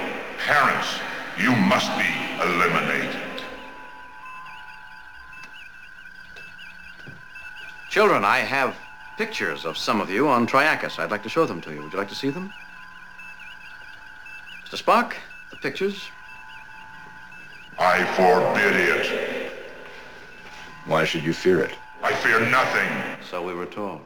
parents. 0.45 0.87
You 1.37 1.51
must 1.51 1.89
be 1.97 2.09
eliminated. 2.41 3.19
Children, 7.89 8.23
I 8.23 8.39
have 8.39 8.75
pictures 9.17 9.65
of 9.65 9.77
some 9.77 9.99
of 9.99 10.09
you 10.09 10.29
on 10.29 10.47
Triacus. 10.47 10.99
I'd 10.99 11.11
like 11.11 11.23
to 11.23 11.29
show 11.29 11.45
them 11.45 11.59
to 11.61 11.73
you. 11.73 11.81
Would 11.81 11.91
you 11.91 11.97
like 11.99 12.09
to 12.09 12.15
see 12.15 12.29
them? 12.29 12.53
Mr. 14.65 14.81
Spock, 14.81 15.13
the 15.49 15.57
pictures. 15.57 16.07
I 17.77 18.05
forbid 18.15 18.75
it. 18.75 19.28
Why 20.89 21.05
should 21.05 21.23
you 21.23 21.33
fear 21.33 21.59
it? 21.59 21.69
I 22.01 22.11
fear 22.13 22.39
nothing. 22.49 23.23
So 23.29 23.45
we 23.45 23.53
were 23.53 23.67
told. 23.67 24.01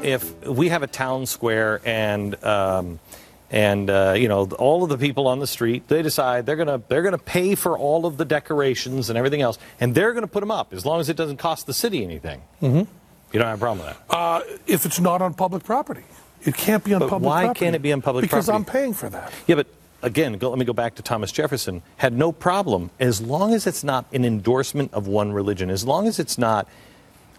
if 0.00 0.46
we 0.46 0.68
have 0.70 0.82
a 0.82 0.86
town 0.86 1.26
square 1.26 1.82
and 1.84 2.42
um, 2.44 2.98
and 3.50 3.88
uh, 3.88 4.14
you 4.16 4.28
know 4.28 4.44
all 4.58 4.82
of 4.82 4.90
the 4.90 4.98
people 4.98 5.26
on 5.26 5.38
the 5.38 5.46
street 5.46 5.88
they 5.88 6.02
decide 6.02 6.44
they're 6.46 6.56
gonna 6.56 6.82
they're 6.88 7.02
gonna 7.02 7.16
pay 7.18 7.54
for 7.54 7.78
all 7.78 8.04
of 8.06 8.16
the 8.18 8.24
decorations 8.24 9.08
and 9.08 9.16
everything 9.18 9.40
else 9.42 9.58
and 9.80 9.94
they're 9.94 10.12
gonna 10.12 10.26
put 10.26 10.40
them 10.40 10.50
up 10.50 10.72
as 10.74 10.84
long 10.84 11.00
as 11.00 11.08
it 11.08 11.16
doesn't 11.16 11.38
cost 11.38 11.66
the 11.66 11.74
city 11.74 12.04
anything 12.04 12.42
Mm-hmm. 12.60 12.78
you 13.32 13.38
don't 13.38 13.46
have 13.48 13.58
a 13.58 13.60
problem 13.60 13.86
with 13.86 13.96
that 14.08 14.14
Uh, 14.16 14.40
if 14.66 14.84
it's 14.86 15.00
not 15.00 15.22
on 15.22 15.32
public 15.34 15.64
property, 15.64 16.04
it 16.44 16.54
can't 16.56 16.84
be 16.84 16.92
on 16.94 17.00
But 17.00 17.08
public 17.10 17.26
why 17.28 17.44
property. 17.44 17.60
can't 17.64 17.74
it 17.76 17.82
be 17.82 17.92
on 17.92 18.02
public 18.02 18.28
property? 18.28 18.36
because? 18.42 18.48
I'm 18.48 18.64
paying 18.64 18.92
for 18.94 19.08
that. 19.08 19.32
yeah 19.46 19.54
but 19.56 19.66
again 20.02 20.34
go, 20.38 20.50
let 20.50 20.58
me 20.58 20.64
go 20.64 20.72
back 20.72 20.94
to 20.96 21.02
thomas 21.02 21.32
jefferson 21.32 21.82
had 21.96 22.12
no 22.12 22.30
problem 22.32 22.90
as 23.00 23.20
long 23.20 23.54
as 23.54 23.66
it's 23.66 23.82
not 23.82 24.04
an 24.12 24.24
endorsement 24.24 24.92
of 24.94 25.08
one 25.08 25.32
religion 25.32 25.70
as 25.70 25.84
long 25.84 26.06
as 26.06 26.18
it's 26.20 26.38
not 26.38 26.68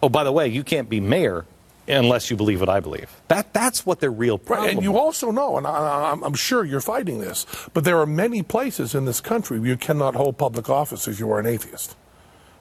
oh 0.03 0.09
by 0.09 0.23
the 0.25 0.31
way 0.31 0.47
you 0.47 0.63
can't 0.63 0.89
be 0.89 0.99
mayor 0.99 1.45
unless 1.89 2.29
you 2.29 2.37
believe 2.37 2.59
what 2.59 2.69
i 2.69 2.79
believe 2.79 3.09
that 3.27 3.51
that's 3.53 3.85
what 3.85 3.99
their 3.99 4.11
real 4.11 4.37
problem 4.37 4.67
Right, 4.67 4.75
and 4.75 4.83
you 4.83 4.97
also 4.97 5.31
know, 5.31 5.57
and 5.57 5.65
I, 5.67 6.11
I'm, 6.11 6.23
I'm 6.23 6.33
sure 6.35 6.63
you're 6.63 6.81
fighting 6.81 7.19
this, 7.19 7.45
but 7.73 7.83
there 7.83 7.99
are 7.99 8.05
many 8.05 8.43
places 8.43 8.93
in 8.95 9.05
this 9.05 9.19
country 9.21 9.59
where 9.59 9.69
you 9.69 9.77
cannot 9.77 10.15
hold 10.15 10.37
public 10.37 10.69
office 10.69 11.07
if 11.07 11.19
you 11.19 11.31
are 11.31 11.39
an 11.39 11.45
atheist. 11.45 11.95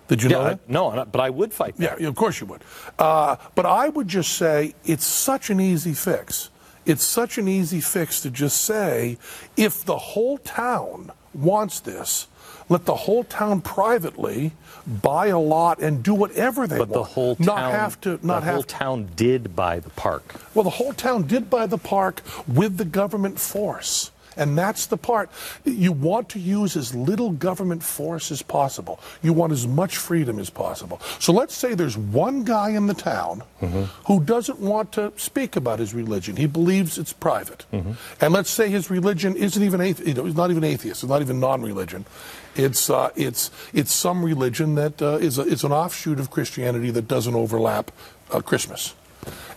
Did 0.09 0.23
you 0.23 0.31
Yeah, 0.31 0.37
know 0.37 0.43
I- 0.45 0.49
that? 0.51 0.69
no, 0.69 1.05
but 1.11 1.21
I 1.21 1.31
would 1.31 1.53
fight 1.53 1.75
Yeah, 1.79 1.95
of 1.95 2.15
course 2.15 2.41
you 2.41 2.47
would. 2.47 2.63
Uh, 2.99 3.37
but 3.55 3.67
I 3.67 3.89
would 3.91 4.09
just 4.09 4.33
say 4.37 4.75
it's 4.85 5.05
such 5.05 5.51
an 5.51 5.61
easy 5.61 5.93
fix. 5.95 6.51
It's 6.87 7.05
such 7.05 7.37
an 7.39 7.49
easy 7.49 7.81
fix 7.81 8.21
to 8.23 8.31
just 8.31 8.63
say 8.63 9.19
if 9.57 9.85
the 9.85 9.99
whole 9.99 10.39
town 10.39 11.13
wants 11.35 11.81
this, 11.81 12.27
let 12.69 12.85
the 12.85 12.95
whole 12.95 13.25
town 13.25 13.61
privately 13.61 14.53
buy 14.87 15.27
a 15.27 15.39
lot 15.39 15.81
and 15.81 16.03
do 16.03 16.15
whatever 16.15 16.67
they 16.67 16.79
but 16.79 16.89
want. 16.89 17.07
the 17.07 17.13
whole 17.15 17.37
town 17.37 17.47
not 17.47 17.73
have 17.73 18.01
to 18.01 18.11
not 18.23 18.41
the 18.41 18.47
have 18.47 18.55
whole 18.55 18.63
town 18.63 19.09
did 19.17 19.55
buy 19.55 19.79
the 19.79 19.91
park 19.91 20.35
well, 20.55 20.65
the 20.65 20.71
whole 20.71 20.93
town 20.93 21.23
did 21.23 21.49
buy 21.49 21.67
the 21.67 21.79
park 21.79 22.21
with 22.47 22.79
the 22.79 22.85
government 22.85 23.39
force. 23.39 24.11
And 24.37 24.57
that's 24.57 24.87
the 24.87 24.97
part. 24.97 25.31
You 25.65 25.91
want 25.91 26.29
to 26.31 26.39
use 26.39 26.77
as 26.77 26.95
little 26.95 27.31
government 27.31 27.83
force 27.83 28.31
as 28.31 28.41
possible. 28.41 29.01
You 29.21 29.33
want 29.33 29.53
as 29.53 29.67
much 29.67 29.97
freedom 29.97 30.39
as 30.39 30.49
possible. 30.49 31.01
So 31.19 31.33
let's 31.33 31.55
say 31.55 31.75
there's 31.75 31.99
one 31.99 32.45
guy 32.45 32.71
in 32.71 32.87
the 32.87 32.95
town 32.95 33.43
mm-hmm. 33.61 33.85
who 34.07 34.23
doesn't 34.23 34.61
want 34.61 34.93
to 34.93 35.13
speak 35.17 35.57
about 35.57 35.81
his 35.81 35.93
religion. 35.93 36.37
He 36.37 36.47
believes 36.47 36.99
it's 36.99 37.13
private. 37.13 37.67
Mm-hmm. 37.73 37.93
And 38.21 38.33
let's 38.33 38.51
say 38.51 38.69
his 38.69 38.91
religion 38.91 39.35
isn't 39.37 39.63
even 39.63 39.81
athe- 39.81 40.07
you 40.07 40.15
know, 40.15 40.25
he's 40.25 40.37
not 40.37 40.53
even 40.53 40.63
atheist. 40.63 41.03
It's 41.03 41.11
not 41.11 41.21
even 41.21 41.41
non-religion. 41.41 42.07
It's 42.59 42.91
uh, 42.91 43.11
it's 43.17 43.51
it's 43.73 43.93
some 43.93 44.25
religion 44.25 44.75
that 44.75 45.01
uh, 45.01 45.17
is 45.17 45.39
a, 45.39 45.43
it's 45.43 45.65
an 45.65 45.73
offshoot 45.73 46.19
of 46.19 46.31
Christianity 46.31 46.91
that 46.91 47.09
doesn't 47.09 47.35
overlap 47.35 47.91
uh, 48.31 48.41
Christmas. 48.41 48.95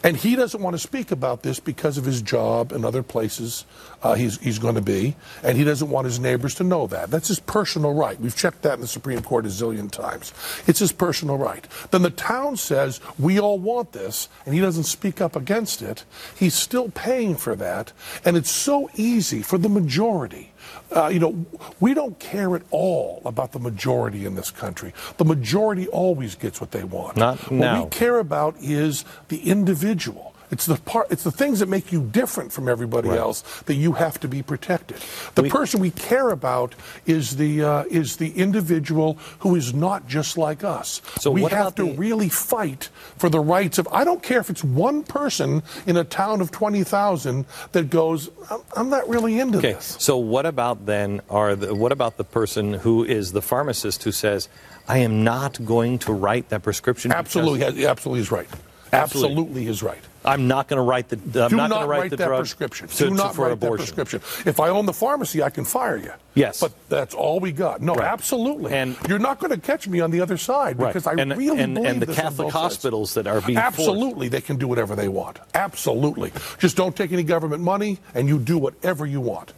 And 0.03 0.17
he 0.17 0.35
doesn't 0.35 0.61
want 0.61 0.73
to 0.73 0.79
speak 0.79 1.11
about 1.11 1.43
this 1.43 1.59
because 1.59 1.97
of 1.97 2.05
his 2.05 2.21
job 2.21 2.71
and 2.71 2.83
other 2.83 3.03
places 3.03 3.65
uh, 4.01 4.15
he's, 4.15 4.39
he's 4.39 4.57
going 4.57 4.73
to 4.73 4.81
be. 4.81 5.15
And 5.43 5.55
he 5.55 5.63
doesn't 5.63 5.89
want 5.89 6.05
his 6.05 6.19
neighbors 6.19 6.55
to 6.55 6.63
know 6.63 6.87
that. 6.87 7.11
That's 7.11 7.27
his 7.27 7.39
personal 7.39 7.93
right. 7.93 8.19
We've 8.19 8.35
checked 8.35 8.63
that 8.63 8.73
in 8.73 8.81
the 8.81 8.87
Supreme 8.87 9.21
Court 9.21 9.45
a 9.45 9.49
zillion 9.49 9.91
times. 9.91 10.33
It's 10.65 10.79
his 10.79 10.91
personal 10.91 11.37
right. 11.37 11.67
Then 11.91 12.01
the 12.01 12.09
town 12.09 12.57
says, 12.57 12.99
we 13.19 13.39
all 13.39 13.59
want 13.59 13.91
this, 13.91 14.27
and 14.45 14.55
he 14.55 14.61
doesn't 14.61 14.85
speak 14.85 15.21
up 15.21 15.35
against 15.35 15.83
it. 15.83 16.03
He's 16.35 16.55
still 16.55 16.89
paying 16.89 17.35
for 17.35 17.55
that. 17.57 17.93
And 18.25 18.35
it's 18.35 18.51
so 18.51 18.89
easy 18.95 19.43
for 19.43 19.59
the 19.59 19.69
majority. 19.69 20.50
Uh, 20.91 21.07
you 21.07 21.19
know, 21.19 21.45
we 21.79 21.93
don't 21.93 22.19
care 22.19 22.55
at 22.55 22.63
all 22.69 23.21
about 23.23 23.53
the 23.53 23.59
majority 23.59 24.25
in 24.25 24.35
this 24.35 24.51
country. 24.51 24.93
The 25.17 25.25
majority 25.25 25.87
always 25.87 26.35
gets 26.35 26.59
what 26.59 26.71
they 26.71 26.83
want. 26.83 27.15
Not 27.15 27.39
what 27.43 27.51
now. 27.51 27.83
we 27.83 27.89
care 27.89 28.19
about 28.19 28.55
is 28.59 29.05
the 29.29 29.49
individual. 29.49 30.30
It's 30.51 30.65
the 30.65 30.75
part. 30.75 31.07
It's 31.11 31.23
the 31.23 31.31
things 31.31 31.59
that 31.59 31.69
make 31.69 31.91
you 31.93 32.03
different 32.03 32.51
from 32.51 32.67
everybody 32.67 33.09
else 33.09 33.41
that 33.65 33.75
you 33.75 33.93
have 33.93 34.19
to 34.19 34.27
be 34.27 34.43
protected. 34.43 34.97
The 35.35 35.43
person 35.43 35.79
we 35.79 35.91
care 35.91 36.29
about 36.29 36.75
is 37.05 37.37
the 37.37 37.63
uh, 37.63 37.83
is 37.89 38.17
the 38.17 38.31
individual 38.31 39.13
who 39.39 39.55
is 39.55 39.73
not 39.73 40.07
just 40.07 40.37
like 40.37 40.63
us. 40.63 41.01
So 41.19 41.31
we 41.31 41.43
have 41.43 41.75
to 41.75 41.85
the- 41.85 41.93
really 41.93 42.27
fight 42.29 42.89
for 43.17 43.29
the 43.29 43.39
rights 43.39 43.77
of. 43.77 43.87
I 43.91 44.03
don't 44.03 44.21
care 44.21 44.39
if 44.39 44.49
it's 44.49 44.63
one 44.63 45.03
person 45.03 45.63
in 45.87 45.95
a 45.95 46.03
town 46.03 46.41
of 46.41 46.51
twenty 46.51 46.83
thousand 46.83 47.45
that 47.71 47.89
goes. 47.89 48.29
I'm, 48.75 48.89
not 48.89 49.07
really 49.07 49.39
into 49.39 49.59
Okay, 49.59 49.73
this. 49.73 49.95
so 49.99 50.17
what 50.17 50.45
about 50.45 50.85
then? 50.85 51.21
Are 51.29 51.55
the, 51.55 51.73
what 51.73 51.93
about 51.93 52.17
the 52.17 52.25
person 52.25 52.73
who 52.73 53.05
is 53.05 53.31
the 53.31 53.41
pharmacist 53.41 54.03
who 54.03 54.11
says, 54.11 54.49
"I 54.87 54.97
am 54.97 55.23
not 55.23 55.63
going 55.63 55.99
to 55.99 56.11
write 56.11 56.49
that 56.49 56.61
prescription"? 56.61 57.13
Absolutely, 57.13 57.73
he 57.73 57.85
absolutely 57.85 58.19
is 58.21 58.31
right. 58.31 58.49
Absolutely. 58.91 59.31
Absolutely 59.31 59.67
is 59.67 59.81
right. 59.81 60.03
I'm 60.23 60.47
not 60.47 60.67
going 60.67 60.77
to 60.77 60.83
write 60.83 61.09
the. 61.09 61.43
I'm 61.43 61.49
Do 61.49 61.55
not, 61.55 61.69
not 61.69 61.87
write, 61.87 61.99
write 62.01 62.09
the 62.11 62.17
that 62.17 62.27
drug 62.27 62.39
prescription. 62.41 62.87
to- 62.87 62.97
Do 62.97 63.09
to- 63.09 63.15
not 63.15 63.35
for 63.35 63.43
write 63.45 63.53
abortion. 63.53 63.85
that 63.95 64.05
prescription. 64.05 64.47
If 64.47 64.59
I 64.59 64.69
own 64.69 64.85
the 64.85 64.93
pharmacy, 64.93 65.41
I 65.41 65.49
can 65.49 65.65
fire 65.65 65.97
you. 65.97 66.11
Yes. 66.35 66.59
But 66.59 66.73
that's 66.89 67.13
all 67.15 67.39
we 67.39 67.51
got. 67.51 67.81
No, 67.81 67.95
Right. 67.95 68.07
absolutely. 68.07 68.71
And- 68.73 68.95
you're 69.09 69.19
not 69.19 69.39
going 69.39 69.51
to 69.51 69.57
catch 69.59 69.87
me 69.87 69.99
on 69.99 70.11
the 70.11 70.21
other 70.21 70.37
side 70.37 70.77
Right. 70.79 70.89
because 70.93 71.07
I 71.07 71.13
and, 71.13 71.35
really 71.35 71.59
and, 71.59 71.73
believe 71.75 71.89
and 71.89 72.01
the 72.01 72.05
Catholic 72.13 72.45
both 72.47 72.53
sides. 72.53 72.75
hospitals 72.75 73.13
that 73.15 73.27
are 73.27 73.41
being 73.41 73.57
forced- 73.59 73.79
Absolutely, 73.79 74.27
they 74.29 74.41
can 74.41 74.57
do 74.57 74.67
whatever 74.67 74.95
they 74.95 75.07
want. 75.07 75.39
Absolutely. 75.55 76.31
Just 76.59 76.77
don't 76.77 76.95
take 76.95 77.11
any 77.11 77.23
government 77.23 77.63
money 77.63 77.99
and 78.13 78.27
you 78.29 78.37
do 78.37 78.57
whatever 78.57 79.05
you 79.05 79.19
want. 79.21 79.53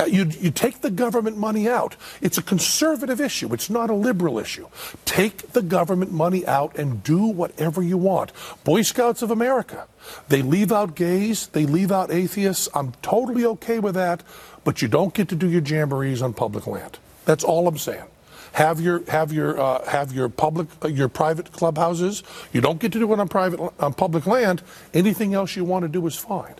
Uh, 0.00 0.06
you, 0.06 0.24
you 0.40 0.50
take 0.50 0.80
the 0.80 0.90
government 0.90 1.36
money 1.36 1.68
out. 1.68 1.94
It's 2.22 2.38
a 2.38 2.42
conservative 2.42 3.20
issue. 3.20 3.52
It's 3.52 3.68
not 3.68 3.90
a 3.90 3.94
liberal 3.94 4.38
issue. 4.38 4.66
Take 5.04 5.52
the 5.52 5.60
government 5.60 6.10
money 6.10 6.46
out 6.46 6.78
and 6.78 7.02
do 7.02 7.26
whatever 7.26 7.82
you 7.82 7.98
want. 7.98 8.32
Boy 8.64 8.80
Scouts 8.80 9.20
of 9.20 9.30
America, 9.30 9.86
they 10.28 10.40
leave 10.40 10.72
out 10.72 10.94
gays, 10.94 11.48
they 11.48 11.66
leave 11.66 11.92
out 11.92 12.10
atheists. 12.10 12.68
I'm 12.74 12.92
totally 13.02 13.44
okay 13.44 13.78
with 13.78 13.94
that, 13.94 14.22
but 14.64 14.80
you 14.80 14.88
don't 14.88 15.12
get 15.12 15.28
to 15.28 15.36
do 15.36 15.50
your 15.50 15.60
jamborees 15.60 16.22
on 16.22 16.32
public 16.32 16.66
land. 16.66 16.98
That's 17.26 17.44
all 17.44 17.68
I'm 17.68 17.76
saying. 17.76 18.04
Have 18.52 18.80
your 18.80 19.04
have 19.08 19.32
your 19.32 19.60
uh, 19.60 19.84
have 19.88 20.12
your 20.12 20.28
public 20.28 20.66
uh, 20.82 20.88
your 20.88 21.08
private 21.08 21.52
clubhouses. 21.52 22.24
You 22.52 22.60
don't 22.60 22.80
get 22.80 22.90
to 22.92 22.98
do 22.98 23.12
it 23.12 23.20
on 23.20 23.28
private 23.28 23.60
on 23.78 23.94
public 23.94 24.26
land. 24.26 24.62
Anything 24.92 25.34
else 25.34 25.54
you 25.54 25.64
want 25.64 25.84
to 25.84 25.88
do 25.88 26.04
is 26.06 26.16
fine. 26.16 26.54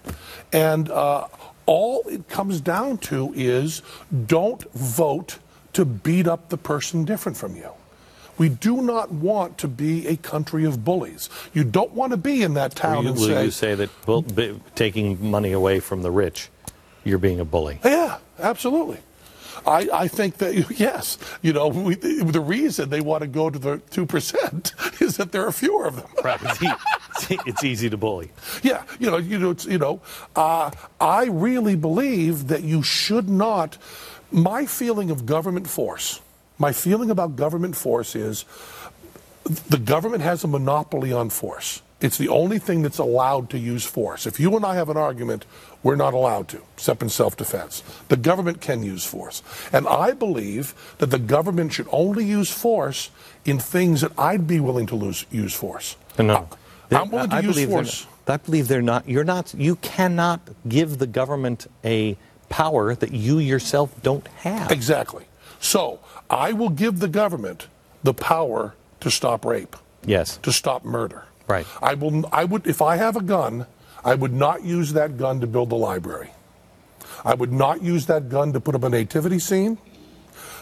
And 0.53 0.89
uh, 0.89 1.27
all 1.71 2.03
it 2.09 2.29
comes 2.29 2.61
down 2.61 2.99
to 2.99 3.33
is 3.37 3.81
don't 4.27 4.69
vote 4.73 5.39
to 5.73 5.85
beat 5.85 6.27
up 6.27 6.49
the 6.49 6.57
person 6.57 7.05
different 7.05 7.39
from 7.39 7.55
you. 7.55 7.71
We 8.39 8.49
do 8.49 8.83
not 8.83 9.13
want 9.13 9.57
to 9.59 9.69
be 9.69 10.09
a 10.09 10.17
country 10.17 10.65
of 10.65 10.85
bullies. 10.85 11.31
You 11.55 11.63
don't 11.63 11.93
want 11.93 12.11
to 12.11 12.17
be 12.17 12.43
in 12.43 12.55
that 12.55 12.73
Will 12.75 12.81
town 12.81 13.03
you, 13.05 13.11
and 13.11 13.19
will 13.21 13.27
say, 13.27 13.45
you 13.45 13.51
say 13.53 13.75
that 13.77 13.91
well, 14.05 14.25
taking 14.75 15.31
money 15.31 15.53
away 15.53 15.79
from 15.79 16.03
the 16.03 16.11
rich, 16.11 16.49
you're 17.05 17.19
being 17.19 17.39
a 17.39 17.45
bully? 17.45 17.79
Yeah, 17.85 18.19
absolutely. 18.41 18.99
I, 19.67 19.89
I 19.93 20.09
think 20.09 20.39
that 20.39 20.71
yes, 20.79 21.19
you 21.43 21.53
know, 21.53 21.69
we, 21.69 21.95
the 21.95 22.41
reason 22.41 22.91
they 22.91 23.01
want 23.01 23.23
to 23.23 23.29
go 23.29 23.51
to 23.51 23.59
the 23.59 23.79
two 23.91 24.07
percent 24.07 24.75
is 25.01 25.17
that 25.17 25.33
there 25.33 25.47
are 25.47 25.53
fewer 25.53 25.87
of 25.87 25.97
them. 25.97 26.11
Right. 26.25 26.41
It's, 26.43 27.31
e- 27.31 27.39
it's 27.47 27.65
easy 27.65 27.91
to 27.91 27.97
bully. 27.97 28.31
Yeah, 28.63 28.85
you 28.99 29.11
know, 29.11 29.17
you 29.19 29.39
know, 29.39 29.51
it's, 29.51 29.67
you 29.67 29.79
know. 29.79 30.01
Uh, 30.35 30.71
I 31.01 31.27
really 31.27 31.77
believe 31.77 32.49
that 32.49 32.63
you 32.63 32.83
should 32.83 33.29
not. 33.29 33.79
My 34.33 34.65
feeling 34.65 35.11
of 35.11 35.27
government 35.27 35.69
force, 35.69 36.21
my 36.59 36.73
feeling 36.73 37.11
about 37.11 37.35
government 37.37 37.77
force 37.77 38.15
is 38.15 38.45
the 39.45 39.79
government 39.79 40.23
has 40.23 40.45
a 40.45 40.49
monopoly 40.49 41.13
on 41.13 41.31
force. 41.31 41.83
It's 42.01 42.17
the 42.17 42.29
only 42.29 42.59
thing 42.59 42.83
that's 42.83 42.99
allowed 42.99 43.51
to 43.51 43.59
use 43.59 43.85
force. 43.85 44.27
If 44.27 44.41
you 44.41 44.57
and 44.57 44.65
I 44.65 44.75
have 44.75 44.89
an 44.89 44.97
argument, 44.97 45.45
we're 45.83 45.97
not 45.97 46.13
allowed 46.15 46.49
to, 46.49 46.61
except 46.75 47.03
in 47.03 47.09
self 47.09 47.37
defense. 47.37 47.83
The 48.09 48.17
government 48.17 48.61
can 48.61 48.83
use 48.83 49.05
force. 49.05 49.43
And 49.73 49.87
I 49.89 50.13
believe 50.13 50.75
that 50.99 51.07
the 51.07 51.19
government 51.19 51.73
should 51.73 51.89
only 51.91 52.25
use 52.25 52.51
force 52.51 53.11
in 53.45 53.59
things 53.59 54.03
that 54.03 54.13
I'd 54.19 54.47
be 54.47 54.61
willing 54.61 54.87
to 54.89 54.97
lose, 54.97 55.25
use 55.31 55.55
force. 55.55 55.97
No, 56.19 56.49
I'm 56.91 57.11
willing 57.11 57.31
to 57.31 57.37
I 57.37 57.41
use 57.41 57.65
force. 57.65 58.07
I 58.27 58.37
believe 58.37 58.69
they're 58.69 58.83
not. 58.83 59.09
You're 59.09 59.25
not. 59.25 59.55
You 59.55 59.77
cannot 59.77 60.41
give 60.69 60.99
the 60.99 61.07
government 61.07 61.67
a 61.85 62.17
power 62.49 62.95
that 62.95 63.13
you 63.13 63.39
yourself 63.39 63.95
don't 64.03 64.27
have. 64.29 64.71
Exactly. 64.71 65.25
So 65.59 66.01
I 66.29 66.53
will 66.53 66.69
give 66.69 67.01
the 67.01 67.09
government 67.09 67.67
the 68.03 68.15
power 68.15 68.75
to 69.01 69.11
stop 69.11 69.45
rape, 69.45 69.77
Yes. 70.05 70.39
to 70.43 70.53
stop 70.53 70.85
murder. 70.85 71.25
Right. 71.49 71.67
I 71.83 71.95
will. 71.95 72.29
I 72.31 72.45
would. 72.45 72.67
If 72.67 72.81
I 72.81 72.97
have 72.97 73.17
a 73.17 73.23
gun, 73.23 73.67
I 74.05 74.15
would 74.15 74.33
not 74.33 74.65
use 74.65 74.93
that 74.95 75.17
gun 75.17 75.41
to 75.41 75.47
build 75.47 75.73
a 75.73 75.77
library. 75.77 76.31
I 77.25 77.35
would 77.35 77.53
not 77.53 77.83
use 77.83 78.07
that 78.07 78.29
gun 78.29 78.53
to 78.55 78.61
put 78.61 78.75
up 78.75 78.83
a 78.83 78.89
nativity 78.89 79.39
scene. 79.39 79.79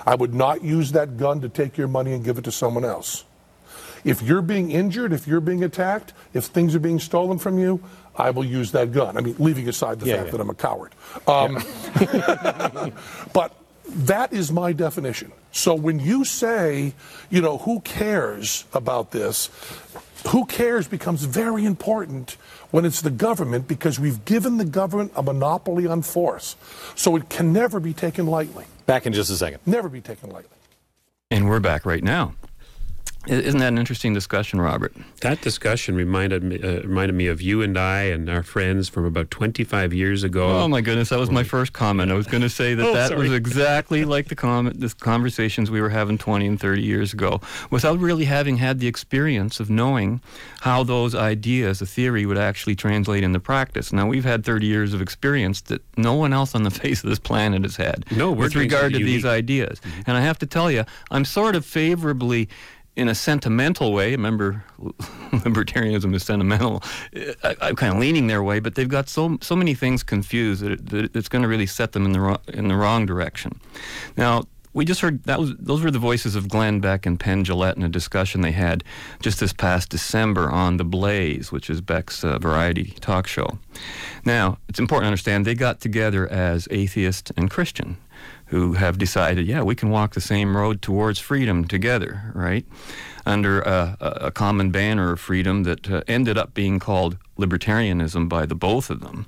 I 0.06 0.14
would 0.14 0.34
not 0.34 0.62
use 0.62 0.92
that 0.92 1.16
gun 1.16 1.40
to 1.42 1.48
take 1.48 1.76
your 1.76 1.88
money 1.88 2.12
and 2.14 2.24
give 2.24 2.38
it 2.38 2.44
to 2.44 2.52
someone 2.52 2.84
else. 2.84 3.24
If 4.04 4.22
you're 4.22 4.42
being 4.42 4.70
injured, 4.70 5.12
if 5.12 5.26
you're 5.26 5.40
being 5.40 5.64
attacked, 5.64 6.12
if 6.32 6.44
things 6.46 6.74
are 6.74 6.80
being 6.80 6.98
stolen 6.98 7.38
from 7.38 7.58
you, 7.58 7.82
I 8.16 8.30
will 8.30 8.44
use 8.44 8.72
that 8.72 8.92
gun. 8.92 9.16
I 9.16 9.20
mean, 9.20 9.36
leaving 9.38 9.68
aside 9.68 10.00
the 10.00 10.06
Yeah, 10.06 10.16
fact 10.16 10.26
yeah. 10.26 10.32
that 10.32 10.40
I'm 10.40 10.50
a 10.50 10.54
coward. 10.54 10.94
Um, 11.26 11.54
but 13.32 13.54
that 13.88 14.32
is 14.32 14.50
my 14.52 14.72
definition. 14.72 15.32
So 15.52 15.74
when 15.74 15.98
you 15.98 16.24
say, 16.24 16.94
you 17.30 17.40
know, 17.40 17.58
who 17.58 17.80
cares 17.80 18.64
about 18.72 19.10
this, 19.10 19.50
who 20.28 20.46
cares 20.46 20.88
becomes 20.88 21.24
very 21.24 21.64
important 21.64 22.36
when 22.70 22.84
it's 22.84 23.00
the 23.00 23.10
government 23.10 23.68
because 23.68 23.98
we've 23.98 24.24
given 24.24 24.58
the 24.58 24.64
government 24.64 25.12
a 25.16 25.22
monopoly 25.22 25.86
on 25.86 26.02
force. 26.02 26.56
So 26.94 27.16
it 27.16 27.28
can 27.28 27.52
never 27.52 27.80
be 27.80 27.94
taken 27.94 28.26
lightly. 28.26 28.64
Back 28.86 29.06
in 29.06 29.12
just 29.12 29.30
a 29.30 29.36
second. 29.36 29.60
Never 29.66 29.88
be 29.88 30.00
taken 30.00 30.30
lightly. 30.30 30.56
And 31.30 31.48
we're 31.48 31.60
back 31.60 31.84
right 31.84 32.02
now. 32.02 32.34
Isn't 33.28 33.60
that 33.60 33.68
an 33.68 33.76
interesting 33.78 34.14
discussion, 34.14 34.58
Robert? 34.60 34.94
That 35.20 35.42
discussion 35.42 35.94
reminded 35.96 36.42
me, 36.42 36.60
uh, 36.62 36.80
reminded 36.82 37.14
me 37.14 37.26
of 37.26 37.42
you 37.42 37.60
and 37.60 37.76
I 37.78 38.04
and 38.04 38.28
our 38.30 38.42
friends 38.42 38.88
from 38.88 39.04
about 39.04 39.30
25 39.30 39.92
years 39.92 40.24
ago. 40.24 40.48
Oh 40.48 40.66
my 40.68 40.80
goodness, 40.80 41.10
that 41.10 41.18
was 41.18 41.30
my 41.30 41.42
first 41.44 41.74
comment. 41.74 42.10
I 42.10 42.14
was 42.14 42.26
going 42.26 42.40
to 42.42 42.48
say 42.48 42.74
that 42.74 42.82
Oh, 42.88 42.94
that 42.94 43.08
sorry. 43.08 43.28
was 43.28 43.32
exactly 43.34 44.06
like 44.06 44.28
the 44.28 44.34
comment, 44.34 44.80
the 44.80 44.88
conversations 45.00 45.70
we 45.70 45.82
were 45.82 45.90
having 45.90 46.16
20 46.16 46.46
and 46.46 46.58
30 46.58 46.80
years 46.82 47.12
ago, 47.12 47.40
without 47.70 47.98
really 47.98 48.24
having 48.24 48.56
had 48.56 48.80
the 48.80 48.86
experience 48.86 49.60
of 49.60 49.68
knowing 49.68 50.22
how 50.60 50.82
those 50.82 51.14
ideas, 51.14 51.80
the 51.80 51.86
theory, 51.86 52.24
would 52.24 52.38
actually 52.38 52.76
translate 52.76 53.22
into 53.24 53.40
practice. 53.40 53.92
Now 53.92 54.06
we've 54.06 54.24
had 54.24 54.42
30 54.42 54.66
years 54.66 54.94
of 54.94 55.02
experience 55.02 55.60
that 55.62 55.82
no 55.98 56.14
one 56.14 56.32
else 56.32 56.54
on 56.54 56.62
the 56.62 56.70
face 56.82 57.04
of 57.04 57.10
this 57.10 57.18
planet 57.18 57.62
has 57.62 57.76
had 57.76 58.06
No, 58.10 58.32
we're 58.32 58.44
with 58.44 58.54
regard 58.56 58.92
to 58.92 58.96
something 58.98 59.04
these 59.04 59.24
unique. 59.24 59.36
ideas. 59.38 59.80
And 60.06 60.16
I 60.16 60.22
have 60.22 60.38
to 60.38 60.46
tell 60.46 60.70
you, 60.70 60.84
I'm 61.10 61.26
sort 61.26 61.54
of 61.56 61.66
favorably. 61.66 62.48
In 62.98 63.08
a 63.08 63.14
sentimental 63.14 63.92
way, 63.92 64.10
remember, 64.10 64.64
libertarianism 65.30 66.12
is 66.16 66.24
sentimental. 66.24 66.82
I, 67.44 67.54
I'm 67.60 67.76
kind 67.76 67.94
of 67.94 68.00
leaning 68.00 68.26
their 68.26 68.42
way, 68.42 68.58
but 68.58 68.74
they've 68.74 68.88
got 68.88 69.08
so 69.08 69.38
so 69.40 69.54
many 69.54 69.74
things 69.74 70.02
confused 70.02 70.62
that, 70.62 70.72
it, 70.72 70.86
that 70.90 71.16
it's 71.16 71.28
going 71.28 71.42
to 71.42 71.48
really 71.48 71.66
set 71.66 71.92
them 71.92 72.04
in 72.04 72.10
the 72.10 72.20
wrong, 72.20 72.38
in 72.48 72.66
the 72.66 72.74
wrong 72.74 73.06
direction. 73.06 73.60
Now, 74.16 74.42
we 74.72 74.84
just 74.84 75.00
heard 75.00 75.22
that 75.24 75.38
was 75.38 75.54
those 75.60 75.82
were 75.82 75.92
the 75.92 76.00
voices 76.00 76.34
of 76.34 76.48
Glenn 76.48 76.80
Beck 76.80 77.06
and 77.06 77.20
Penn 77.20 77.44
Jillette 77.44 77.76
in 77.76 77.84
a 77.84 77.88
discussion 77.88 78.40
they 78.40 78.52
had 78.52 78.82
just 79.20 79.38
this 79.38 79.52
past 79.52 79.90
December 79.90 80.50
on 80.50 80.76
the 80.76 80.84
Blaze, 80.84 81.52
which 81.52 81.70
is 81.70 81.80
Beck's 81.80 82.24
uh, 82.24 82.38
variety 82.38 82.96
talk 83.00 83.28
show. 83.28 83.60
Now, 84.24 84.58
it's 84.68 84.80
important 84.80 85.04
to 85.04 85.08
understand 85.08 85.46
they 85.46 85.54
got 85.54 85.80
together 85.80 86.26
as 86.26 86.66
atheist 86.72 87.30
and 87.36 87.48
Christian 87.48 87.96
who 88.48 88.72
have 88.74 88.98
decided, 88.98 89.46
yeah, 89.46 89.62
we 89.62 89.74
can 89.74 89.90
walk 89.90 90.14
the 90.14 90.20
same 90.20 90.56
road 90.56 90.80
towards 90.80 91.18
freedom 91.18 91.66
together, 91.66 92.32
right? 92.34 92.64
Under 93.26 93.60
a, 93.60 93.96
a, 94.00 94.30
common 94.30 94.70
banner 94.70 95.12
of 95.12 95.20
freedom 95.20 95.64
that 95.64 95.90
uh, 95.90 96.02
ended 96.08 96.38
up 96.38 96.54
being 96.54 96.78
called 96.78 97.18
libertarianism 97.38 98.26
by 98.26 98.46
the 98.46 98.54
both 98.54 98.88
of 98.88 99.00
them, 99.00 99.26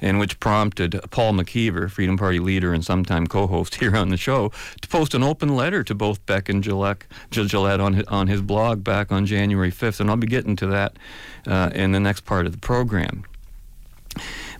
and 0.00 0.18
which 0.18 0.40
prompted 0.40 1.00
Paul 1.10 1.34
McKeever, 1.34 1.88
Freedom 1.88 2.16
Party 2.16 2.40
leader 2.40 2.74
and 2.74 2.84
sometime 2.84 3.28
co-host 3.28 3.74
here 3.80 3.96
on 3.96 4.08
the 4.08 4.16
show, 4.16 4.50
to 4.80 4.88
post 4.88 5.14
an 5.14 5.22
open 5.22 5.54
letter 5.54 5.84
to 5.84 5.94
both 5.94 6.24
Beck 6.26 6.48
and 6.48 6.64
Jillette, 6.64 7.02
Jillette 7.30 7.80
on 7.80 7.94
his, 7.94 8.06
on 8.06 8.26
his 8.26 8.42
blog 8.42 8.82
back 8.82 9.12
on 9.12 9.26
January 9.26 9.70
5th, 9.70 10.00
and 10.00 10.10
I'll 10.10 10.16
be 10.16 10.26
getting 10.26 10.56
to 10.56 10.66
that 10.66 10.96
uh, 11.46 11.70
in 11.72 11.92
the 11.92 12.00
next 12.00 12.24
part 12.24 12.46
of 12.46 12.52
the 12.52 12.58
program. 12.58 13.24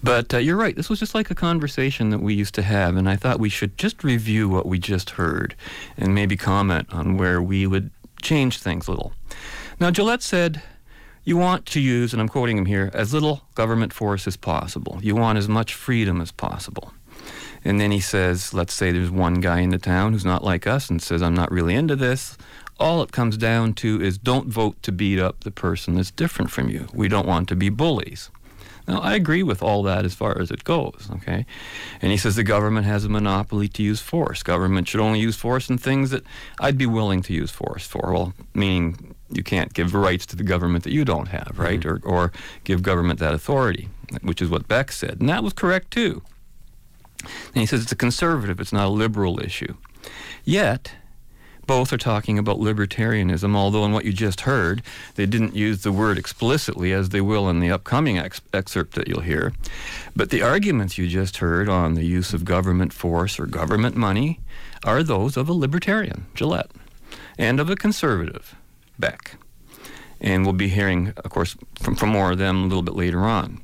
But 0.02 0.34
uh, 0.34 0.38
you're 0.38 0.56
right. 0.56 0.76
This 0.76 0.88
was 0.88 0.98
just 0.98 1.14
like 1.14 1.30
a 1.30 1.34
conversation 1.34 2.10
that 2.10 2.20
we 2.20 2.34
used 2.34 2.54
to 2.54 2.62
have, 2.62 2.96
and 2.96 3.08
I 3.08 3.16
thought 3.16 3.40
we 3.40 3.48
should 3.48 3.78
just 3.78 4.04
review 4.04 4.48
what 4.48 4.66
we 4.66 4.78
just 4.78 5.10
heard 5.10 5.54
and 5.96 6.14
maybe 6.14 6.36
comment 6.36 6.92
on 6.92 7.16
where 7.16 7.40
we 7.40 7.66
would 7.66 7.90
change 8.22 8.58
things 8.58 8.88
a 8.88 8.90
little. 8.90 9.12
Now, 9.80 9.90
Jillette 9.90 10.22
said, 10.22 10.62
You 11.24 11.36
want 11.36 11.66
to 11.66 11.80
use, 11.80 12.12
and 12.12 12.20
I'm 12.20 12.28
quoting 12.28 12.58
him 12.58 12.66
here, 12.66 12.90
as 12.94 13.12
little 13.12 13.42
government 13.54 13.92
force 13.92 14.26
as 14.26 14.36
possible. 14.36 14.98
You 15.02 15.14
want 15.14 15.38
as 15.38 15.48
much 15.48 15.74
freedom 15.74 16.20
as 16.20 16.32
possible. 16.32 16.92
And 17.64 17.80
then 17.80 17.90
he 17.90 18.00
says, 18.00 18.54
Let's 18.54 18.74
say 18.74 18.92
there's 18.92 19.10
one 19.10 19.40
guy 19.40 19.60
in 19.60 19.70
the 19.70 19.78
town 19.78 20.12
who's 20.12 20.24
not 20.24 20.44
like 20.44 20.66
us 20.66 20.88
and 20.88 21.02
says, 21.02 21.22
I'm 21.22 21.34
not 21.34 21.50
really 21.50 21.74
into 21.74 21.96
this. 21.96 22.36
All 22.78 23.02
it 23.02 23.10
comes 23.10 23.36
down 23.38 23.72
to 23.74 24.00
is 24.02 24.18
don't 24.18 24.48
vote 24.48 24.82
to 24.82 24.92
beat 24.92 25.18
up 25.18 25.44
the 25.44 25.50
person 25.50 25.94
that's 25.94 26.10
different 26.10 26.50
from 26.50 26.68
you. 26.68 26.86
We 26.92 27.08
don't 27.08 27.26
want 27.26 27.48
to 27.48 27.56
be 27.56 27.70
bullies. 27.70 28.30
Now, 28.88 29.00
I 29.00 29.14
agree 29.14 29.42
with 29.42 29.62
all 29.62 29.82
that 29.82 30.04
as 30.04 30.14
far 30.14 30.40
as 30.40 30.50
it 30.50 30.62
goes, 30.62 31.08
okay? 31.16 31.44
And 32.00 32.12
he 32.12 32.16
says 32.16 32.36
the 32.36 32.44
government 32.44 32.86
has 32.86 33.04
a 33.04 33.08
monopoly 33.08 33.68
to 33.68 33.82
use 33.82 34.00
force. 34.00 34.42
Government 34.42 34.86
should 34.86 35.00
only 35.00 35.18
use 35.18 35.36
force 35.36 35.68
in 35.68 35.76
things 35.76 36.10
that 36.10 36.22
I'd 36.60 36.78
be 36.78 36.86
willing 36.86 37.22
to 37.22 37.32
use 37.32 37.50
force 37.50 37.86
for. 37.86 38.12
Well, 38.12 38.32
meaning 38.54 39.14
you 39.28 39.42
can't 39.42 39.74
give 39.74 39.92
rights 39.92 40.24
to 40.26 40.36
the 40.36 40.44
government 40.44 40.84
that 40.84 40.92
you 40.92 41.04
don't 41.04 41.28
have, 41.28 41.54
right? 41.56 41.80
Mm-hmm. 41.80 42.08
Or, 42.08 42.26
or 42.26 42.32
give 42.62 42.82
government 42.82 43.18
that 43.18 43.34
authority, 43.34 43.88
which 44.22 44.40
is 44.40 44.48
what 44.48 44.68
Beck 44.68 44.92
said. 44.92 45.18
And 45.18 45.28
that 45.28 45.42
was 45.42 45.52
correct, 45.52 45.90
too. 45.90 46.22
And 47.22 47.56
he 47.56 47.66
says 47.66 47.82
it's 47.82 47.92
a 47.92 47.96
conservative, 47.96 48.60
it's 48.60 48.72
not 48.72 48.86
a 48.86 48.90
liberal 48.90 49.40
issue. 49.40 49.74
Yet, 50.44 50.92
both 51.66 51.92
are 51.92 51.98
talking 51.98 52.38
about 52.38 52.58
libertarianism, 52.58 53.54
although 53.54 53.84
in 53.84 53.92
what 53.92 54.04
you 54.04 54.12
just 54.12 54.42
heard, 54.42 54.82
they 55.14 55.26
didn't 55.26 55.54
use 55.54 55.82
the 55.82 55.92
word 55.92 56.18
explicitly 56.18 56.92
as 56.92 57.08
they 57.08 57.20
will 57.20 57.48
in 57.48 57.60
the 57.60 57.70
upcoming 57.70 58.18
ex- 58.18 58.40
excerpt 58.52 58.94
that 58.94 59.08
you'll 59.08 59.20
hear. 59.20 59.52
But 60.14 60.30
the 60.30 60.42
arguments 60.42 60.98
you 60.98 61.08
just 61.08 61.38
heard 61.38 61.68
on 61.68 61.94
the 61.94 62.04
use 62.04 62.32
of 62.32 62.44
government 62.44 62.92
force 62.92 63.38
or 63.38 63.46
government 63.46 63.96
money 63.96 64.40
are 64.84 65.02
those 65.02 65.36
of 65.36 65.48
a 65.48 65.52
libertarian, 65.52 66.26
Jillette, 66.34 66.70
and 67.38 67.58
of 67.60 67.70
a 67.70 67.76
conservative, 67.76 68.54
Beck. 68.98 69.36
And 70.20 70.44
we'll 70.44 70.54
be 70.54 70.68
hearing, 70.68 71.12
of 71.16 71.30
course, 71.30 71.56
from, 71.78 71.96
from 71.96 72.08
more 72.10 72.32
of 72.32 72.38
them 72.38 72.64
a 72.64 72.66
little 72.66 72.82
bit 72.82 72.94
later 72.94 73.20
on. 73.20 73.60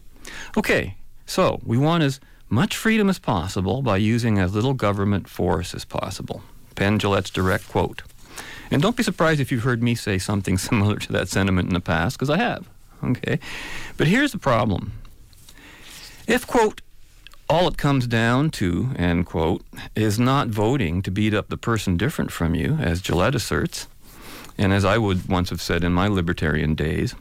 Okay, 0.57 0.97
so 1.25 1.61
we 1.65 1.79
want 1.79 2.03
as 2.03 2.21
much 2.51 2.77
freedom 2.77 3.09
as 3.09 3.19
possible 3.19 3.81
by 3.81 3.97
using 3.97 4.39
as 4.39 4.55
little 4.55 4.75
government 4.75 5.29
force 5.29 5.75
as 5.75 5.87
possible. 5.87 6.43
Penn 6.75 6.99
Jillette's 6.99 7.31
direct 7.31 7.69
quote. 7.69 8.03
And 8.71 8.81
don't 8.81 8.97
be 8.97 9.03
surprised 9.03 9.41
if 9.41 9.53
you've 9.53 9.65
heard 9.65 9.83
me 9.83 9.95
say 9.95 10.19
something 10.19 10.59
similar 10.69 10.97
to 10.97 11.13
that 11.13 11.29
sentiment 11.29 11.69
in 11.69 11.75
the 11.75 11.81
past, 11.81 12.17
because 12.17 12.31
I 12.31 12.39
have. 12.39 12.69
Okay? 13.03 13.39
But 13.97 14.07
here's 14.07 14.33
the 14.33 14.39
problem. 14.39 14.93
If, 16.27 16.47
quote, 16.47 16.81
all 17.49 17.69
it 17.69 17.77
comes 17.77 18.07
down 18.07 18.51
to, 18.53 18.91
end 18.97 19.27
quote, 19.27 19.63
is 19.95 20.19
not 20.19 20.49
voting 20.49 21.03
to 21.03 21.11
beat 21.11 21.35
up 21.35 21.49
the 21.49 21.57
person 21.57 21.97
different 21.97 22.33
from 22.33 22.55
you, 22.55 22.79
as 22.81 23.03
Jillette 23.03 23.35
asserts, 23.35 23.89
and 24.57 24.73
as 24.73 24.85
I 24.85 24.99
would 24.99 25.29
once 25.29 25.51
have 25.51 25.61
said 25.61 25.85
in 25.85 25.93
my 25.93 26.07
libertarian 26.07 26.75
days, 26.75 27.15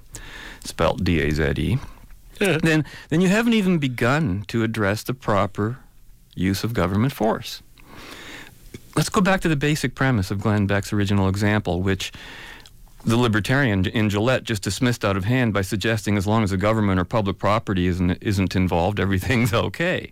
spelt 0.63 1.03
D 1.03 1.19
A 1.21 1.31
Z 1.31 1.53
E, 1.57 1.79
then, 2.39 2.85
then 3.09 3.21
you 3.21 3.27
haven't 3.27 3.53
even 3.53 3.77
begun 3.77 4.45
to 4.47 4.63
address 4.63 5.03
the 5.03 5.13
proper 5.13 5.79
use 6.33 6.63
of 6.63 6.73
government 6.73 7.13
force. 7.13 7.61
Let's 8.95 9.09
go 9.09 9.21
back 9.21 9.41
to 9.41 9.49
the 9.49 9.55
basic 9.55 9.95
premise 9.95 10.31
of 10.31 10.41
Glenn 10.41 10.67
Beck's 10.67 10.91
original 10.91 11.29
example, 11.29 11.81
which 11.81 12.11
the 13.05 13.17
libertarian 13.17 13.85
in 13.85 14.09
Jillette 14.09 14.43
just 14.43 14.63
dismissed 14.63 15.05
out 15.05 15.15
of 15.15 15.23
hand 15.23 15.53
by 15.53 15.61
suggesting 15.61 16.17
as 16.17 16.27
long 16.27 16.43
as 16.43 16.51
the 16.51 16.57
government 16.57 16.99
or 16.99 17.05
public 17.05 17.37
property 17.37 17.87
isn't, 17.87 18.17
isn't 18.21 18.55
involved, 18.55 18.99
everything's 18.99 19.53
okay. 19.53 20.11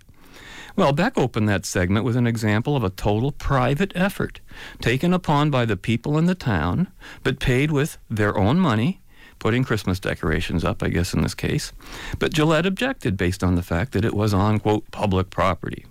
Well, 0.78 0.94
Beck 0.94 1.18
opened 1.18 1.50
that 1.50 1.66
segment 1.66 2.06
with 2.06 2.16
an 2.16 2.26
example 2.26 2.78
of 2.78 2.86
a 2.86 2.90
total 2.90 3.34
private 3.34 3.92
effort 3.96 4.40
taken 4.80 5.14
upon 5.14 5.52
by 5.52 5.66
the 5.66 5.76
people 5.76 6.18
in 6.18 6.26
the 6.26 6.36
town, 6.36 6.88
but 7.22 7.40
paid 7.40 7.72
with 7.72 7.98
their 8.10 8.38
own 8.38 8.60
money, 8.60 9.02
putting 9.40 9.66
Christmas 9.66 10.00
decorations 10.00 10.64
up, 10.64 10.82
I 10.82 10.88
guess, 10.88 11.14
in 11.14 11.22
this 11.22 11.36
case. 11.36 11.74
But 12.18 12.32
Jillette 12.32 12.66
objected 12.66 13.18
based 13.18 13.44
on 13.44 13.56
the 13.56 13.62
fact 13.62 13.92
that 13.92 14.06
it 14.06 14.14
was 14.14 14.34
on, 14.34 14.60
quote, 14.60 14.90
public 14.92 15.30
property. 15.30 15.86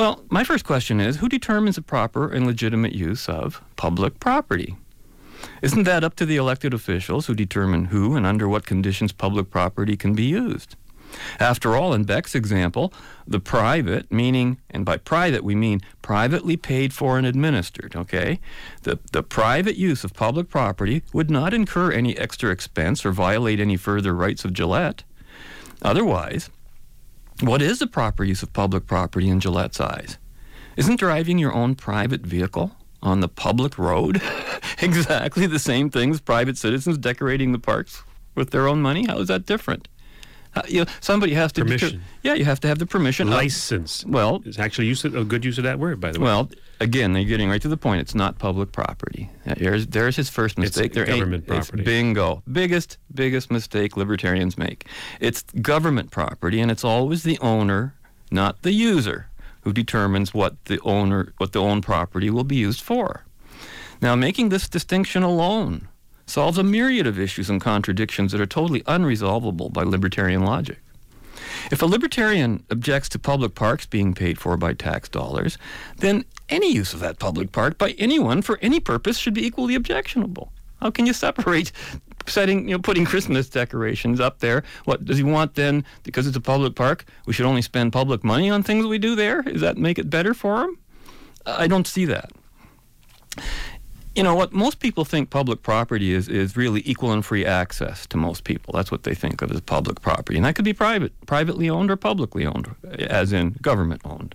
Well, 0.00 0.24
my 0.30 0.44
first 0.44 0.64
question 0.64 0.98
is 0.98 1.18
who 1.18 1.28
determines 1.28 1.76
the 1.76 1.82
proper 1.82 2.32
and 2.32 2.46
legitimate 2.46 2.94
use 2.94 3.28
of 3.28 3.60
public 3.76 4.18
property? 4.18 4.78
Isn't 5.60 5.82
that 5.82 6.02
up 6.02 6.16
to 6.16 6.24
the 6.24 6.38
elected 6.38 6.72
officials 6.72 7.26
who 7.26 7.34
determine 7.34 7.84
who 7.84 8.16
and 8.16 8.24
under 8.24 8.48
what 8.48 8.64
conditions 8.64 9.12
public 9.12 9.50
property 9.50 9.98
can 9.98 10.14
be 10.14 10.22
used? 10.22 10.74
After 11.38 11.76
all, 11.76 11.92
in 11.92 12.04
Beck's 12.04 12.34
example, 12.34 12.94
the 13.26 13.40
private, 13.40 14.10
meaning, 14.10 14.56
and 14.70 14.86
by 14.86 14.96
private 14.96 15.44
we 15.44 15.54
mean 15.54 15.82
privately 16.00 16.56
paid 16.56 16.94
for 16.94 17.18
and 17.18 17.26
administered, 17.26 17.94
okay? 17.94 18.40
The, 18.84 18.98
the 19.12 19.22
private 19.22 19.76
use 19.76 20.02
of 20.02 20.14
public 20.14 20.48
property 20.48 21.02
would 21.12 21.30
not 21.30 21.52
incur 21.52 21.92
any 21.92 22.16
extra 22.16 22.50
expense 22.50 23.04
or 23.04 23.12
violate 23.12 23.60
any 23.60 23.76
further 23.76 24.14
rights 24.14 24.46
of 24.46 24.54
Jillette. 24.54 25.02
Otherwise, 25.82 26.48
what 27.42 27.62
is 27.62 27.78
the 27.78 27.86
proper 27.86 28.22
use 28.24 28.42
of 28.42 28.52
public 28.52 28.86
property 28.86 29.28
in 29.28 29.40
Jillette's 29.40 29.80
eyes? 29.80 30.18
Isn't 30.76 30.96
driving 31.00 31.38
your 31.38 31.54
own 31.54 31.74
private 31.74 32.22
vehicle 32.22 32.72
on 33.02 33.20
the 33.20 33.28
public 33.28 33.78
road 33.78 34.20
exactly 34.78 35.46
the 35.46 35.58
same 35.58 35.90
thing 35.90 36.10
as 36.10 36.20
private 36.20 36.58
citizens 36.58 36.98
decorating 36.98 37.52
the 37.52 37.58
parks 37.58 38.02
with 38.34 38.50
their 38.50 38.68
own 38.68 38.82
money? 38.82 39.06
How 39.06 39.18
is 39.18 39.28
that 39.28 39.46
different? 39.46 39.88
Uh, 40.54 40.62
you 40.68 40.80
know, 40.80 40.90
somebody 41.00 41.32
has 41.34 41.52
to 41.52 41.62
Permission. 41.62 41.90
deter- 41.90 42.02
yeah, 42.22 42.34
you 42.34 42.44
have 42.44 42.58
to 42.60 42.66
have 42.68 42.78
the 42.80 42.86
permission. 42.86 43.28
of- 43.28 43.34
License. 43.34 44.04
well, 44.04 44.42
It's 44.44 44.58
actually 44.58 44.86
use 44.88 45.04
of, 45.04 45.14
a 45.14 45.24
good 45.24 45.44
use 45.44 45.58
of 45.58 45.64
that 45.64 45.78
word, 45.78 46.00
by 46.00 46.10
the 46.10 46.18
way. 46.18 46.24
well, 46.24 46.50
again, 46.80 47.12
they're 47.12 47.22
getting 47.24 47.48
right 47.48 47.62
to 47.62 47.68
the 47.68 47.76
point. 47.76 48.00
It's 48.00 48.14
not 48.16 48.38
public 48.40 48.72
property. 48.72 49.30
Uh, 49.46 49.54
There's, 49.56 49.86
there's 49.86 50.16
his 50.16 50.28
first 50.28 50.54
It's 50.58 50.76
mistake. 50.76 50.92
There 50.92 51.04
ain't- 51.08 51.18
government 51.20 51.44
it's 51.46 51.68
property. 51.68 51.84
bingo. 51.84 52.42
Biggest, 52.50 52.98
biggest 53.14 53.50
mistake 53.52 53.96
libertarians 53.96 54.58
make. 54.58 54.86
It's 55.20 55.42
government 55.62 56.10
property, 56.10 56.60
and 56.60 56.68
it's 56.70 56.82
always 56.84 57.22
the 57.22 57.38
owner, 57.38 57.94
not 58.32 58.62
the 58.62 58.72
user, 58.72 59.28
who 59.62 59.72
determines 59.72 60.34
what 60.34 60.64
the 60.64 60.80
owner, 60.80 61.32
what 61.38 61.52
the 61.52 61.60
owned 61.60 61.84
property 61.84 62.28
will 62.28 62.44
be 62.44 62.56
used 62.56 62.80
for. 62.80 63.24
Now, 64.02 64.16
making 64.16 64.48
this 64.48 64.68
distinction 64.68 65.22
alone 65.22 65.86
solves 66.30 66.58
a 66.58 66.62
myriad 66.62 67.06
of 67.06 67.18
issues 67.18 67.50
and 67.50 67.60
contradictions 67.60 68.32
that 68.32 68.40
are 68.40 68.46
totally 68.46 68.82
unresolvable 68.82 69.72
by 69.72 69.82
libertarian 69.82 70.42
logic. 70.44 70.78
If 71.70 71.82
a 71.82 71.86
libertarian 71.86 72.64
objects 72.70 73.08
to 73.10 73.18
public 73.18 73.54
parks 73.54 73.86
being 73.86 74.14
paid 74.14 74.38
for 74.38 74.56
by 74.56 74.72
tax 74.74 75.08
dollars, 75.08 75.58
then 75.98 76.24
any 76.48 76.72
use 76.72 76.94
of 76.94 77.00
that 77.00 77.18
public 77.18 77.52
park 77.52 77.78
by 77.78 77.90
anyone 77.92 78.42
for 78.42 78.58
any 78.62 78.80
purpose 78.80 79.18
should 79.18 79.34
be 79.34 79.44
equally 79.44 79.74
objectionable. 79.74 80.52
How 80.80 80.90
can 80.90 81.06
you 81.06 81.12
separate 81.12 81.72
setting, 82.26 82.68
you 82.68 82.76
know, 82.76 82.80
putting 82.80 83.04
Christmas 83.04 83.48
decorations 83.48 84.20
up 84.20 84.38
there? 84.38 84.62
What 84.84 85.04
does 85.04 85.18
he 85.18 85.22
want 85.22 85.54
then? 85.54 85.84
Because 86.02 86.26
it's 86.26 86.36
a 86.36 86.40
public 86.40 86.74
park, 86.74 87.04
we 87.26 87.32
should 87.32 87.46
only 87.46 87.62
spend 87.62 87.92
public 87.92 88.24
money 88.24 88.50
on 88.50 88.62
things 88.62 88.86
we 88.86 88.98
do 88.98 89.14
there? 89.14 89.42
Does 89.42 89.60
that 89.60 89.76
make 89.76 89.98
it 89.98 90.08
better 90.08 90.32
for 90.32 90.62
him? 90.62 90.78
I 91.46 91.66
don't 91.66 91.86
see 91.86 92.04
that 92.06 92.30
you 94.20 94.24
know 94.24 94.34
what? 94.34 94.52
Most 94.52 94.80
people 94.80 95.06
think 95.06 95.30
public 95.30 95.62
property 95.62 96.12
is 96.12 96.28
is 96.28 96.54
really 96.54 96.82
equal 96.84 97.10
and 97.10 97.24
free 97.24 97.46
access 97.46 98.06
to 98.08 98.18
most 98.18 98.44
people. 98.44 98.74
That's 98.74 98.90
what 98.90 99.04
they 99.04 99.14
think 99.14 99.40
of 99.40 99.50
as 99.50 99.62
public 99.62 100.02
property. 100.02 100.36
And 100.36 100.44
that 100.44 100.54
could 100.56 100.66
be 100.66 100.74
private 100.74 101.18
privately 101.24 101.70
owned 101.70 101.90
or 101.90 101.96
publicly 101.96 102.44
owned 102.44 102.68
as 102.98 103.32
in 103.32 103.56
government 103.62 104.02
owned. 104.04 104.34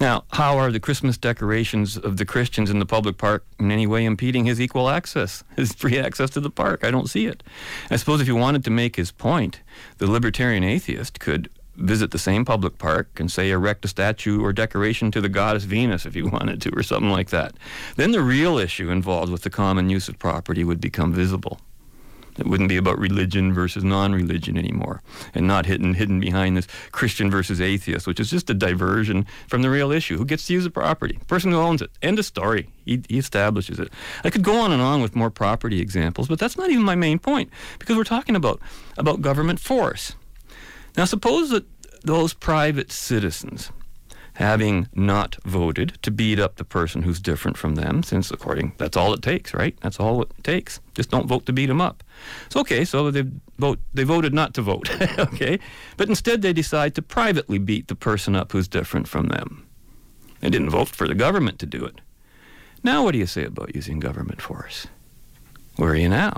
Now 0.00 0.24
how 0.32 0.58
are 0.58 0.72
the 0.72 0.80
christmas 0.80 1.16
decorations 1.16 1.96
of 1.96 2.16
the 2.16 2.24
christians 2.24 2.70
in 2.70 2.80
the 2.80 2.86
public 2.86 3.18
park 3.18 3.46
in 3.60 3.70
any 3.70 3.86
way 3.86 4.04
impeding 4.04 4.46
his 4.46 4.60
equal 4.60 4.88
access 4.88 5.44
his 5.56 5.72
free 5.72 5.96
access 5.96 6.30
to 6.30 6.40
the 6.40 6.50
park? 6.50 6.82
I 6.82 6.90
don't 6.90 7.08
see 7.08 7.26
it. 7.26 7.44
I 7.92 7.96
suppose 7.96 8.20
if 8.20 8.26
you 8.26 8.34
wanted 8.34 8.64
to 8.64 8.70
make 8.70 8.96
his 8.96 9.12
point 9.12 9.60
the 9.98 10.10
libertarian 10.10 10.64
atheist 10.64 11.20
could 11.20 11.48
visit 11.78 12.10
the 12.10 12.18
same 12.18 12.44
public 12.44 12.78
park 12.78 13.08
and 13.18 13.30
say 13.30 13.50
erect 13.50 13.84
a 13.84 13.88
statue 13.88 14.42
or 14.42 14.52
decoration 14.52 15.10
to 15.12 15.20
the 15.20 15.28
goddess 15.28 15.64
Venus 15.64 16.04
if 16.04 16.16
you 16.16 16.28
wanted 16.32 16.60
to 16.62 16.70
or 16.76 16.82
something 16.82 17.10
like 17.10 17.30
that. 17.30 17.54
Then 17.96 18.12
the 18.12 18.22
real 18.22 18.58
issue 18.58 18.90
involved 18.90 19.32
with 19.32 19.42
the 19.42 19.50
common 19.50 19.88
use 19.88 20.08
of 20.08 20.18
property 20.18 20.64
would 20.64 20.80
become 20.80 21.12
visible. 21.12 21.60
It 22.38 22.46
wouldn't 22.46 22.68
be 22.68 22.76
about 22.76 22.98
religion 22.98 23.52
versus 23.52 23.82
non-religion 23.82 24.56
anymore, 24.56 25.02
and 25.34 25.46
not 25.46 25.66
hidden 25.66 25.94
hidden 25.94 26.20
behind 26.20 26.56
this 26.56 26.68
Christian 26.92 27.30
versus 27.30 27.60
atheist, 27.60 28.06
which 28.06 28.20
is 28.20 28.30
just 28.30 28.48
a 28.48 28.54
diversion 28.54 29.26
from 29.48 29.62
the 29.62 29.70
real 29.70 29.90
issue. 29.90 30.16
Who 30.16 30.24
gets 30.24 30.46
to 30.46 30.52
use 30.52 30.64
the 30.64 30.70
property? 30.70 31.18
Person 31.26 31.50
who 31.50 31.58
owns 31.58 31.82
it. 31.82 31.90
End 32.00 32.18
of 32.18 32.24
story. 32.24 32.68
He, 32.84 33.02
he 33.08 33.18
establishes 33.18 33.80
it. 33.80 33.92
I 34.22 34.30
could 34.30 34.44
go 34.44 34.60
on 34.60 34.70
and 34.70 34.80
on 34.80 35.02
with 35.02 35.16
more 35.16 35.30
property 35.30 35.80
examples, 35.80 36.28
but 36.28 36.38
that's 36.38 36.56
not 36.56 36.70
even 36.70 36.84
my 36.84 36.94
main 36.94 37.18
point 37.18 37.50
because 37.78 37.96
we're 37.96 38.04
talking 38.04 38.36
about 38.36 38.60
about 38.96 39.20
government 39.20 39.58
force. 39.58 40.14
Now, 40.98 41.04
suppose 41.04 41.50
that 41.50 41.64
those 42.02 42.34
private 42.34 42.90
citizens, 42.90 43.70
having 44.34 44.88
not 44.92 45.36
voted 45.44 45.96
to 46.02 46.10
beat 46.10 46.40
up 46.40 46.56
the 46.56 46.64
person 46.64 47.02
who's 47.02 47.20
different 47.20 47.56
from 47.56 47.76
them, 47.76 48.02
since 48.02 48.32
according 48.32 48.72
that's 48.78 48.96
all 48.96 49.14
it 49.14 49.22
takes, 49.22 49.54
right? 49.54 49.78
That's 49.80 50.00
all 50.00 50.20
it 50.22 50.32
takes. 50.42 50.80
Just 50.94 51.12
don't 51.12 51.28
vote 51.28 51.46
to 51.46 51.52
beat 51.52 51.66
them 51.66 51.80
up. 51.80 52.02
So 52.48 52.58
okay, 52.62 52.84
so 52.84 53.12
they 53.12 53.22
vote. 53.58 53.78
They 53.94 54.02
voted 54.02 54.34
not 54.34 54.54
to 54.54 54.62
vote, 54.62 54.90
okay, 55.20 55.60
but 55.96 56.08
instead 56.08 56.42
they 56.42 56.52
decide 56.52 56.96
to 56.96 57.02
privately 57.02 57.58
beat 57.58 57.86
the 57.86 57.94
person 57.94 58.34
up 58.34 58.50
who's 58.50 58.66
different 58.66 59.06
from 59.06 59.28
them. 59.28 59.68
They 60.40 60.50
didn't 60.50 60.70
vote 60.70 60.88
for 60.88 61.06
the 61.06 61.14
government 61.14 61.60
to 61.60 61.66
do 61.66 61.84
it. 61.84 62.00
Now, 62.82 63.04
what 63.04 63.12
do 63.12 63.18
you 63.18 63.26
say 63.26 63.44
about 63.44 63.76
using 63.76 64.00
government 64.00 64.42
force? 64.42 64.88
Where 65.76 65.90
are 65.90 65.96
you 65.96 66.08
now? 66.08 66.34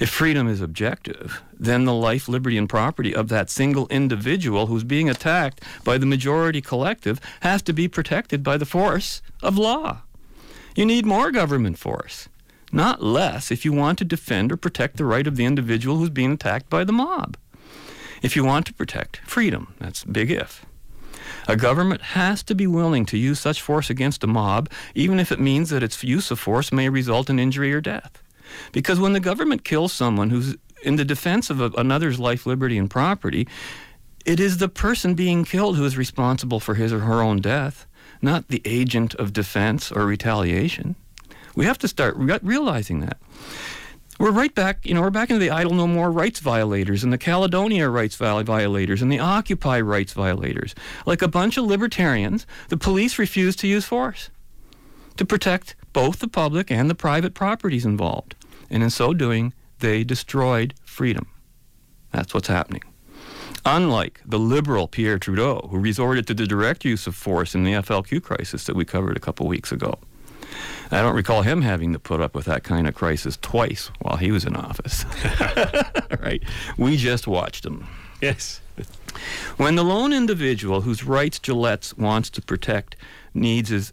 If 0.00 0.10
freedom 0.10 0.48
is 0.48 0.60
objective, 0.60 1.42
then 1.58 1.84
the 1.84 1.94
life, 1.94 2.28
liberty, 2.28 2.58
and 2.58 2.68
property 2.68 3.14
of 3.14 3.28
that 3.28 3.50
single 3.50 3.86
individual 3.88 4.66
who's 4.66 4.84
being 4.84 5.08
attacked 5.08 5.62
by 5.84 5.98
the 5.98 6.06
majority 6.06 6.60
collective 6.60 7.20
has 7.40 7.62
to 7.62 7.72
be 7.72 7.88
protected 7.88 8.42
by 8.42 8.56
the 8.56 8.66
force 8.66 9.22
of 9.42 9.58
law. 9.58 10.02
You 10.74 10.84
need 10.84 11.06
more 11.06 11.30
government 11.30 11.78
force, 11.78 12.28
not 12.70 13.02
less, 13.02 13.50
if 13.50 13.64
you 13.64 13.72
want 13.72 13.98
to 13.98 14.04
defend 14.04 14.52
or 14.52 14.56
protect 14.56 14.96
the 14.96 15.04
right 15.04 15.26
of 15.26 15.36
the 15.36 15.46
individual 15.46 15.96
who's 15.96 16.10
being 16.10 16.32
attacked 16.32 16.68
by 16.68 16.84
the 16.84 16.92
mob. 16.92 17.36
If 18.22 18.36
you 18.36 18.44
want 18.44 18.66
to 18.66 18.74
protect 18.74 19.18
freedom, 19.18 19.74
that's 19.78 20.04
big 20.04 20.30
if. 20.30 20.66
A 21.48 21.56
government 21.56 22.02
has 22.02 22.42
to 22.44 22.54
be 22.54 22.66
willing 22.66 23.06
to 23.06 23.18
use 23.18 23.38
such 23.38 23.62
force 23.62 23.88
against 23.88 24.24
a 24.24 24.26
mob, 24.26 24.68
even 24.94 25.20
if 25.20 25.30
it 25.30 25.40
means 25.40 25.70
that 25.70 25.82
its 25.82 26.02
use 26.02 26.30
of 26.30 26.40
force 26.40 26.72
may 26.72 26.88
result 26.88 27.30
in 27.30 27.38
injury 27.38 27.72
or 27.72 27.80
death. 27.80 28.22
Because 28.72 29.00
when 29.00 29.12
the 29.12 29.20
government 29.20 29.64
kills 29.64 29.92
someone 29.92 30.30
who's 30.30 30.56
in 30.82 30.96
the 30.96 31.04
defense 31.04 31.50
of 31.50 31.60
a, 31.60 31.70
another's 31.76 32.18
life, 32.18 32.46
liberty, 32.46 32.78
and 32.78 32.90
property, 32.90 33.48
it 34.24 34.40
is 34.40 34.58
the 34.58 34.68
person 34.68 35.14
being 35.14 35.44
killed 35.44 35.76
who 35.76 35.84
is 35.84 35.96
responsible 35.96 36.60
for 36.60 36.74
his 36.74 36.92
or 36.92 37.00
her 37.00 37.22
own 37.22 37.40
death, 37.40 37.86
not 38.20 38.48
the 38.48 38.62
agent 38.64 39.14
of 39.14 39.32
defense 39.32 39.92
or 39.92 40.04
retaliation. 40.04 40.96
We 41.54 41.64
have 41.64 41.78
to 41.78 41.88
start 41.88 42.16
re- 42.16 42.38
realizing 42.42 43.00
that. 43.00 43.18
We're 44.18 44.30
right 44.30 44.54
back, 44.54 44.86
you 44.86 44.94
know, 44.94 45.02
we're 45.02 45.10
back 45.10 45.28
into 45.28 45.40
the 45.40 45.50
Idle 45.50 45.74
No 45.74 45.86
More 45.86 46.10
rights 46.10 46.40
violators 46.40 47.04
and 47.04 47.12
the 47.12 47.18
Caledonia 47.18 47.88
rights 47.90 48.16
violators 48.16 49.02
and 49.02 49.12
the 49.12 49.18
Occupy 49.18 49.80
rights 49.80 50.14
violators. 50.14 50.74
Like 51.04 51.20
a 51.20 51.28
bunch 51.28 51.58
of 51.58 51.64
libertarians, 51.64 52.46
the 52.68 52.78
police 52.78 53.18
refused 53.18 53.58
to 53.60 53.66
use 53.66 53.84
force 53.84 54.30
to 55.18 55.24
protect 55.24 55.76
both 55.92 56.18
the 56.18 56.28
public 56.28 56.70
and 56.70 56.88
the 56.88 56.94
private 56.94 57.34
properties 57.34 57.84
involved. 57.84 58.34
And 58.70 58.82
in 58.82 58.90
so 58.90 59.12
doing, 59.12 59.52
they 59.80 60.04
destroyed 60.04 60.74
freedom. 60.84 61.26
That's 62.12 62.32
what's 62.34 62.48
happening. 62.48 62.82
Unlike 63.64 64.20
the 64.24 64.38
liberal 64.38 64.86
Pierre 64.86 65.18
Trudeau, 65.18 65.68
who 65.70 65.78
resorted 65.78 66.26
to 66.28 66.34
the 66.34 66.46
direct 66.46 66.84
use 66.84 67.06
of 67.06 67.16
force 67.16 67.54
in 67.54 67.64
the 67.64 67.72
FLQ 67.72 68.22
crisis 68.22 68.64
that 68.64 68.76
we 68.76 68.84
covered 68.84 69.16
a 69.16 69.20
couple 69.20 69.48
weeks 69.48 69.72
ago. 69.72 69.98
I 70.90 71.02
don't 71.02 71.16
recall 71.16 71.42
him 71.42 71.62
having 71.62 71.92
to 71.92 71.98
put 71.98 72.20
up 72.20 72.34
with 72.34 72.44
that 72.44 72.62
kind 72.62 72.86
of 72.86 72.94
crisis 72.94 73.36
twice 73.42 73.90
while 74.00 74.16
he 74.16 74.30
was 74.30 74.44
in 74.44 74.54
office. 74.54 75.04
right? 76.20 76.42
We 76.78 76.96
just 76.96 77.26
watched 77.26 77.66
him. 77.66 77.86
Yes. 78.22 78.60
When 79.56 79.74
the 79.74 79.84
lone 79.84 80.12
individual 80.12 80.82
whose 80.82 81.02
rights 81.02 81.38
Jillette 81.38 81.98
wants 81.98 82.30
to 82.30 82.42
protect 82.42 82.96
needs 83.34 83.70
is 83.70 83.92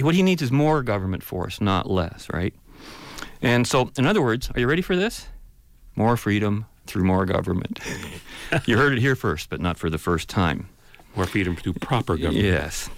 what 0.00 0.14
he 0.14 0.22
needs 0.22 0.42
is 0.42 0.50
more 0.50 0.82
government 0.82 1.22
force, 1.22 1.60
not 1.60 1.90
less, 1.90 2.28
right? 2.32 2.54
And 3.42 3.66
so, 3.66 3.90
in 3.96 4.06
other 4.06 4.22
words, 4.22 4.50
are 4.54 4.60
you 4.60 4.66
ready 4.66 4.82
for 4.82 4.96
this? 4.96 5.26
More 5.96 6.16
freedom 6.16 6.66
through 6.86 7.04
more 7.04 7.26
government. 7.26 7.80
you 8.66 8.76
heard 8.76 8.92
it 8.92 9.00
here 9.00 9.16
first, 9.16 9.50
but 9.50 9.60
not 9.60 9.78
for 9.78 9.90
the 9.90 9.98
first 9.98 10.28
time. 10.28 10.68
More 11.16 11.26
freedom 11.26 11.56
through 11.56 11.74
proper 11.74 12.16
government. 12.16 12.44
Yes. 12.44 12.88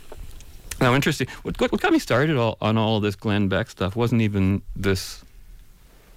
Now, 0.80 0.95
interesting. 0.95 1.28
What, 1.43 1.61
what 1.61 1.80
got 1.80 1.93
me 1.93 1.99
started 1.99 2.36
all, 2.36 2.59
on 2.61 2.76
all 2.76 3.01
this 3.01 3.14
Glenn 3.14 3.49
Beck 3.49 3.70
stuff 3.70 3.95
wasn't 3.97 4.22
even 4.22 4.62
this 4.74 5.24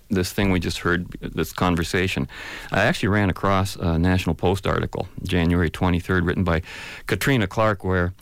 this 0.10 0.32
thing 0.32 0.52
we 0.52 0.60
just 0.60 0.80
heard, 0.80 1.10
this 1.20 1.52
conversation. 1.52 2.28
I 2.72 2.84
actually 2.84 3.10
ran 3.10 3.30
across 3.30 3.76
a 3.76 3.98
National 3.98 4.36
Post 4.36 4.68
article, 4.68 5.08
January 5.24 5.70
23rd, 5.70 6.28
written 6.28 6.44
by 6.44 6.62
Katrina 7.08 7.48
Clark, 7.48 7.84
where 7.84 8.14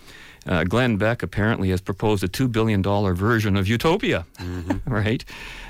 uh, 0.47 0.63
Glenn 0.63 0.97
Beck 0.97 1.23
apparently 1.23 1.69
has 1.69 1.81
proposed 1.81 2.23
a 2.23 2.27
$2 2.27 2.51
billion 2.51 2.81
version 3.15 3.55
of 3.55 3.67
Utopia, 3.67 4.25
right? 4.85 5.23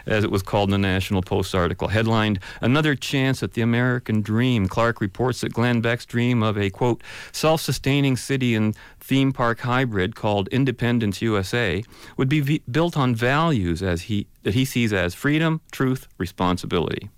As 0.05 0.23
it 0.23 0.31
was 0.31 0.41
called 0.43 0.69
in 0.73 0.81
the 0.81 0.87
National 0.87 1.21
Post 1.21 1.55
article. 1.55 1.87
Headlined, 1.87 2.39
Another 2.61 2.95
Chance 2.95 3.41
at 3.43 3.53
the 3.53 3.61
American 3.61 4.21
Dream. 4.21 4.67
Clark 4.67 4.99
reports 4.99 5.41
that 5.41 5.53
Glenn 5.53 5.79
Beck's 5.81 6.05
dream 6.05 6.43
of 6.43 6.57
a, 6.57 6.69
quote, 6.69 7.01
self 7.31 7.61
sustaining 7.61 8.17
city 8.17 8.55
and 8.55 8.75
theme 8.99 9.31
park 9.31 9.59
hybrid 9.61 10.15
called 10.15 10.47
Independence 10.49 11.21
USA 11.21 11.83
would 12.17 12.29
be 12.29 12.39
v- 12.41 12.63
built 12.69 12.97
on 12.97 13.15
values 13.15 13.81
as 13.81 14.03
he, 14.03 14.27
that 14.43 14.53
he 14.53 14.65
sees 14.65 14.91
as 14.91 15.13
freedom, 15.13 15.61
truth, 15.71 16.07
responsibility. 16.17 17.09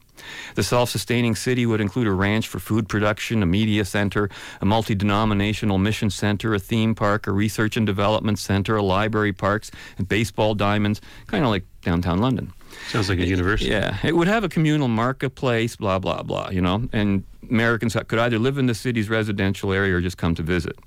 The 0.56 0.64
self 0.64 0.90
sustaining 0.90 1.36
city 1.36 1.66
would 1.66 1.82
include 1.82 2.08
a 2.08 2.12
ranch 2.12 2.48
for 2.48 2.60
food 2.60 2.88
production, 2.88 3.44
a 3.44 3.46
media 3.46 3.86
center, 3.86 4.30
a 4.62 4.66
multi 4.66 4.96
denominational 4.96 5.78
mission 5.78 6.10
center, 6.10 6.54
a 6.54 6.60
theme 6.60 6.96
park, 6.96 7.28
a 7.28 7.32
research 7.32 7.78
and 7.78 7.86
development 7.86 8.40
center, 8.40 8.76
a 8.76 8.84
library, 8.84 9.34
parks, 9.34 9.72
and 9.98 10.08
baseball 10.08 10.56
diamonds, 10.56 11.02
kind 11.28 11.44
of 11.44 11.50
like 11.50 11.64
downtown 11.82 12.20
London. 12.20 12.52
Sounds 12.88 13.10
like 13.10 13.20
a 13.20 13.26
university. 13.26 13.72
Yeah, 13.72 13.98
it 14.04 14.16
would 14.16 14.28
have 14.28 14.44
a 14.44 14.50
communal 14.50 14.88
marketplace, 14.88 15.76
blah, 15.76 16.00
blah, 16.00 16.24
blah, 16.24 16.50
you 16.50 16.62
know, 16.62 16.88
and 16.92 17.24
Americans 17.50 17.96
could 18.08 18.20
either 18.20 18.40
live 18.40 18.58
in 18.58 18.66
the 18.66 18.76
city's 18.76 19.10
residential 19.10 19.72
area 19.72 19.96
or 19.96 20.02
just 20.02 20.18
come 20.18 20.36
to 20.36 20.44
visit. 20.44 20.78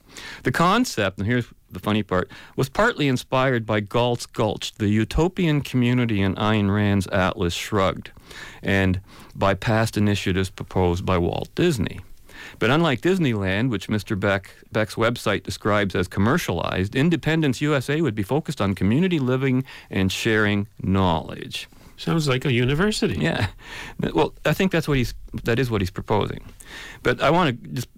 The 0.42 0.52
concept, 0.52 1.18
and 1.18 1.26
here's 1.26 1.46
the 1.70 1.78
funny 1.78 2.02
part, 2.02 2.30
was 2.56 2.68
partly 2.68 3.08
inspired 3.08 3.64
by 3.64 3.80
Galt's 3.80 4.26
Gulch, 4.26 4.74
the 4.74 4.88
utopian 4.88 5.60
community 5.60 6.20
in 6.20 6.34
Ayn 6.34 6.74
Rand's 6.74 7.06
Atlas 7.08 7.54
Shrugged, 7.54 8.10
and 8.62 9.00
by 9.38 9.54
past 9.54 9.96
initiatives 9.96 10.50
proposed 10.50 11.06
by 11.06 11.16
Walt 11.16 11.48
Disney. 11.54 12.00
But 12.58 12.70
unlike 12.70 13.00
Disneyland, 13.00 13.70
which 13.70 13.88
Mr. 13.88 14.18
Beck, 14.18 14.50
Beck's 14.72 14.94
website 14.94 15.42
describes 15.42 15.94
as 15.94 16.08
commercialized, 16.08 16.94
Independence 16.94 17.60
USA 17.60 18.00
would 18.00 18.14
be 18.14 18.22
focused 18.22 18.60
on 18.60 18.74
community 18.74 19.18
living 19.18 19.64
and 19.90 20.10
sharing 20.10 20.66
knowledge. 20.82 21.68
Sounds 21.96 22.28
like 22.28 22.44
a 22.44 22.52
university. 22.52 23.16
Yeah. 23.18 23.48
Well, 24.14 24.32
I 24.44 24.52
think 24.52 24.70
that's 24.70 24.86
what 24.86 24.96
he's 24.96 25.14
that 25.42 25.58
is 25.58 25.68
what 25.68 25.80
he's 25.80 25.90
proposing. 25.90 26.44
But 27.02 27.20
I 27.20 27.30
want 27.30 27.60
to 27.60 27.68
just 27.70 27.88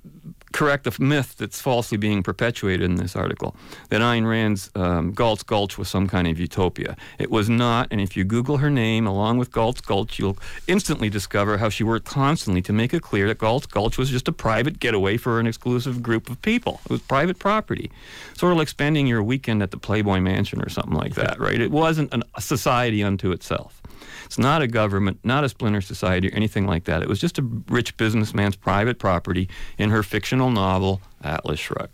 correct 0.52 0.84
the 0.84 1.02
myth 1.02 1.36
that's 1.38 1.60
falsely 1.60 1.96
being 1.96 2.22
perpetuated 2.22 2.82
in 2.82 2.96
this 2.96 3.14
article 3.14 3.54
that 3.88 4.00
Ayn 4.00 4.28
Rand's 4.28 4.70
um, 4.74 5.12
Galt's 5.12 5.42
Gulch 5.42 5.78
was 5.78 5.88
some 5.88 6.08
kind 6.08 6.26
of 6.26 6.38
utopia. 6.38 6.96
It 7.18 7.30
was 7.30 7.48
not, 7.48 7.88
and 7.90 8.00
if 8.00 8.16
you 8.16 8.24
Google 8.24 8.58
her 8.58 8.70
name 8.70 9.06
along 9.06 9.38
with 9.38 9.52
Galt's 9.52 9.80
Gulch, 9.80 10.18
you'll 10.18 10.38
instantly 10.66 11.08
discover 11.08 11.58
how 11.58 11.68
she 11.68 11.84
worked 11.84 12.06
constantly 12.06 12.62
to 12.62 12.72
make 12.72 12.92
it 12.92 13.02
clear 13.02 13.28
that 13.28 13.38
Galt's 13.38 13.66
Gulch 13.66 13.96
was 13.96 14.10
just 14.10 14.28
a 14.28 14.32
private 14.32 14.80
getaway 14.80 15.16
for 15.16 15.38
an 15.38 15.46
exclusive 15.46 16.02
group 16.02 16.28
of 16.28 16.40
people. 16.42 16.80
It 16.84 16.90
was 16.90 17.00
private 17.00 17.38
property, 17.38 17.90
sort 18.36 18.52
of 18.52 18.58
like 18.58 18.68
spending 18.68 19.06
your 19.06 19.22
weekend 19.22 19.62
at 19.62 19.70
the 19.70 19.76
Playboy 19.76 20.20
Mansion 20.20 20.60
or 20.62 20.68
something 20.68 20.94
like 20.94 21.14
that, 21.14 21.38
right? 21.38 21.60
It 21.60 21.70
wasn't 21.70 22.12
an, 22.12 22.24
a 22.34 22.40
society 22.40 23.02
unto 23.02 23.30
itself. 23.32 23.80
It's 24.30 24.38
not 24.38 24.62
a 24.62 24.68
government, 24.68 25.18
not 25.24 25.42
a 25.42 25.48
splinter 25.48 25.80
society 25.80 26.28
or 26.28 26.34
anything 26.36 26.64
like 26.64 26.84
that. 26.84 27.02
It 27.02 27.08
was 27.08 27.18
just 27.18 27.40
a 27.40 27.42
rich 27.68 27.96
businessman's 27.96 28.54
private 28.54 29.00
property 29.00 29.48
in 29.76 29.90
her 29.90 30.04
fictional 30.04 30.52
novel, 30.52 31.00
Atlas 31.20 31.58
Shrugged. 31.58 31.92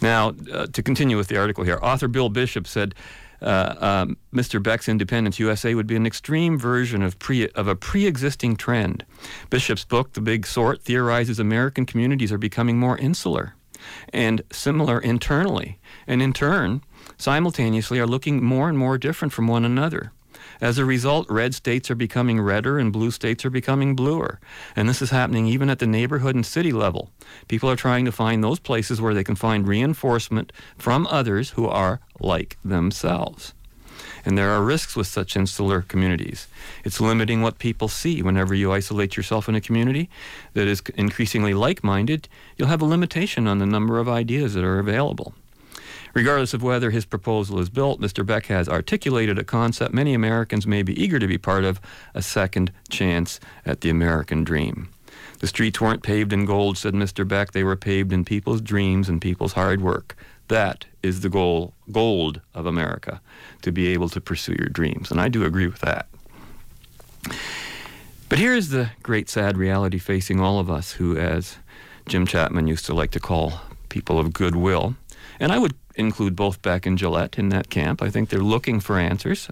Now, 0.00 0.34
uh, 0.52 0.66
to 0.66 0.82
continue 0.82 1.16
with 1.16 1.28
the 1.28 1.38
article 1.38 1.62
here, 1.62 1.78
author 1.80 2.08
Bill 2.08 2.28
Bishop 2.28 2.66
said 2.66 2.96
uh, 3.40 3.76
um, 3.78 4.16
Mr. 4.34 4.60
Beck's 4.60 4.88
Independence 4.88 5.38
USA 5.38 5.76
would 5.76 5.86
be 5.86 5.94
an 5.94 6.06
extreme 6.06 6.58
version 6.58 7.02
of, 7.02 7.16
pre- 7.20 7.50
of 7.50 7.68
a 7.68 7.76
pre 7.76 8.04
existing 8.04 8.56
trend. 8.56 9.04
Bishop's 9.48 9.84
book, 9.84 10.14
The 10.14 10.20
Big 10.20 10.44
Sort, 10.44 10.82
theorizes 10.82 11.38
American 11.38 11.86
communities 11.86 12.32
are 12.32 12.38
becoming 12.38 12.80
more 12.80 12.98
insular 12.98 13.54
and 14.12 14.42
similar 14.50 14.98
internally, 14.98 15.78
and 16.04 16.20
in 16.20 16.32
turn, 16.32 16.82
simultaneously 17.16 18.00
are 18.00 18.08
looking 18.08 18.42
more 18.42 18.68
and 18.68 18.76
more 18.76 18.98
different 18.98 19.32
from 19.32 19.46
one 19.46 19.64
another. 19.64 20.10
As 20.62 20.78
a 20.78 20.84
result, 20.84 21.28
red 21.28 21.56
states 21.56 21.90
are 21.90 21.96
becoming 21.96 22.40
redder 22.40 22.78
and 22.78 22.92
blue 22.92 23.10
states 23.10 23.44
are 23.44 23.50
becoming 23.50 23.96
bluer. 23.96 24.38
And 24.76 24.88
this 24.88 25.02
is 25.02 25.10
happening 25.10 25.48
even 25.48 25.68
at 25.68 25.80
the 25.80 25.88
neighborhood 25.88 26.36
and 26.36 26.46
city 26.46 26.70
level. 26.70 27.10
People 27.48 27.68
are 27.68 27.74
trying 27.74 28.04
to 28.04 28.12
find 28.12 28.44
those 28.44 28.60
places 28.60 29.00
where 29.00 29.12
they 29.12 29.24
can 29.24 29.34
find 29.34 29.66
reinforcement 29.66 30.52
from 30.78 31.08
others 31.08 31.50
who 31.50 31.66
are 31.66 31.98
like 32.20 32.58
themselves. 32.64 33.54
And 34.24 34.38
there 34.38 34.50
are 34.50 34.62
risks 34.62 34.94
with 34.94 35.08
such 35.08 35.36
insular 35.36 35.82
communities. 35.82 36.46
It's 36.84 37.00
limiting 37.00 37.42
what 37.42 37.58
people 37.58 37.88
see. 37.88 38.22
Whenever 38.22 38.54
you 38.54 38.70
isolate 38.70 39.16
yourself 39.16 39.48
in 39.48 39.56
a 39.56 39.60
community 39.60 40.08
that 40.54 40.68
is 40.68 40.80
increasingly 40.94 41.54
like 41.54 41.82
minded, 41.82 42.28
you'll 42.56 42.68
have 42.68 42.82
a 42.82 42.84
limitation 42.84 43.48
on 43.48 43.58
the 43.58 43.66
number 43.66 43.98
of 43.98 44.08
ideas 44.08 44.54
that 44.54 44.62
are 44.62 44.78
available. 44.78 45.34
Regardless 46.14 46.52
of 46.52 46.62
whether 46.62 46.90
his 46.90 47.04
proposal 47.06 47.58
is 47.58 47.70
built, 47.70 48.00
Mr. 48.00 48.24
Beck 48.24 48.46
has 48.46 48.68
articulated 48.68 49.38
a 49.38 49.44
concept 49.44 49.94
many 49.94 50.14
Americans 50.14 50.66
may 50.66 50.82
be 50.82 51.00
eager 51.02 51.18
to 51.18 51.26
be 51.26 51.38
part 51.38 51.64
of 51.64 51.80
a 52.14 52.22
second 52.22 52.70
chance 52.90 53.40
at 53.64 53.80
the 53.80 53.90
American 53.90 54.44
dream. 54.44 54.90
The 55.38 55.46
streets 55.46 55.80
weren't 55.80 56.02
paved 56.02 56.32
in 56.32 56.44
gold, 56.44 56.78
said 56.78 56.94
Mr. 56.94 57.26
Beck. 57.26 57.52
They 57.52 57.64
were 57.64 57.76
paved 57.76 58.12
in 58.12 58.24
people's 58.24 58.60
dreams 58.60 59.08
and 59.08 59.20
people's 59.20 59.54
hard 59.54 59.80
work. 59.80 60.16
That 60.48 60.84
is 61.02 61.20
the 61.20 61.28
goal, 61.28 61.74
gold 61.90 62.40
of 62.54 62.66
America, 62.66 63.20
to 63.62 63.72
be 63.72 63.88
able 63.88 64.08
to 64.10 64.20
pursue 64.20 64.54
your 64.58 64.68
dreams. 64.68 65.10
And 65.10 65.20
I 65.20 65.28
do 65.28 65.44
agree 65.44 65.66
with 65.66 65.80
that. 65.80 66.06
But 68.28 68.38
here's 68.38 68.68
the 68.68 68.90
great 69.02 69.28
sad 69.28 69.56
reality 69.56 69.98
facing 69.98 70.40
all 70.40 70.58
of 70.58 70.70
us 70.70 70.92
who, 70.92 71.16
as 71.16 71.56
Jim 72.06 72.26
Chapman 72.26 72.66
used 72.66 72.86
to 72.86 72.94
like 72.94 73.10
to 73.12 73.20
call 73.20 73.60
people 73.88 74.18
of 74.18 74.32
goodwill, 74.32 74.96
and 75.40 75.52
I 75.52 75.58
would 75.58 75.74
include 75.96 76.36
both 76.36 76.62
Beck 76.62 76.86
and 76.86 76.98
Jillette 76.98 77.38
in 77.38 77.48
that 77.50 77.70
camp. 77.70 78.02
I 78.02 78.10
think 78.10 78.28
they're 78.28 78.40
looking 78.40 78.80
for 78.80 78.98
answers 78.98 79.48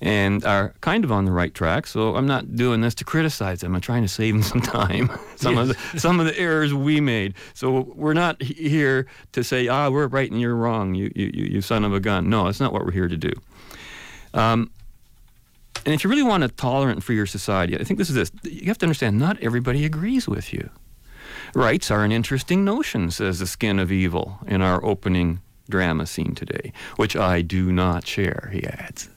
and 0.00 0.44
are 0.44 0.74
kind 0.80 1.02
of 1.04 1.10
on 1.10 1.24
the 1.24 1.32
right 1.32 1.52
track. 1.52 1.86
So 1.86 2.14
I'm 2.14 2.26
not 2.26 2.54
doing 2.54 2.80
this 2.82 2.94
to 2.96 3.04
criticize 3.04 3.60
them. 3.60 3.74
I'm 3.74 3.80
trying 3.80 4.02
to 4.02 4.08
save 4.08 4.34
them 4.34 4.42
some 4.44 4.60
time. 4.60 5.10
some 5.36 5.54
Yes. 5.56 5.70
of 5.70 5.92
the 5.92 6.00
some 6.00 6.20
of 6.20 6.26
the 6.26 6.38
errors 6.38 6.72
we 6.72 7.00
made. 7.00 7.34
So 7.54 7.80
we're 7.96 8.14
not 8.14 8.40
here 8.42 9.06
to 9.32 9.42
say, 9.42 9.66
ah, 9.68 9.90
we're 9.90 10.06
right 10.06 10.30
and 10.30 10.40
you're 10.40 10.54
wrong. 10.54 10.94
You 10.94 11.10
you 11.16 11.30
you 11.34 11.44
you 11.54 11.60
son 11.60 11.84
of 11.84 11.92
a 11.92 12.00
gun. 12.00 12.28
No, 12.30 12.44
that's 12.44 12.60
not 12.60 12.72
what 12.72 12.84
we're 12.84 12.92
here 12.92 13.08
to 13.08 13.16
do. 13.16 13.32
Um, 14.34 14.70
and 15.84 15.94
if 15.94 16.04
you 16.04 16.10
really 16.10 16.22
want 16.22 16.44
a 16.44 16.48
tolerant 16.48 17.02
freer 17.02 17.24
society, 17.26 17.78
I 17.78 17.82
think 17.84 17.98
this 17.98 18.08
is 18.10 18.14
this. 18.14 18.30
You 18.44 18.66
have 18.66 18.78
to 18.78 18.86
understand, 18.86 19.18
not 19.18 19.38
everybody 19.40 19.84
agrees 19.84 20.28
with 20.28 20.52
you. 20.52 20.68
Rights 21.54 21.90
are 21.90 22.04
an 22.04 22.12
interesting 22.12 22.64
notion, 22.64 23.10
says 23.10 23.38
the 23.38 23.46
skin 23.46 23.78
of 23.78 23.90
evil 23.90 24.38
in 24.46 24.60
our 24.60 24.84
opening 24.84 25.40
drama 25.68 26.06
scene 26.06 26.34
today, 26.34 26.72
which 26.96 27.16
I 27.16 27.42
do 27.42 27.72
not 27.72 28.06
share, 28.06 28.50
he 28.52 28.64
adds. 28.64 29.08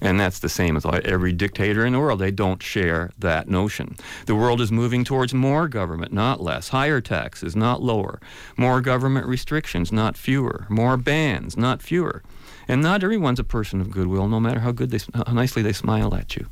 And 0.00 0.20
that's 0.20 0.40
the 0.40 0.48
same 0.48 0.76
as 0.76 0.84
every 0.84 1.32
dictator 1.32 1.86
in 1.86 1.94
the 1.94 1.98
world. 1.98 2.18
They 2.18 2.30
don't 2.30 2.62
share 2.62 3.12
that 3.18 3.48
notion. 3.48 3.96
The 4.26 4.34
world 4.34 4.60
is 4.60 4.70
moving 4.70 5.04
towards 5.04 5.32
more 5.32 5.68
government, 5.68 6.12
not 6.12 6.42
less. 6.42 6.68
Higher 6.68 7.00
taxes, 7.00 7.56
not 7.56 7.82
lower. 7.82 8.20
More 8.56 8.80
government 8.80 9.26
restrictions, 9.26 9.92
not 9.92 10.16
fewer. 10.16 10.66
More 10.68 10.96
bans, 10.96 11.56
not 11.56 11.80
fewer. 11.80 12.22
And 12.68 12.82
not 12.82 13.02
everyone's 13.02 13.40
a 13.40 13.44
person 13.44 13.80
of 13.80 13.90
goodwill, 13.90 14.28
no 14.28 14.40
matter 14.40 14.60
how 14.60 14.72
good 14.72 14.90
they, 14.90 14.98
how 15.14 15.32
nicely 15.32 15.62
they 15.62 15.72
smile 15.72 16.14
at 16.14 16.36
you. 16.36 16.46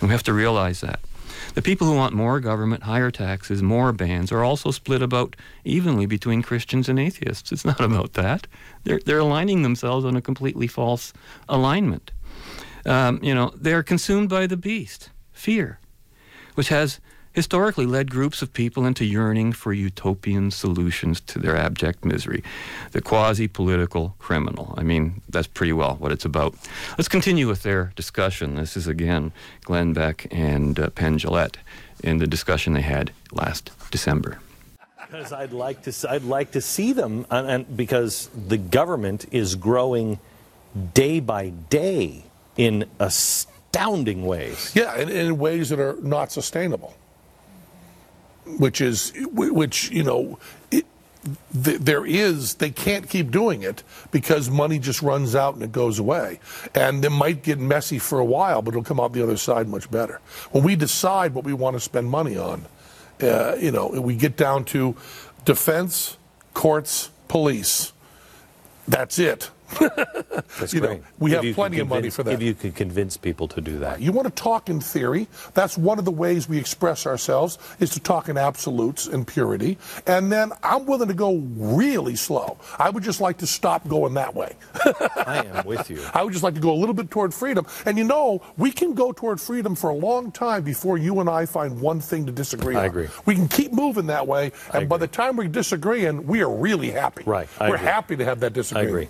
And 0.00 0.08
we 0.08 0.12
have 0.12 0.22
to 0.24 0.32
realize 0.32 0.80
that. 0.82 1.00
The 1.54 1.62
people 1.62 1.86
who 1.86 1.94
want 1.94 2.14
more 2.14 2.40
government, 2.40 2.82
higher 2.82 3.10
taxes, 3.10 3.62
more 3.62 3.92
bans 3.92 4.32
are 4.32 4.44
also 4.44 4.70
split 4.70 5.02
about 5.02 5.36
evenly 5.64 6.06
between 6.06 6.42
Christians 6.42 6.88
and 6.88 6.98
atheists. 6.98 7.52
It's 7.52 7.64
not 7.64 7.80
about 7.80 8.14
that. 8.14 8.46
They're, 8.84 9.00
they're 9.04 9.18
aligning 9.18 9.62
themselves 9.62 10.04
on 10.04 10.16
a 10.16 10.22
completely 10.22 10.66
false 10.66 11.12
alignment. 11.48 12.10
Um, 12.86 13.18
you 13.22 13.34
know, 13.34 13.52
they 13.56 13.72
are 13.72 13.82
consumed 13.82 14.28
by 14.28 14.46
the 14.46 14.56
beast, 14.56 15.10
fear, 15.32 15.78
which 16.54 16.68
has 16.68 17.00
historically 17.34 17.84
led 17.84 18.10
groups 18.10 18.40
of 18.40 18.52
people 18.52 18.86
into 18.86 19.04
yearning 19.04 19.52
for 19.52 19.72
utopian 19.72 20.50
solutions 20.50 21.20
to 21.20 21.38
their 21.38 21.56
abject 21.56 22.04
misery. 22.04 22.42
The 22.92 23.02
quasi 23.02 23.48
political 23.48 24.14
criminal. 24.18 24.74
I 24.78 24.82
mean, 24.82 25.20
that's 25.28 25.48
pretty 25.48 25.72
well 25.72 25.96
what 25.96 26.12
it's 26.12 26.24
about. 26.24 26.54
Let's 26.96 27.08
continue 27.08 27.48
with 27.48 27.62
their 27.62 27.92
discussion. 27.96 28.54
This 28.54 28.76
is 28.76 28.86
again 28.86 29.32
Glenn 29.64 29.92
Beck 29.92 30.26
and 30.30 30.78
uh, 30.78 30.90
Penn 30.90 31.18
Jillette 31.18 31.56
in 32.02 32.18
the 32.18 32.26
discussion 32.26 32.72
they 32.72 32.82
had 32.82 33.10
last 33.32 33.70
December. 33.90 34.38
Because 35.00 35.32
I'd 35.32 35.52
like 35.52 35.82
to, 35.82 35.92
I'd 36.08 36.24
like 36.24 36.52
to 36.52 36.60
see 36.60 36.92
them, 36.92 37.26
and, 37.30 37.46
and 37.48 37.76
because 37.76 38.28
the 38.48 38.56
government 38.56 39.26
is 39.30 39.54
growing 39.54 40.18
day 40.92 41.20
by 41.20 41.50
day 41.50 42.24
in 42.56 42.86
astounding 42.98 44.24
ways. 44.24 44.72
Yeah, 44.74 44.92
and, 44.94 45.10
and 45.10 45.28
in 45.28 45.38
ways 45.38 45.68
that 45.68 45.78
are 45.78 45.96
not 46.00 46.32
sustainable. 46.32 46.94
Which 48.46 48.80
is, 48.80 49.12
which 49.32 49.90
you 49.90 50.02
know, 50.02 50.38
it, 50.70 50.84
there 51.52 52.04
is. 52.04 52.54
They 52.54 52.70
can't 52.70 53.08
keep 53.08 53.30
doing 53.30 53.62
it 53.62 53.82
because 54.10 54.50
money 54.50 54.78
just 54.78 55.00
runs 55.02 55.34
out 55.34 55.54
and 55.54 55.62
it 55.62 55.72
goes 55.72 55.98
away, 55.98 56.40
and 56.74 57.04
it 57.04 57.10
might 57.10 57.42
get 57.42 57.58
messy 57.58 57.98
for 57.98 58.18
a 58.18 58.24
while, 58.24 58.60
but 58.62 58.74
it'll 58.74 58.84
come 58.84 59.00
out 59.00 59.12
the 59.12 59.22
other 59.22 59.36
side 59.36 59.68
much 59.68 59.90
better. 59.90 60.20
When 60.52 60.62
we 60.64 60.76
decide 60.76 61.34
what 61.34 61.44
we 61.44 61.54
want 61.54 61.76
to 61.76 61.80
spend 61.80 62.08
money 62.10 62.36
on, 62.36 62.66
uh, 63.22 63.56
you 63.58 63.70
know, 63.70 63.88
we 63.88 64.16
get 64.16 64.36
down 64.36 64.64
to 64.66 64.94
defense, 65.44 66.16
courts, 66.52 67.10
police. 67.28 67.92
That's 68.86 69.18
it. 69.18 69.50
That's 70.58 70.72
You 70.72 70.80
know, 70.80 70.86
great. 70.88 71.02
we 71.18 71.34
If 71.34 71.44
have 71.44 71.54
plenty 71.54 71.78
of 71.80 71.88
money 71.88 72.10
for 72.10 72.22
that. 72.22 72.32
If 72.34 72.42
you 72.42 72.54
could 72.54 72.74
convince 72.74 73.16
people 73.16 73.48
to 73.48 73.60
do 73.60 73.78
that. 73.80 74.00
You 74.00 74.12
want 74.12 74.26
to 74.34 74.42
talk 74.42 74.68
in 74.68 74.80
theory. 74.80 75.26
That's 75.54 75.76
one 75.78 75.98
of 75.98 76.04
the 76.04 76.10
ways 76.12 76.48
we 76.48 76.58
express 76.58 77.06
ourselves 77.06 77.58
is 77.80 77.90
to 77.90 78.00
talk 78.00 78.28
in 78.28 78.36
absolutes 78.36 79.06
and 79.06 79.26
purity. 79.26 79.78
And 80.06 80.30
then 80.30 80.52
I'm 80.62 80.86
willing 80.86 81.08
to 81.08 81.14
go 81.14 81.36
really 81.56 82.16
slow. 82.16 82.58
I 82.78 82.90
would 82.90 83.02
just 83.02 83.20
like 83.20 83.38
to 83.38 83.46
stop 83.46 83.86
going 83.88 84.14
that 84.14 84.34
way. 84.34 84.54
I 85.16 85.44
am 85.44 85.66
with 85.66 85.90
you. 85.90 86.02
I 86.12 86.22
would 86.22 86.32
just 86.32 86.44
like 86.44 86.54
to 86.54 86.60
go 86.60 86.72
a 86.72 86.76
little 86.76 86.94
bit 86.94 87.10
toward 87.10 87.32
freedom. 87.34 87.66
And 87.86 87.98
you 87.98 88.04
know, 88.04 88.42
we 88.56 88.70
can 88.70 88.94
go 88.94 89.12
toward 89.12 89.40
freedom 89.40 89.74
for 89.74 89.90
a 89.90 89.94
long 89.94 90.30
time 90.32 90.62
before 90.62 90.98
you 90.98 91.20
and 91.20 91.28
I 91.28 91.46
find 91.46 91.80
one 91.80 92.00
thing 92.00 92.26
to 92.26 92.32
disagree 92.32 92.76
I 92.76 92.80
on. 92.80 92.84
agree. 92.86 93.08
We 93.26 93.34
can 93.34 93.48
keep 93.48 93.72
moving 93.72 94.06
that 94.06 94.26
way, 94.26 94.52
and 94.72 94.88
by 94.88 94.98
the 94.98 95.06
time 95.08 95.36
we're 95.36 95.48
disagreeing, 95.48 96.26
we 96.26 96.42
are 96.42 96.50
really 96.50 96.90
happy. 96.90 97.24
Right. 97.24 97.48
I 97.60 97.68
We're 97.68 97.76
agree. 97.76 97.86
happy 97.86 98.16
to 98.16 98.24
have 98.24 98.40
that 98.40 98.52
disagreement. 98.52 98.86
I 98.86 98.88
agree. 98.88 99.08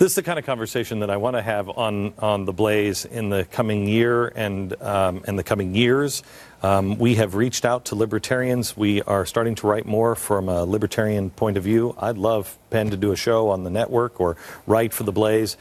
This 0.00 0.12
is 0.12 0.16
the 0.16 0.22
kind 0.22 0.38
of 0.38 0.46
conversation 0.46 1.00
that 1.00 1.10
I 1.10 1.18
want 1.18 1.36
to 1.36 1.42
have 1.42 1.68
on, 1.68 2.14
on 2.20 2.46
the 2.46 2.54
Blaze 2.54 3.04
in 3.04 3.28
the 3.28 3.44
coming 3.44 3.86
year 3.86 4.28
and 4.28 4.72
um, 4.80 5.22
in 5.28 5.36
the 5.36 5.44
coming 5.44 5.74
years. 5.74 6.22
Um, 6.62 6.96
we 6.96 7.16
have 7.16 7.34
reached 7.34 7.66
out 7.66 7.84
to 7.84 7.96
libertarians. 7.96 8.74
We 8.74 9.02
are 9.02 9.26
starting 9.26 9.56
to 9.56 9.66
write 9.66 9.84
more 9.84 10.14
from 10.14 10.48
a 10.48 10.64
libertarian 10.64 11.28
point 11.28 11.58
of 11.58 11.64
view. 11.64 11.94
I'd 11.98 12.16
love 12.16 12.56
Penn 12.70 12.88
to 12.88 12.96
do 12.96 13.12
a 13.12 13.16
show 13.16 13.50
on 13.50 13.62
the 13.62 13.68
network 13.68 14.18
or 14.22 14.38
write 14.66 14.94
for 14.94 15.02
the 15.02 15.12
Blaze. 15.12 15.58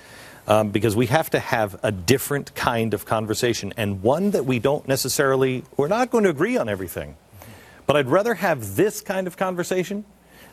Um, 0.47 0.69
because 0.69 0.95
we 0.95 1.07
have 1.07 1.29
to 1.31 1.39
have 1.39 1.77
a 1.83 1.91
different 1.91 2.55
kind 2.55 2.93
of 2.93 3.05
conversation 3.05 3.73
and 3.75 4.01
one 4.01 4.31
that 4.31 4.45
we 4.45 4.59
don't 4.59 4.87
necessarily, 4.87 5.65
we're 5.75 5.89
not 5.89 6.11
going 6.11 6.23
to 6.23 6.29
agree 6.29 6.55
on 6.55 6.69
everything. 6.69 7.17
But 7.85 7.97
I'd 7.97 8.07
rather 8.07 8.35
have 8.35 8.77
this 8.77 9.01
kind 9.01 9.27
of 9.27 9.35
conversation 9.35 10.05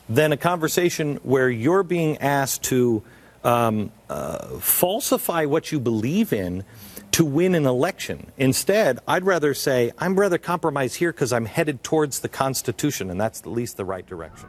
than 0.09 0.33
a 0.33 0.37
conversation 0.37 1.17
where 1.23 1.49
you're 1.49 1.85
being 1.85 2.19
asked 2.19 2.65
to 2.65 3.05
um, 3.47 3.93
uh, 4.11 4.59
falsify 4.59 5.45
what 5.45 5.71
you 5.71 5.79
believe 5.79 6.33
in 6.33 6.65
to 7.13 7.25
win 7.25 7.55
an 7.55 7.65
election. 7.65 8.27
Instead, 8.37 8.99
I'd 9.07 9.25
rather 9.25 9.55
say, 9.55 9.93
I'm 9.99 10.19
rather 10.19 10.37
compromise 10.37 10.97
here 10.97 11.13
because 11.13 11.33
I'm 11.33 11.47
headed 11.47 11.85
towards 11.85 12.21
the 12.21 12.29
Constitution, 12.29 13.09
and 13.09 13.21
that's 13.21 13.41
at 13.41 13.47
least 13.47 13.77
the 13.77 13.85
right 13.85 14.05
direction. 14.05 14.49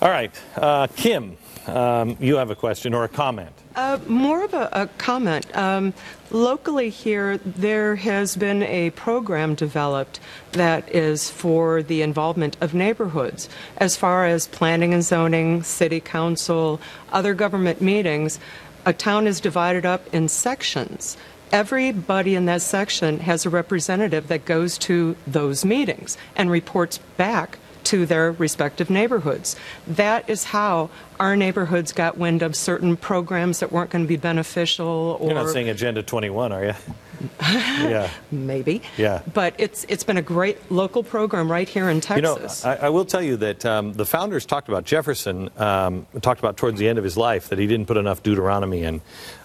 All 0.00 0.12
right, 0.12 0.32
uh, 0.56 0.86
Kim, 0.96 1.36
um, 1.68 2.16
you 2.20 2.36
have 2.36 2.50
a 2.50 2.54
question 2.54 2.94
or 2.94 3.04
a 3.04 3.08
comment. 3.08 3.52
Uh, 3.74 3.98
more 4.06 4.44
of 4.44 4.54
a, 4.54 4.68
a 4.72 4.86
comment. 4.98 5.54
Um, 5.56 5.92
locally 6.30 6.90
here, 6.90 7.38
there 7.38 7.96
has 7.96 8.36
been 8.36 8.62
a 8.62 8.90
program 8.90 9.54
developed 9.54 10.20
that 10.52 10.88
is 10.94 11.30
for 11.30 11.82
the 11.82 12.02
involvement 12.02 12.56
of 12.60 12.74
neighborhoods 12.74 13.48
as 13.78 13.96
far 13.96 14.26
as 14.26 14.46
planning 14.46 14.94
and 14.94 15.04
zoning, 15.04 15.62
city 15.62 16.00
council, 16.00 16.80
other 17.12 17.34
government 17.34 17.80
meetings. 17.80 18.38
A 18.84 18.92
town 18.92 19.26
is 19.26 19.40
divided 19.40 19.84
up 19.84 20.12
in 20.14 20.28
sections. 20.28 21.16
Everybody 21.52 22.34
in 22.34 22.46
that 22.46 22.62
section 22.62 23.20
has 23.20 23.46
a 23.46 23.50
representative 23.50 24.28
that 24.28 24.44
goes 24.44 24.78
to 24.78 25.16
those 25.26 25.64
meetings 25.64 26.16
and 26.34 26.50
reports 26.50 26.98
back 27.16 27.58
to 27.86 28.06
their 28.06 28.32
respective 28.32 28.90
neighborhoods. 28.90 29.56
That 29.86 30.28
is 30.28 30.44
how 30.44 30.90
our 31.18 31.36
neighborhoods 31.36 31.92
got 31.92 32.18
wind 32.18 32.42
of 32.42 32.54
certain 32.54 32.96
programs 32.96 33.60
that 33.60 33.72
weren't 33.72 33.90
going 33.90 34.04
to 34.04 34.08
be 34.08 34.16
beneficial 34.16 35.18
or 35.20 35.26
You're 35.26 35.34
not 35.34 35.50
saying 35.50 35.68
Agenda 35.68 36.02
21, 36.02 36.52
are 36.52 36.64
you? 36.64 36.74
yeah. 37.40 38.10
maybe. 38.30 38.82
Yeah. 38.96 39.22
But 39.32 39.54
it's 39.58 39.84
it's 39.88 40.04
been 40.04 40.16
a 40.18 40.22
great 40.22 40.70
local 40.70 41.02
program 41.02 41.50
right 41.50 41.68
here 41.68 41.88
in 41.88 42.00
Texas. 42.00 42.62
You 42.64 42.70
know, 42.70 42.76
I, 42.76 42.86
I 42.86 42.88
will 42.90 43.04
tell 43.04 43.22
you 43.22 43.36
that 43.38 43.64
um, 43.64 43.94
the 43.94 44.04
founders 44.04 44.44
talked 44.44 44.68
about 44.68 44.84
Jefferson, 44.84 45.48
um, 45.56 46.06
talked 46.20 46.40
about 46.40 46.56
towards 46.56 46.78
the 46.78 46.88
end 46.88 46.98
of 46.98 47.04
his 47.04 47.16
life 47.16 47.48
that 47.48 47.58
he 47.58 47.66
didn't 47.66 47.86
put 47.86 47.96
enough 47.96 48.22
Deuteronomy 48.22 48.82
in. 48.82 49.00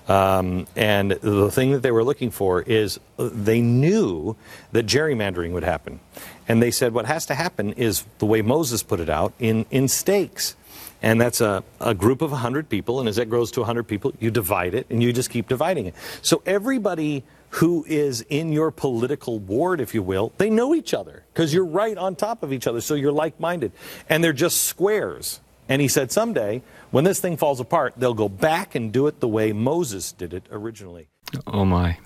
Um, 0.08 0.68
and 0.76 1.12
the 1.12 1.52
thing 1.52 1.72
that 1.72 1.84
they 1.84 1.92
were 1.92 2.04
looking 2.04 2.32
for 2.32 2.62
is 2.62 3.00
uh, 3.18 3.30
they 3.32 3.62
knew 3.62 4.36
that 4.72 4.86
gerrymandering 4.86 5.52
would 5.52 5.64
happen. 5.64 6.00
And 6.48 6.62
they 6.62 6.72
said 6.72 6.94
what 6.94 7.06
has 7.06 7.26
to 7.28 7.36
happen 7.36 7.74
is 7.74 8.04
the 8.20 8.26
way 8.26 8.42
Moses 8.42 8.84
put 8.84 9.00
it 9.00 9.10
out 9.10 9.34
in, 9.40 9.66
in 9.72 9.88
stakes. 9.88 10.56
And 11.02 11.20
that's 11.20 11.42
a, 11.42 11.64
a 11.80 11.94
group 11.94 12.22
of 12.22 12.32
100 12.32 12.70
people. 12.70 13.00
And 13.00 13.10
as 13.10 13.16
that 13.16 13.30
grows 13.30 13.52
to 13.52 13.62
100 13.62 13.84
people, 13.84 14.14
you 14.20 14.32
divide 14.32 14.74
it 14.76 14.88
and 14.90 15.02
you 15.02 15.14
just 15.14 15.30
keep 15.30 15.48
dividing 15.48 15.88
it. 15.88 15.96
So 16.22 16.42
everybody 16.46 17.24
who 17.56 17.84
is 17.88 18.26
in 18.30 18.54
your 18.54 18.72
political 18.72 19.40
ward, 19.40 19.82
if 19.82 19.94
you 19.94 20.04
will, 20.04 20.32
they 20.38 20.50
know 20.50 20.74
each 20.74 20.94
other 20.94 21.24
because 21.34 21.54
you're 21.54 21.66
right 21.66 21.98
on 21.98 22.16
top 22.16 22.44
of 22.44 22.54
each 22.54 22.68
other. 22.68 22.82
So 22.82 22.96
you're 22.96 23.12
like 23.12 23.40
minded. 23.40 23.72
And 24.10 24.24
they're 24.24 24.32
just 24.34 24.64
squares. 24.66 25.40
And 25.72 25.82
he 25.82 25.88
said 25.88 26.12
someday, 26.12 26.64
when 26.90 27.06
this 27.06 27.22
thing 27.22 27.38
falls 27.38 27.62
apart, 27.62 27.94
they'll 27.96 28.14
go 28.14 28.28
back 28.28 28.76
and 28.76 28.92
do 28.92 29.08
it 29.08 29.22
the 29.22 29.28
way 29.30 29.54
Moses 29.54 30.12
did 30.12 30.34
it 30.34 30.44
originally. 30.52 31.08
Oh 31.48 31.64
my. 31.64 31.98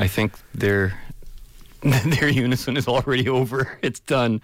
I 0.00 0.08
think 0.08 0.32
their 0.52 0.98
their 1.82 2.28
unison 2.28 2.76
is 2.76 2.88
already 2.88 3.28
over. 3.28 3.78
It's 3.82 4.00
done. 4.00 4.40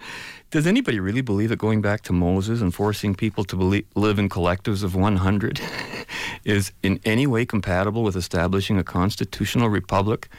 Does 0.51 0.65
anybody 0.65 1.01
really 1.01 1.19
believe 1.19 1.49
that 1.49 1.59
going 1.59 1.81
back 1.81 1.99
to 2.03 2.13
Moses 2.13 2.61
and 2.61 2.73
forcing 2.73 3.13
people 3.13 3.43
to 3.43 3.57
believe, 3.57 3.85
live 3.95 4.17
in 4.17 4.29
collectives 4.29 4.83
of 4.83 4.95
100 4.95 5.59
is 6.45 6.71
in 6.81 7.01
any 7.03 7.27
way 7.27 7.45
compatible 7.45 8.03
with 8.03 8.15
establishing 8.15 8.77
a 8.77 8.85
constitutional 8.85 9.67
republic 9.67 10.29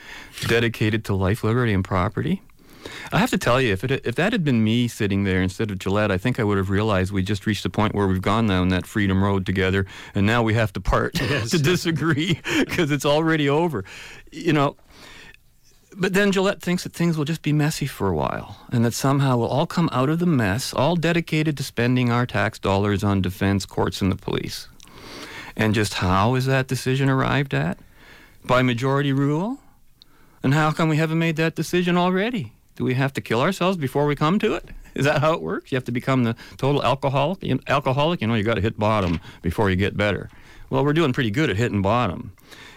dedicated 0.47 1.05
to 1.05 1.15
life, 1.15 1.45
liberty, 1.45 1.75
and 1.75 1.85
property? 1.85 2.41
I 3.13 3.19
have 3.19 3.31
to 3.31 3.39
tell 3.39 3.61
you, 3.61 3.73
if 3.73 3.85
it 3.85 3.91
if 4.07 4.15
that 4.15 4.33
had 4.33 4.45
been 4.45 4.63
me 4.65 4.89
sitting 4.89 5.25
there 5.25 5.43
instead 5.43 5.71
of 5.71 5.79
Jillette, 5.79 6.11
I 6.11 6.19
think 6.19 6.39
I 6.41 6.45
would 6.45 6.59
have 6.59 6.71
realized 6.71 7.13
we 7.13 7.23
just 7.23 7.45
reached 7.47 7.65
a 7.65 7.71
point 7.71 7.95
where 7.95 8.07
we've 8.07 8.23
gone 8.23 8.47
down 8.47 8.69
that 8.69 8.87
freedom 8.87 9.23
road 9.23 9.45
together, 9.47 9.87
and 10.15 10.27
now 10.27 10.43
we 10.43 10.55
have 10.55 10.73
to 10.75 10.81
part 10.81 11.13
Yes. 11.21 11.51
to 11.53 11.59
disagree 11.59 12.41
because 12.59 12.91
it's 12.91 13.05
already 13.07 13.49
over. 13.49 13.85
You 14.33 14.53
know, 14.53 14.77
But 15.97 16.15
then 16.15 16.31
Jillette 16.33 16.61
thinks 16.61 16.85
that 16.85 16.93
things 16.93 17.19
will 17.19 17.25
just 17.25 17.43
be 17.43 17.53
messy 17.53 17.87
for 17.87 18.09
a 18.09 18.15
while, 18.15 18.57
and 18.73 18.85
that 18.85 18.95
somehow 18.95 19.37
we'll 19.39 19.49
all 19.49 19.67
come 19.67 19.89
out 19.93 20.09
of 20.09 20.19
the 20.21 20.27
mess, 20.27 20.73
all 20.73 20.95
dedicated 20.97 21.57
to 21.57 21.63
spending 21.65 22.11
our 22.11 22.27
tax 22.27 22.59
dollars 22.59 23.03
on 23.03 23.21
defense, 23.21 23.67
courts, 23.67 24.01
and 24.01 24.11
the 24.11 24.17
police. 24.17 24.69
And 25.57 25.75
just 25.75 25.95
how 25.95 26.37
is 26.37 26.47
that 26.47 26.69
decision 26.69 27.11
arrived 27.11 27.53
at? 27.55 27.79
By 28.45 28.63
majority 28.63 29.13
rule? 29.13 29.59
And 30.43 30.55
how 30.55 30.71
come 30.71 30.89
we 30.89 30.97
haven't 30.97 31.19
made 31.19 31.37
that 31.37 31.55
decision 31.57 31.99
already? 31.99 32.53
Do 32.77 32.85
we 32.85 32.95
have 32.95 33.13
to 33.15 33.21
kill 33.21 33.41
ourselves 33.41 33.77
before 33.77 34.07
we 34.07 34.17
come 34.17 34.39
to 34.39 34.55
it? 34.55 34.71
Is 34.95 35.05
that 35.05 35.21
how 35.21 35.35
it 35.35 35.43
works? 35.43 35.71
You 35.71 35.77
have 35.77 35.85
to 35.85 35.93
become 35.93 36.25
the 36.25 36.35
total 36.57 36.83
alcoholic? 36.83 37.45
Alcoholic, 37.69 38.21
you 38.21 38.27
know, 38.27 38.35
you 38.35 38.43
got 38.43 38.55
to 38.55 38.61
hit 38.61 38.79
bottom 38.79 39.21
before 39.43 39.71
you 39.71 39.77
get 39.77 39.97
better. 39.97 40.31
Well, 40.71 40.85
we're 40.85 40.93
doing 40.93 41.13
pretty 41.13 41.31
good 41.31 41.51
at 41.51 41.57
hitting 41.57 41.83
bottom. 41.83 42.33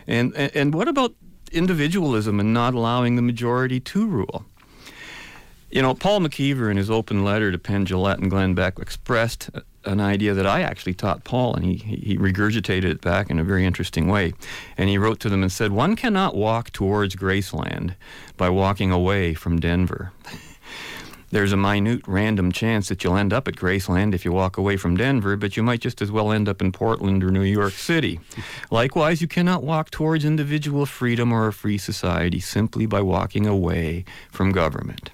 And, 0.08 0.36
and, 0.36 0.56
and 0.56 0.74
what 0.74 0.88
about 0.88 1.16
individualism 1.52 2.40
and 2.40 2.54
not 2.54 2.74
allowing 2.74 3.16
the 3.16 3.22
majority 3.22 3.80
to 3.80 4.08
rule? 4.08 4.46
You 5.72 5.82
know, 5.82 5.96
Paul 5.96 6.20
McKeever, 6.20 6.70
in 6.70 6.78
his 6.78 6.92
open 6.92 7.24
letter 7.24 7.52
to 7.52 7.58
Penn 7.58 7.86
Jillette 7.86 8.20
and 8.20 8.30
Glenn 8.30 8.54
Beck, 8.54 8.78
expressed 8.78 9.50
an 9.86 10.00
idea 10.00 10.34
that 10.34 10.48
I 10.48 10.62
actually 10.62 10.94
taught 10.94 11.24
Paul, 11.24 11.56
and 11.56 11.66
he, 11.66 11.76
he 11.76 12.18
regurgitated 12.18 12.86
it 12.86 13.02
back 13.02 13.30
in 13.30 13.40
a 13.40 13.44
very 13.44 13.66
interesting 13.66 14.08
way. 14.08 14.34
And 14.78 14.90
he 14.90 14.98
wrote 14.98 15.20
to 15.22 15.30
them 15.30 15.42
and 15.42 15.52
said, 15.52 15.72
One 15.72 15.96
cannot 15.96 16.36
walk 16.36 16.72
towards 16.72 17.16
Graceland 17.16 17.96
by 18.38 18.50
walking 18.50 18.92
away 18.92 19.34
from 19.34 19.60
Denver. 19.60 20.12
There's 21.34 21.52
a 21.52 21.58
minute 21.58 22.02
random 22.06 22.52
chance 22.52 22.90
that 22.90 23.04
you'll 23.04 23.18
end 23.18 23.34
up 23.34 23.48
at 23.48 23.56
Graceland 23.56 24.14
if 24.14 24.24
you 24.24 24.32
walk 24.32 24.56
away 24.58 24.78
from 24.78 24.96
Denver, 24.96 25.36
but 25.36 25.58
you 25.58 25.64
might 25.64 25.82
just 25.82 26.00
as 26.00 26.12
well 26.12 26.32
end 26.32 26.48
up 26.48 26.62
in 26.62 26.72
Portland 26.72 27.24
or 27.24 27.32
New 27.32 27.42
York 27.42 27.74
City. 27.74 28.20
Likewise, 28.70 29.20
you 29.20 29.28
cannot 29.28 29.64
walk 29.64 29.90
towards 29.90 30.26
individual 30.26 30.86
freedom 30.86 31.32
or 31.32 31.48
a 31.48 31.54
free 31.54 31.80
society 31.80 32.40
simply 32.40 32.86
by 32.86 33.02
walking 33.02 33.48
away 33.48 34.06
from 34.30 34.52
government. 34.52 35.10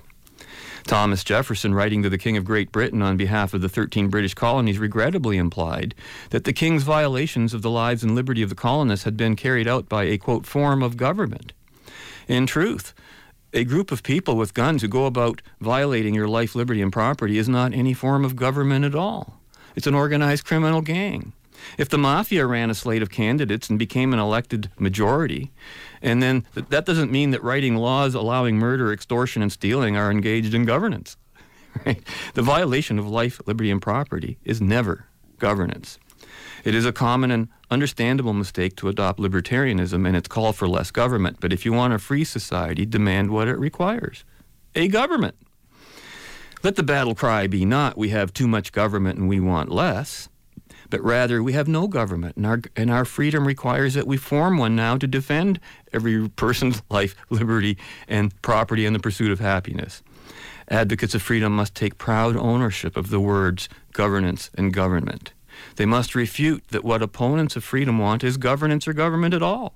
Thomas 0.85 1.23
Jefferson, 1.23 1.73
writing 1.73 2.03
to 2.03 2.09
the 2.09 2.17
King 2.17 2.37
of 2.37 2.45
Great 2.45 2.71
Britain 2.71 3.01
on 3.01 3.17
behalf 3.17 3.53
of 3.53 3.61
the 3.61 3.69
13 3.69 4.09
British 4.09 4.33
colonies, 4.33 4.79
regrettably 4.79 5.37
implied 5.37 5.93
that 6.31 6.43
the 6.43 6.53
King's 6.53 6.83
violations 6.83 7.53
of 7.53 7.61
the 7.61 7.69
lives 7.69 8.03
and 8.03 8.15
liberty 8.15 8.41
of 8.41 8.49
the 8.49 8.55
colonists 8.55 9.05
had 9.05 9.17
been 9.17 9.35
carried 9.35 9.67
out 9.67 9.87
by 9.89 10.03
a, 10.03 10.17
quote, 10.17 10.45
form 10.45 10.81
of 10.81 10.97
government. 10.97 11.53
In 12.27 12.45
truth, 12.45 12.93
a 13.53 13.63
group 13.63 13.91
of 13.91 14.03
people 14.03 14.35
with 14.35 14.53
guns 14.53 14.81
who 14.81 14.87
go 14.87 15.05
about 15.05 15.41
violating 15.59 16.13
your 16.13 16.27
life, 16.27 16.55
liberty, 16.55 16.81
and 16.81 16.93
property 16.93 17.37
is 17.37 17.49
not 17.49 17.73
any 17.73 17.93
form 17.93 18.23
of 18.23 18.35
government 18.35 18.85
at 18.85 18.95
all. 18.95 19.39
It's 19.75 19.87
an 19.87 19.95
organized 19.95 20.45
criminal 20.45 20.81
gang. 20.81 21.33
If 21.77 21.89
the 21.89 21.97
mafia 21.97 22.45
ran 22.45 22.69
a 22.69 22.75
slate 22.75 23.01
of 23.01 23.09
candidates 23.09 23.69
and 23.69 23.77
became 23.77 24.13
an 24.13 24.19
elected 24.19 24.69
majority, 24.77 25.51
and 26.01 26.21
then 26.21 26.45
th- 26.53 26.67
that 26.69 26.85
doesn't 26.85 27.11
mean 27.11 27.31
that 27.31 27.43
writing 27.43 27.75
laws 27.75 28.15
allowing 28.15 28.57
murder, 28.57 28.91
extortion, 28.91 29.41
and 29.41 29.51
stealing 29.51 29.97
are 29.97 30.11
engaged 30.11 30.53
in 30.53 30.65
governance. 30.65 31.17
Right? 31.85 32.01
The 32.33 32.41
violation 32.41 32.97
of 32.97 33.07
life, 33.07 33.39
liberty, 33.45 33.69
and 33.69 33.79
property 33.79 34.39
is 34.43 34.59
never 34.59 35.05
governance. 35.37 35.99
It 36.63 36.73
is 36.73 36.83
a 36.83 36.91
common 36.91 37.29
and 37.29 37.47
understandable 37.69 38.33
mistake 38.33 38.75
to 38.77 38.89
adopt 38.89 39.19
libertarianism 39.19 40.05
and 40.05 40.17
its 40.17 40.27
call 40.27 40.51
for 40.51 40.67
less 40.67 40.89
government. 40.91 41.37
But 41.39 41.53
if 41.53 41.65
you 41.65 41.71
want 41.71 41.93
a 41.93 41.99
free 41.99 42.23
society, 42.23 42.85
demand 42.85 43.29
what 43.29 43.47
it 43.47 43.57
requires 43.57 44.25
a 44.75 44.87
government. 44.87 45.35
Let 46.63 46.75
the 46.75 46.83
battle 46.83 47.15
cry 47.15 47.47
be 47.47 47.65
not 47.65 47.97
we 47.97 48.09
have 48.09 48.33
too 48.33 48.47
much 48.47 48.71
government 48.71 49.17
and 49.17 49.29
we 49.29 49.39
want 49.39 49.71
less, 49.71 50.27
but 50.89 51.03
rather 51.03 51.41
we 51.43 51.53
have 51.53 51.67
no 51.67 51.87
government 51.87 52.35
and 52.35 52.45
our, 52.45 52.61
and 52.75 52.89
our 52.89 53.05
freedom 53.05 53.45
requires 53.45 53.93
that 53.93 54.07
we 54.07 54.17
form 54.17 54.57
one 54.57 54.75
now 54.75 54.97
to 54.97 55.07
defend 55.07 55.59
every 55.93 56.29
person's 56.29 56.81
life, 56.89 57.15
liberty, 57.29 57.77
and 58.07 58.39
property 58.41 58.85
in 58.85 58.93
the 58.93 58.99
pursuit 58.99 59.31
of 59.31 59.39
happiness. 59.39 60.01
Advocates 60.69 61.15
of 61.15 61.21
freedom 61.21 61.55
must 61.55 61.73
take 61.73 61.97
proud 61.97 62.35
ownership 62.35 62.95
of 62.95 63.09
the 63.09 63.19
words 63.19 63.69
governance 63.93 64.51
and 64.55 64.73
government. 64.73 65.33
They 65.75 65.85
must 65.85 66.15
refute 66.15 66.67
that 66.69 66.83
what 66.83 67.01
opponents 67.01 67.55
of 67.55 67.63
freedom 67.63 67.97
want 67.97 68.23
is 68.23 68.37
governance 68.37 68.87
or 68.87 68.93
government 68.93 69.33
at 69.33 69.43
all. 69.43 69.73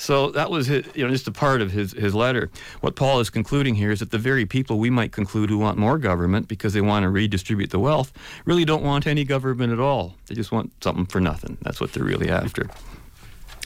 So 0.00 0.30
that 0.30 0.50
was 0.50 0.66
his, 0.66 0.86
you 0.94 1.04
know 1.04 1.10
just 1.10 1.28
a 1.28 1.32
part 1.32 1.60
of 1.60 1.72
his, 1.72 1.92
his 1.92 2.14
letter. 2.14 2.50
What 2.80 2.96
Paul 2.96 3.20
is 3.20 3.28
concluding 3.28 3.74
here 3.74 3.90
is 3.90 4.00
that 4.00 4.10
the 4.10 4.18
very 4.18 4.46
people 4.46 4.78
we 4.78 4.88
might 4.88 5.12
conclude 5.12 5.50
who 5.50 5.58
want 5.58 5.76
more 5.76 5.98
government 5.98 6.48
because 6.48 6.72
they 6.72 6.80
want 6.80 7.02
to 7.02 7.10
redistribute 7.10 7.68
the 7.68 7.78
wealth 7.78 8.10
really 8.46 8.64
don't 8.64 8.82
want 8.82 9.06
any 9.06 9.24
government 9.24 9.74
at 9.74 9.78
all. 9.78 10.14
They 10.26 10.34
just 10.34 10.52
want 10.52 10.72
something 10.82 11.04
for 11.04 11.20
nothing. 11.20 11.58
That's 11.60 11.82
what 11.82 11.92
they're 11.92 12.02
really 12.02 12.30
after. 12.30 12.70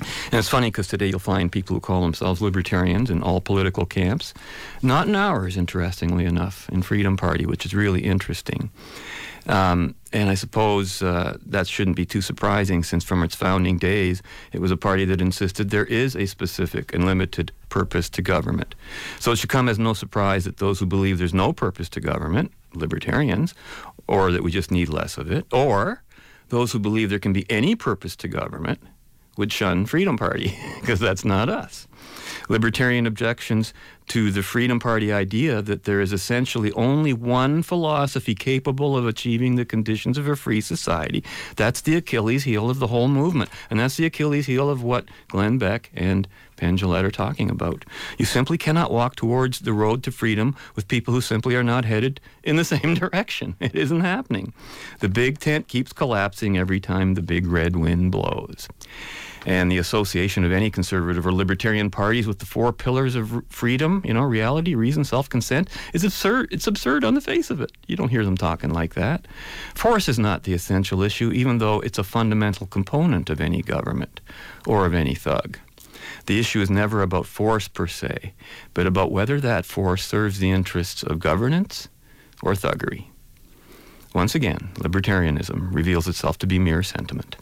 And 0.00 0.34
it's 0.34 0.48
funny 0.48 0.68
because 0.72 0.88
today 0.88 1.06
you'll 1.06 1.20
find 1.20 1.52
people 1.52 1.74
who 1.74 1.80
call 1.80 2.02
themselves 2.02 2.42
libertarians 2.42 3.10
in 3.10 3.22
all 3.22 3.40
political 3.40 3.86
camps. 3.86 4.34
Not 4.82 5.06
in 5.06 5.14
ours, 5.14 5.56
interestingly 5.56 6.24
enough, 6.24 6.68
in 6.70 6.82
Freedom 6.82 7.16
Party, 7.16 7.46
which 7.46 7.64
is 7.64 7.74
really 7.74 8.02
interesting. 8.02 8.70
Um, 9.46 9.94
and 10.12 10.30
I 10.30 10.34
suppose 10.34 11.02
uh, 11.02 11.36
that 11.46 11.66
shouldn't 11.66 11.96
be 11.96 12.06
too 12.06 12.20
surprising 12.20 12.82
since 12.82 13.04
from 13.04 13.22
its 13.22 13.34
founding 13.34 13.78
days, 13.78 14.22
it 14.52 14.60
was 14.60 14.70
a 14.70 14.76
party 14.76 15.04
that 15.06 15.20
insisted 15.20 15.70
there 15.70 15.84
is 15.84 16.14
a 16.16 16.26
specific 16.26 16.94
and 16.94 17.04
limited 17.04 17.52
purpose 17.68 18.08
to 18.10 18.22
government. 18.22 18.74
So 19.18 19.32
it 19.32 19.36
should 19.36 19.50
come 19.50 19.68
as 19.68 19.78
no 19.78 19.92
surprise 19.92 20.44
that 20.44 20.58
those 20.58 20.78
who 20.78 20.86
believe 20.86 21.18
there's 21.18 21.34
no 21.34 21.52
purpose 21.52 21.88
to 21.90 22.00
government, 22.00 22.52
libertarians, 22.74 23.54
or 24.06 24.30
that 24.30 24.42
we 24.42 24.50
just 24.50 24.70
need 24.70 24.88
less 24.88 25.18
of 25.18 25.30
it, 25.30 25.46
or 25.52 26.02
those 26.48 26.72
who 26.72 26.78
believe 26.78 27.10
there 27.10 27.18
can 27.18 27.32
be 27.32 27.50
any 27.50 27.74
purpose 27.74 28.14
to 28.16 28.28
government, 28.28 28.78
would 29.36 29.52
shun 29.52 29.84
Freedom 29.84 30.16
Party 30.16 30.56
because 30.80 31.00
that's 31.00 31.24
not 31.24 31.48
us. 31.48 31.88
Libertarian 32.48 33.06
objections 33.06 33.72
to 34.08 34.30
the 34.30 34.42
Freedom 34.42 34.78
Party 34.78 35.12
idea 35.12 35.62
that 35.62 35.84
there 35.84 36.00
is 36.00 36.12
essentially 36.12 36.70
only 36.72 37.12
one 37.12 37.62
philosophy 37.62 38.34
capable 38.34 38.96
of 38.96 39.06
achieving 39.06 39.56
the 39.56 39.64
conditions 39.64 40.18
of 40.18 40.28
a 40.28 40.36
free 40.36 40.60
society. 40.60 41.24
That's 41.56 41.80
the 41.80 41.96
Achilles 41.96 42.44
heel 42.44 42.68
of 42.68 42.78
the 42.78 42.88
whole 42.88 43.08
movement. 43.08 43.50
And 43.70 43.80
that's 43.80 43.96
the 43.96 44.06
Achilles 44.06 44.46
heel 44.46 44.68
of 44.68 44.82
what 44.82 45.06
Glenn 45.28 45.58
Beck 45.58 45.90
and 45.94 46.28
Penn 46.56 46.78
are 46.82 47.10
talking 47.10 47.50
about. 47.50 47.84
You 48.18 48.24
simply 48.24 48.58
cannot 48.58 48.92
walk 48.92 49.16
towards 49.16 49.60
the 49.60 49.72
road 49.72 50.02
to 50.04 50.12
freedom 50.12 50.54
with 50.76 50.86
people 50.86 51.12
who 51.12 51.20
simply 51.20 51.56
are 51.56 51.64
not 51.64 51.84
headed 51.84 52.20
in 52.42 52.56
the 52.56 52.64
same 52.76 52.94
direction. 52.94 53.56
It 53.60 53.74
isn't 53.74 54.00
happening. 54.00 54.52
The 55.00 55.08
big 55.08 55.38
tent 55.38 55.68
keeps 55.68 55.92
collapsing 55.92 56.56
every 56.56 56.80
time 56.80 57.14
the 57.14 57.22
big 57.22 57.46
red 57.46 57.76
wind 57.76 58.12
blows 58.12 58.68
and 59.44 59.70
the 59.70 59.78
association 59.78 60.44
of 60.44 60.52
any 60.52 60.70
conservative 60.70 61.26
or 61.26 61.32
libertarian 61.32 61.90
parties 61.90 62.26
with 62.26 62.38
the 62.38 62.46
four 62.46 62.72
pillars 62.72 63.14
of 63.14 63.42
freedom, 63.48 64.02
you 64.04 64.14
know, 64.14 64.22
reality, 64.22 64.74
reason, 64.74 65.04
self-consent, 65.04 65.68
is 65.92 66.04
absurd. 66.04 66.48
It's 66.52 66.66
absurd 66.66 67.04
on 67.04 67.14
the 67.14 67.20
face 67.20 67.50
of 67.50 67.60
it. 67.60 67.72
You 67.86 67.96
don't 67.96 68.08
hear 68.08 68.24
them 68.24 68.36
talking 68.36 68.70
like 68.70 68.94
that. 68.94 69.26
Force 69.74 70.08
is 70.08 70.18
not 70.18 70.44
the 70.44 70.54
essential 70.54 71.02
issue, 71.02 71.30
even 71.32 71.58
though 71.58 71.80
it's 71.80 71.98
a 71.98 72.04
fundamental 72.04 72.66
component 72.66 73.30
of 73.30 73.40
any 73.40 73.62
government 73.62 74.20
or 74.66 74.86
of 74.86 74.94
any 74.94 75.14
thug. 75.14 75.58
The 76.26 76.38
issue 76.38 76.60
is 76.60 76.70
never 76.70 77.02
about 77.02 77.26
force 77.26 77.68
per 77.68 77.86
se, 77.86 78.32
but 78.72 78.86
about 78.86 79.12
whether 79.12 79.40
that 79.40 79.66
force 79.66 80.04
serves 80.06 80.38
the 80.38 80.50
interests 80.50 81.02
of 81.02 81.18
governance 81.18 81.88
or 82.42 82.52
thuggery. 82.54 83.06
Once 84.14 84.34
again, 84.34 84.70
libertarianism 84.76 85.74
reveals 85.74 86.06
itself 86.06 86.38
to 86.38 86.46
be 86.46 86.58
mere 86.58 86.82
sentiment. 86.82 87.36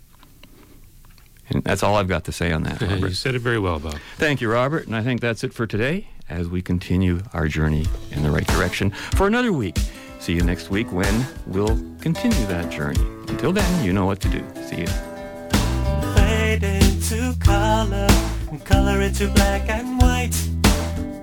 And 1.48 1.62
that's 1.64 1.82
all 1.82 1.96
I've 1.96 2.08
got 2.08 2.24
to 2.24 2.32
say 2.32 2.52
on 2.52 2.62
that. 2.64 2.80
Robert. 2.80 3.08
you 3.08 3.14
said 3.14 3.34
it 3.34 3.40
very 3.40 3.58
well, 3.58 3.78
Bob. 3.78 3.98
Thank 4.16 4.40
you, 4.40 4.50
Robert. 4.50 4.86
And 4.86 4.96
I 4.96 5.02
think 5.02 5.20
that's 5.20 5.44
it 5.44 5.52
for 5.52 5.66
today 5.66 6.08
as 6.28 6.48
we 6.48 6.62
continue 6.62 7.20
our 7.32 7.48
journey 7.48 7.86
in 8.10 8.22
the 8.22 8.30
right 8.30 8.46
direction 8.46 8.90
for 8.90 9.26
another 9.26 9.52
week. 9.52 9.78
See 10.18 10.34
you 10.34 10.42
next 10.42 10.70
week 10.70 10.90
when 10.92 11.26
we'll 11.46 11.76
continue 12.00 12.46
that 12.46 12.70
journey. 12.70 13.00
Until 13.28 13.52
then, 13.52 13.84
you 13.84 13.92
know 13.92 14.06
what 14.06 14.20
to 14.20 14.28
do. 14.28 14.44
See 14.68 14.82
you. 14.82 14.86
Fade 16.14 16.62
into 16.62 17.34
color 17.40 18.06
and 18.50 18.64
color 18.64 19.00
it 19.00 19.14
to 19.16 19.28
black 19.28 19.68
and 19.68 20.00
white. 20.00 20.36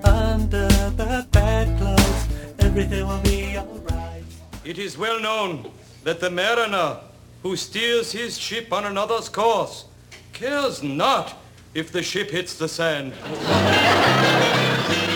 Under 0.04 0.68
the 0.68 1.26
bedclothes, 1.30 2.28
everything 2.58 3.06
will 3.06 3.22
be 3.22 3.56
alright. 3.56 4.22
It 4.64 4.78
is 4.78 4.98
well 4.98 5.18
known 5.18 5.70
that 6.04 6.20
the 6.20 6.30
mariner 6.30 6.98
who 7.42 7.56
steers 7.56 8.12
his 8.12 8.38
ship 8.38 8.72
on 8.72 8.84
another's 8.84 9.28
course 9.30 9.86
cares 10.32 10.82
not 10.82 11.36
if 11.74 11.92
the 11.92 12.02
ship 12.02 12.30
hits 12.30 12.56
the 12.56 12.68
sand. 12.68 13.12